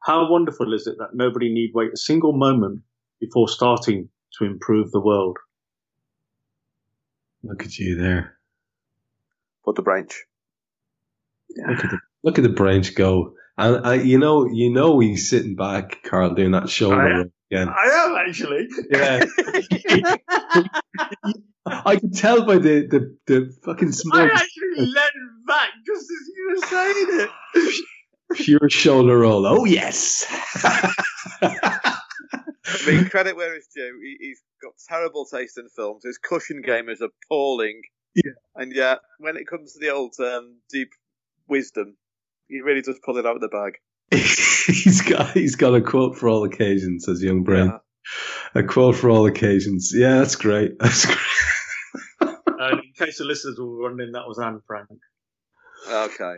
"How 0.00 0.30
wonderful 0.30 0.72
is 0.72 0.86
it 0.86 0.96
that 0.98 1.14
nobody 1.14 1.52
need 1.52 1.72
wait 1.74 1.92
a 1.92 1.96
single 1.96 2.32
moment 2.32 2.80
before 3.20 3.48
starting 3.48 4.08
to 4.38 4.44
improve 4.44 4.90
the 4.92 5.00
world." 5.00 5.36
Look 7.42 7.64
at 7.64 7.78
you 7.78 7.96
there. 7.96 8.36
Put 9.64 9.76
the 9.76 9.82
branch. 9.82 10.24
Look 11.56 11.84
at 11.84 11.90
the 11.90 11.98
look 12.22 12.38
at 12.38 12.42
the 12.42 12.50
branch 12.50 12.94
go. 12.94 13.34
And 13.60 13.86
I, 13.86 13.94
you 13.94 14.18
know, 14.18 14.46
you 14.46 14.70
know, 14.70 14.98
he's 15.00 15.28
sitting 15.28 15.54
back, 15.54 16.02
Karl, 16.02 16.34
doing 16.34 16.52
that 16.52 16.68
shoulder 16.70 17.00
I- 17.00 17.10
roll 17.10 17.24
again. 17.50 17.68
I 17.68 17.88
am 18.06 18.16
actually. 18.28 18.68
Yeah. 18.90 19.24
I 21.66 21.96
could 21.96 22.14
tell 22.16 22.44
by 22.46 22.56
the 22.58 22.86
the, 22.86 23.16
the 23.26 23.52
fucking 23.64 23.92
smile. 23.92 24.22
I 24.22 24.28
smoke, 24.28 24.40
actually 24.40 24.86
leaned 24.86 25.46
back 25.46 25.68
just 25.86 26.02
as 26.02 26.30
you 26.34 26.48
were 26.50 26.66
saying 26.66 27.06
it. 27.10 27.84
pure 28.36 28.70
shoulder 28.70 29.18
roll. 29.18 29.46
Oh 29.46 29.64
yes. 29.66 30.26
I 31.42 32.86
mean, 32.86 33.08
credit 33.08 33.36
where 33.36 33.54
it's 33.54 33.68
due. 33.74 34.00
He, 34.02 34.16
he's 34.20 34.40
got 34.62 34.72
terrible 34.88 35.26
taste 35.26 35.58
in 35.58 35.68
films. 35.68 36.04
His 36.04 36.18
cushion 36.18 36.62
game 36.62 36.88
is 36.88 37.00
appalling. 37.02 37.82
Yeah. 38.14 38.32
And 38.56 38.72
yet, 38.72 39.00
when 39.18 39.36
it 39.36 39.46
comes 39.46 39.72
to 39.74 39.80
the 39.80 39.90
old 39.90 40.14
um, 40.18 40.56
deep 40.70 40.90
wisdom, 41.48 41.96
he 42.50 42.60
really 42.60 42.82
does 42.82 42.98
pull 43.04 43.16
it 43.16 43.26
out 43.26 43.36
of 43.36 43.40
the 43.40 43.48
bag. 43.48 43.74
he's 44.10 45.02
got 45.02 45.32
he's 45.32 45.56
got 45.56 45.74
a 45.74 45.80
quote 45.80 46.18
for 46.18 46.28
all 46.28 46.44
occasions, 46.44 47.04
says 47.04 47.22
young 47.22 47.42
Brent. 47.42 47.70
Yeah. 47.70 48.60
A 48.60 48.64
quote 48.64 48.96
for 48.96 49.10
all 49.10 49.26
occasions. 49.26 49.92
Yeah, 49.94 50.18
that's 50.18 50.36
great. 50.36 50.72
That's 50.80 51.06
great. 51.06 51.18
And 52.20 52.80
in 52.80 52.92
case 53.06 53.18
the 53.18 53.24
listeners 53.24 53.56
were 53.58 53.82
wondering, 53.82 54.12
that 54.12 54.26
was 54.26 54.38
Anne 54.38 54.60
Frank. 54.66 54.88
Okay. 55.88 56.34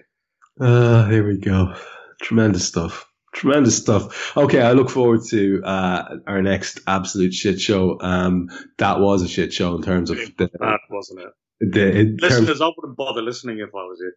Uh, 0.61 1.09
here 1.09 1.27
we 1.27 1.39
go. 1.39 1.75
Tremendous 2.21 2.67
stuff. 2.67 3.07
Tremendous 3.35 3.77
stuff. 3.77 4.37
Okay, 4.37 4.61
I 4.61 4.73
look 4.73 4.91
forward 4.91 5.21
to 5.31 5.63
uh, 5.65 6.17
our 6.27 6.43
next 6.43 6.81
absolute 6.87 7.33
shit 7.33 7.61
show. 7.61 7.99
Um, 8.01 8.51
that 8.79 9.01
was 9.01 9.23
a 9.23 9.29
shit 9.29 9.53
show 9.53 9.75
in 9.75 9.83
terms 9.83 10.11
of 10.11 10.19
the, 10.37 10.49
Bad, 10.61 10.79
wasn't 10.91 11.21
it? 11.21 11.73
the 11.73 11.91
in 11.91 12.19
terms, 12.19 12.33
Listeners, 12.41 12.61
I 12.61 12.71
wouldn't 12.77 12.97
bother 12.97 13.23
listening 13.23 13.59
if 13.59 13.71
I 13.75 13.79
was 13.79 13.99
you. 14.01 14.13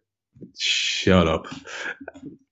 Shut 0.58 1.28
up. 1.28 1.46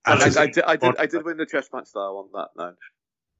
I, 0.05 0.17
That's 0.17 0.37
I, 0.37 0.43
a- 0.43 0.47
did, 0.51 0.63
I, 0.63 0.75
did, 0.75 0.95
I 0.97 1.05
did 1.07 1.25
win 1.25 1.37
the 1.37 1.45
chess 1.45 1.67
match 1.73 1.87
style 1.87 2.29
on 2.33 2.39
that 2.41 2.49
now. 2.61 2.73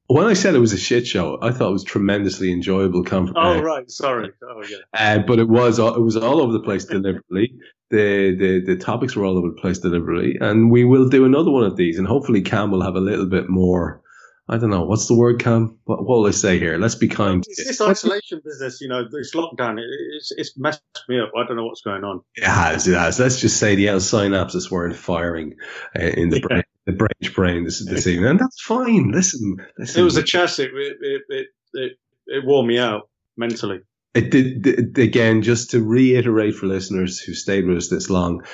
When 0.07 0.27
I 0.27 0.33
said 0.33 0.53
it 0.53 0.59
was 0.59 0.71
a 0.73 0.77
shit 0.77 1.07
show, 1.07 1.39
I 1.41 1.51
thought 1.51 1.69
it 1.69 1.73
was 1.73 1.83
tremendously 1.83 2.51
enjoyable. 2.51 3.03
Com- 3.03 3.33
Oh 3.35 3.57
uh, 3.57 3.61
right, 3.61 3.89
sorry. 3.89 4.31
Oh 4.43 4.63
yeah. 4.69 4.77
Uh, 4.93 5.19
but 5.25 5.39
it 5.39 5.47
was 5.49 5.79
all- 5.79 5.95
it 5.95 6.01
was 6.01 6.15
all 6.15 6.41
over 6.41 6.53
the 6.53 6.59
place 6.59 6.85
deliberately. 6.85 7.55
The, 7.89 8.35
the 8.37 8.61
the 8.65 8.75
topics 8.77 9.15
were 9.15 9.25
all 9.25 9.37
over 9.37 9.47
the 9.49 9.59
place 9.61 9.79
deliberately, 9.79 10.37
and 10.41 10.69
we 10.71 10.85
will 10.85 11.07
do 11.09 11.25
another 11.25 11.49
one 11.51 11.63
of 11.63 11.75
these, 11.75 11.97
and 11.97 12.07
hopefully 12.07 12.41
Kam 12.41 12.69
will 12.71 12.81
have 12.83 12.95
a 12.95 12.99
little 12.99 13.25
bit 13.27 13.49
more 13.49 14.01
I 14.47 14.57
don't 14.57 14.69
know 14.69 14.83
what's 14.83 15.07
the 15.07 15.15
word, 15.15 15.39
Kam. 15.39 15.77
What, 15.85 15.99
what 16.05 16.19
will 16.19 16.27
I 16.27 16.31
say 16.31 16.59
here? 16.59 16.77
Let's 16.77 16.93
be 16.95 17.07
kind. 17.07 17.43
It's 17.47 17.65
this 17.65 17.81
isolation 17.81 18.41
business, 18.45 18.79
you 18.79 18.87
know, 18.87 19.03
this 19.09 19.33
lockdown. 19.33 19.79
It, 19.79 19.85
it's 20.15 20.31
it's 20.37 20.57
messed 20.57 20.81
me 21.09 21.19
up. 21.19 21.31
I 21.35 21.45
don't 21.47 21.57
know 21.57 21.65
what's 21.65 21.81
going 21.81 22.03
on. 22.03 22.21
It 22.35 22.43
has. 22.45 22.87
It 22.87 22.93
has. 22.93 23.19
Let's 23.19 23.39
just 23.41 23.57
say 23.57 23.73
the 23.75 23.87
L 23.87 23.97
synapses 23.97 24.69
weren't 24.69 24.95
firing 24.95 25.55
uh, 25.97 26.03
in 26.03 26.29
the 26.29 26.37
Yeah. 26.41 26.47
brain, 26.47 26.63
the 26.85 26.91
brain 26.93 27.33
brain 27.33 27.63
this 27.63 27.83
this 27.83 28.05
evening, 28.05 28.29
and 28.29 28.39
that's 28.39 28.61
fine. 28.61 29.11
Listen, 29.11 29.57
listen. 29.79 30.01
It 30.01 30.03
was 30.03 30.17
a 30.17 30.23
chess. 30.23 30.59
It 30.59 30.69
it 30.75 30.97
it 31.01 31.21
it, 31.29 31.47
it, 31.73 31.91
it 32.27 32.45
wore 32.45 32.63
me 32.63 32.77
out 32.77 33.09
mentally. 33.37 33.79
It 34.13 34.29
did, 34.29 34.61
did- 34.61 34.97
again, 34.99 35.41
just 35.41 35.71
to 35.71 35.83
reiterate 35.83 36.53
for 36.55 36.67
listeners 36.67 37.19
who 37.19 37.33
stayed 37.33 37.65
with 37.65 37.77
us 37.77 37.89
this 37.89 38.09
long, 38.11 38.45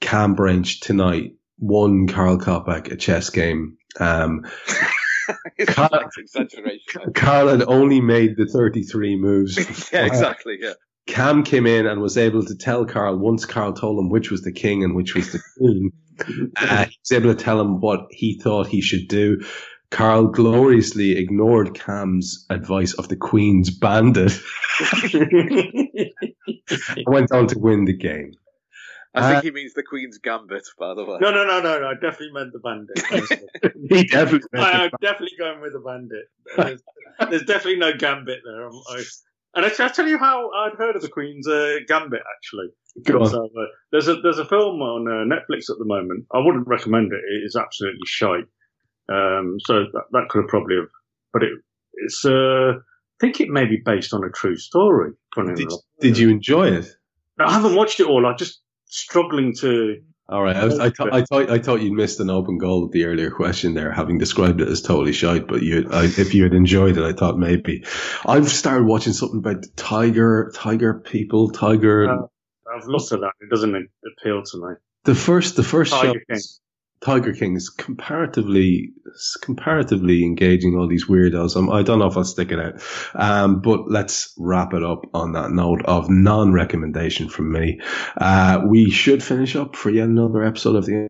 Kam 0.00 0.34
Brainch 0.34 0.80
tonight 0.80 1.36
won 1.58 2.06
Karl 2.08 2.36
Coppack 2.36 2.90
a 2.90 2.96
chess 2.96 3.30
game. 3.30 3.78
Um, 3.98 4.44
Karl- 5.66 6.10
exaggeration. 6.18 7.12
Karl 7.14 7.48
had 7.48 7.62
only 7.62 8.00
made 8.00 8.36
the 8.36 8.46
33 8.46 9.16
moves. 9.16 9.56
yeah, 9.92 10.06
exactly. 10.06 10.58
Yeah. 10.60 10.74
Kam 11.06 11.44
came 11.44 11.66
in 11.66 11.86
and 11.86 12.00
was 12.00 12.18
able 12.18 12.44
to 12.44 12.56
tell 12.56 12.84
Karl, 12.84 13.16
once 13.16 13.44
Karl 13.44 13.72
told 13.72 13.98
him 13.98 14.10
which 14.10 14.30
was 14.30 14.42
the 14.42 14.52
king 14.52 14.82
and 14.82 14.94
which 14.94 15.14
was 15.14 15.32
the 15.32 15.40
queen, 15.58 15.92
uh, 16.56 16.84
he 16.84 16.98
was 17.00 17.12
able 17.12 17.34
to 17.34 17.44
tell 17.44 17.60
him 17.60 17.80
what 17.80 18.06
he 18.10 18.38
thought 18.40 18.66
he 18.66 18.80
should 18.80 19.08
do. 19.08 19.40
Karl 19.90 20.26
gloriously 20.26 21.16
ignored 21.16 21.74
Kam's 21.74 22.44
advice 22.50 22.92
of 22.94 23.08
the 23.08 23.16
Queen's 23.16 23.70
bandit 23.70 24.36
and 25.12 26.10
went 27.06 27.30
on 27.30 27.46
to 27.46 27.58
win 27.58 27.84
the 27.84 27.96
game. 27.96 28.32
I 29.16 29.20
Uh, 29.20 29.30
think 29.32 29.44
he 29.44 29.50
means 29.50 29.72
the 29.74 29.82
Queen's 29.82 30.18
Gambit, 30.18 30.66
by 30.78 30.94
the 30.94 31.04
way. 31.04 31.18
No, 31.20 31.30
no, 31.30 31.44
no, 31.44 31.60
no, 31.60 31.80
no. 31.80 31.86
I 31.88 31.94
definitely 31.94 32.32
meant 32.32 32.52
the 32.52 32.58
bandit. 32.60 33.42
He 33.88 34.04
definitely 34.04 34.48
I, 34.54 34.84
I'm 34.84 34.90
definitely 35.00 35.36
going 35.38 35.60
with 35.60 35.72
the 35.72 35.78
bandit. 35.80 36.26
There's, 36.56 36.82
there's 37.30 37.42
definitely 37.44 37.78
no 37.78 37.92
gambit 37.96 38.40
there. 38.44 38.64
I'm- 38.64 38.80
I, 38.90 39.02
and 39.54 39.64
I, 39.64 39.68
I 39.68 39.88
tell 39.88 40.06
you 40.06 40.18
how 40.18 40.50
I'd 40.50 40.74
heard 40.74 40.96
of 40.96 41.02
the 41.02 41.08
Queen's 41.08 41.48
uh, 41.48 41.76
gambit 41.88 42.20
actually. 42.36 42.68
Go 43.04 43.20
on. 43.20 43.30
So, 43.30 43.44
uh, 43.44 43.64
there's 43.90 44.06
a 44.08 44.16
there's 44.20 44.38
a 44.38 44.44
film 44.44 44.82
on 44.82 45.06
uh, 45.08 45.24
Netflix 45.34 45.70
at 45.70 45.78
the 45.78 45.84
moment. 45.86 46.26
I 46.34 46.38
wouldn't 46.40 46.66
recommend 46.68 47.12
it. 47.12 47.20
It 47.26 47.44
is 47.46 47.56
absolutely 47.56 48.00
shite. 48.06 48.44
Um, 49.08 49.56
so 49.60 49.84
that, 49.92 50.02
that 50.12 50.28
could 50.28 50.42
have 50.42 50.48
probably 50.48 50.76
have, 50.76 50.88
but 51.32 51.42
it 51.42 51.52
it's 51.94 52.24
uh, 52.26 52.72
I 52.74 53.18
think 53.20 53.40
it 53.40 53.48
may 53.48 53.64
be 53.64 53.80
based 53.82 54.12
on 54.12 54.24
a 54.24 54.30
true 54.30 54.56
story. 54.56 55.12
Did, 55.54 55.68
did 56.00 56.18
you 56.18 56.28
enjoy 56.28 56.68
it? 56.72 56.86
I 57.38 57.52
haven't 57.52 57.76
watched 57.76 58.00
it 58.00 58.06
all. 58.06 58.26
I'm 58.26 58.36
just 58.36 58.60
struggling 58.96 59.54
to. 59.60 59.96
All 60.28 60.42
right, 60.42 60.56
I, 60.56 60.64
was, 60.64 60.78
I, 60.80 60.90
th- 60.90 61.08
I 61.12 61.22
thought 61.22 61.50
I 61.50 61.58
thought 61.60 61.82
you'd 61.82 61.92
missed 61.92 62.18
an 62.18 62.30
open 62.30 62.58
goal 62.58 62.82
with 62.82 62.90
the 62.90 63.04
earlier 63.04 63.30
question 63.30 63.74
there, 63.74 63.92
having 63.92 64.18
described 64.18 64.60
it 64.60 64.66
as 64.66 64.82
totally 64.82 65.12
shite. 65.12 65.46
But 65.46 65.62
you, 65.62 65.88
I, 65.92 66.04
if 66.06 66.34
you 66.34 66.42
had 66.42 66.52
enjoyed 66.52 66.96
it, 66.98 67.04
I 67.04 67.12
thought 67.12 67.38
maybe. 67.38 67.84
I've 68.26 68.48
started 68.48 68.86
watching 68.86 69.12
something 69.12 69.38
about 69.38 69.64
tiger, 69.76 70.50
tiger 70.52 70.94
people, 70.94 71.50
tiger. 71.50 72.10
Uh, 72.10 72.26
I've 72.74 72.88
looked 72.88 73.12
at 73.12 73.20
that. 73.20 73.32
It 73.40 73.50
doesn't 73.50 73.72
appeal 73.76 74.42
to 74.42 74.58
me. 74.58 74.74
the 75.04 75.14
first, 75.14 75.54
the 75.54 75.62
first 75.62 75.92
show, 75.92 76.02
Tiger 76.02 76.22
King. 76.28 76.40
Tiger 77.00 77.32
King 77.32 77.56
is 77.56 77.68
comparatively, 77.68 78.92
comparatively 79.42 80.24
engaging. 80.24 80.76
All 80.76 80.88
these 80.88 81.06
weirdos. 81.06 81.56
I'm, 81.56 81.70
I 81.70 81.82
don't 81.82 81.98
know 81.98 82.06
if 82.06 82.16
I'll 82.16 82.24
stick 82.24 82.52
it 82.52 82.58
out. 82.58 82.82
Um, 83.14 83.60
but 83.60 83.88
let's 83.88 84.34
wrap 84.38 84.72
it 84.74 84.82
up 84.82 85.04
on 85.14 85.32
that 85.32 85.50
note 85.50 85.84
of 85.84 86.08
non-recommendation 86.08 87.28
from 87.28 87.52
me. 87.52 87.80
Uh, 88.16 88.62
we 88.66 88.90
should 88.90 89.22
finish 89.22 89.56
up 89.56 89.76
for 89.76 89.90
yet 89.90 90.08
another 90.08 90.42
episode 90.42 90.76
of 90.76 90.86
the 90.86 91.08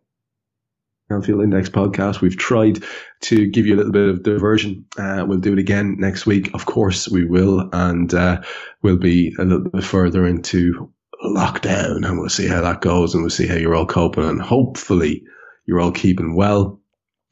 Anfield 1.09 1.43
Index 1.45 1.70
podcast. 1.70 2.20
We've 2.20 2.37
tried 2.37 2.82
to 3.22 3.47
give 3.47 3.66
you 3.66 3.76
a 3.76 3.78
little 3.78 3.93
bit 3.93 4.09
of 4.09 4.22
diversion. 4.24 4.87
Uh, 4.99 5.24
we'll 5.26 5.39
do 5.39 5.53
it 5.53 5.61
again 5.61 5.97
next 5.99 6.26
week. 6.26 6.53
Of 6.53 6.66
course 6.66 7.09
we 7.09 7.24
will. 7.24 7.70
And, 7.72 8.12
uh, 8.12 8.43
we'll 8.82 8.99
be 8.99 9.34
a 9.39 9.45
little 9.45 9.70
bit 9.70 9.84
further 9.84 10.26
into 10.26 10.93
lockdown 11.24 12.07
and 12.07 12.18
we'll 12.18 12.28
see 12.28 12.47
how 12.47 12.61
that 12.61 12.80
goes 12.80 13.14
and 13.14 13.22
we'll 13.22 13.30
see 13.30 13.47
how 13.47 13.55
you're 13.55 13.74
all 13.74 13.87
coping 13.87 14.24
and 14.24 14.41
hopefully 14.41 15.24
you're 15.67 15.81
all 15.81 15.93
keeping 15.93 16.35
well. 16.37 16.81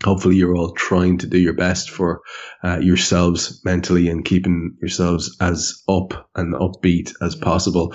Hopefully 0.05 0.37
you're 0.37 0.57
all 0.57 0.73
trying 0.73 1.19
to 1.19 1.27
do 1.27 1.39
your 1.39 1.55
best 1.55 1.89
for 1.91 2.21
uh, 2.63 2.79
yourselves 2.79 3.63
mentally 3.65 4.09
and 4.09 4.25
keeping 4.25 4.77
yourselves 4.81 5.37
as 5.41 5.83
up 5.89 6.29
and 6.35 6.55
upbeat 6.55 7.15
as 7.23 7.37
possible. 7.37 7.95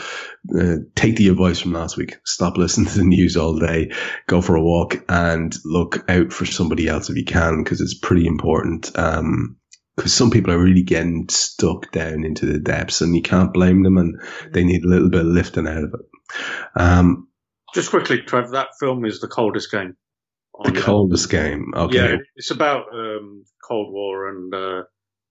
Uh, 0.57 0.77
take 0.95 1.17
the 1.17 1.27
advice 1.27 1.59
from 1.59 1.73
last 1.73 1.97
week. 1.97 2.17
Stop 2.25 2.57
listening 2.57 2.87
to 2.87 2.97
the 2.99 3.03
news 3.03 3.37
all 3.37 3.59
day. 3.59 3.91
Go 4.27 4.41
for 4.41 4.55
a 4.55 4.61
walk 4.61 5.03
and 5.07 5.55
look 5.65 6.09
out 6.09 6.33
for 6.33 6.45
somebody 6.45 6.87
else 6.87 7.09
if 7.09 7.17
you 7.17 7.25
can 7.25 7.63
because 7.63 7.81
it's 7.81 7.99
pretty 7.99 8.25
important. 8.25 8.97
Um, 8.97 9.57
because 9.95 10.13
some 10.13 10.31
people 10.31 10.53
are 10.53 10.63
really 10.63 10.83
getting 10.83 11.27
stuck 11.27 11.91
down 11.91 12.23
into 12.23 12.45
the 12.45 12.57
depths 12.57 13.01
and 13.01 13.13
you 13.13 13.21
can't 13.21 13.53
blame 13.53 13.83
them 13.83 13.97
and 13.97 14.21
they 14.53 14.63
need 14.63 14.85
a 14.85 14.87
little 14.87 15.09
bit 15.09 15.25
of 15.25 15.27
lifting 15.27 15.67
out 15.67 15.83
of 15.83 15.93
it. 15.93 16.79
Um, 16.81 17.27
Just 17.73 17.89
quickly, 17.89 18.21
Trev, 18.21 18.51
that 18.51 18.69
film 18.79 19.03
is 19.03 19.19
the 19.19 19.27
coldest 19.27 19.69
game. 19.69 19.97
The 20.63 20.81
coldest 20.81 21.29
game. 21.29 21.73
Okay. 21.75 21.95
Yeah, 21.95 22.17
it's 22.35 22.51
about 22.51 22.85
um, 22.93 23.45
Cold 23.67 23.93
War 23.93 24.29
and 24.29 24.53
uh, 24.53 24.83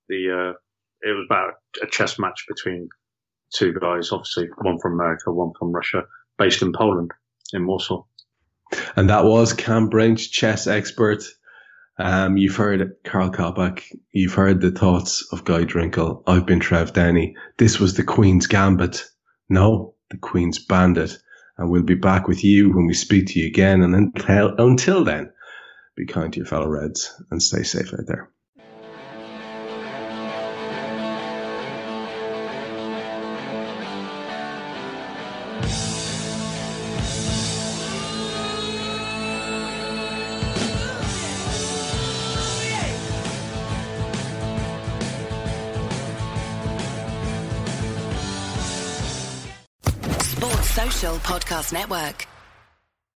the. 0.09 0.53
Uh, 0.53 0.59
it 1.01 1.13
was 1.13 1.27
about 1.29 1.55
a 1.83 1.87
chess 1.87 2.19
match 2.19 2.45
between 2.49 2.89
two 3.55 3.73
guys, 3.73 4.11
obviously 4.11 4.49
one 4.59 4.79
from 4.81 4.95
America, 4.95 5.33
one 5.33 5.53
from 5.59 5.73
Russia, 5.73 6.03
based 6.39 6.63
in 6.63 6.73
Poland, 6.73 7.13
in 7.53 7.67
Warsaw. 7.67 8.05
And 8.97 9.09
that 9.11 9.25
was 9.25 9.53
Kam 9.53 9.89
Brainch, 9.89 10.31
chess 10.31 10.67
expert. 10.67 11.25
Um, 11.99 12.37
you've 12.37 12.57
heard 12.57 12.93
Karl 13.05 13.31
Coppack. 13.31 13.83
You've 14.13 14.35
heard 14.35 14.61
the 14.61 14.71
thoughts 14.71 15.27
of 15.33 15.45
Guy 15.45 15.65
Drinkel. 15.65 16.23
I've 16.27 16.47
been 16.47 16.61
Trev 16.61 16.93
Downey. 16.93 17.35
This 17.57 17.81
was 17.81 17.95
the 17.95 18.05
Queen's 18.05 18.47
Gambit. 18.47 19.05
No, 19.49 19.95
the 20.11 20.19
Queen's 20.19 20.65
Bandit. 20.65 21.19
And 21.59 21.71
we'll 21.71 21.83
be 21.83 21.95
back 21.95 22.29
with 22.29 22.45
you 22.45 22.71
when 22.73 22.87
we 22.87 22.95
speak 22.95 23.27
to 23.29 23.41
you 23.41 23.49
again. 23.49 23.83
And 23.83 23.95
until, 23.95 24.55
until 24.57 25.05
then, 25.05 25.33
be 25.97 26.07
kind 26.07 26.33
to 26.33 26.39
your 26.39 26.47
fellow 26.47 26.69
Reds 26.69 27.21
and 27.31 27.43
stay 27.43 27.65
safe 27.65 27.93
out 27.93 28.07
there. 28.07 28.31
Podcast 51.19 51.73
Network. 51.73 52.38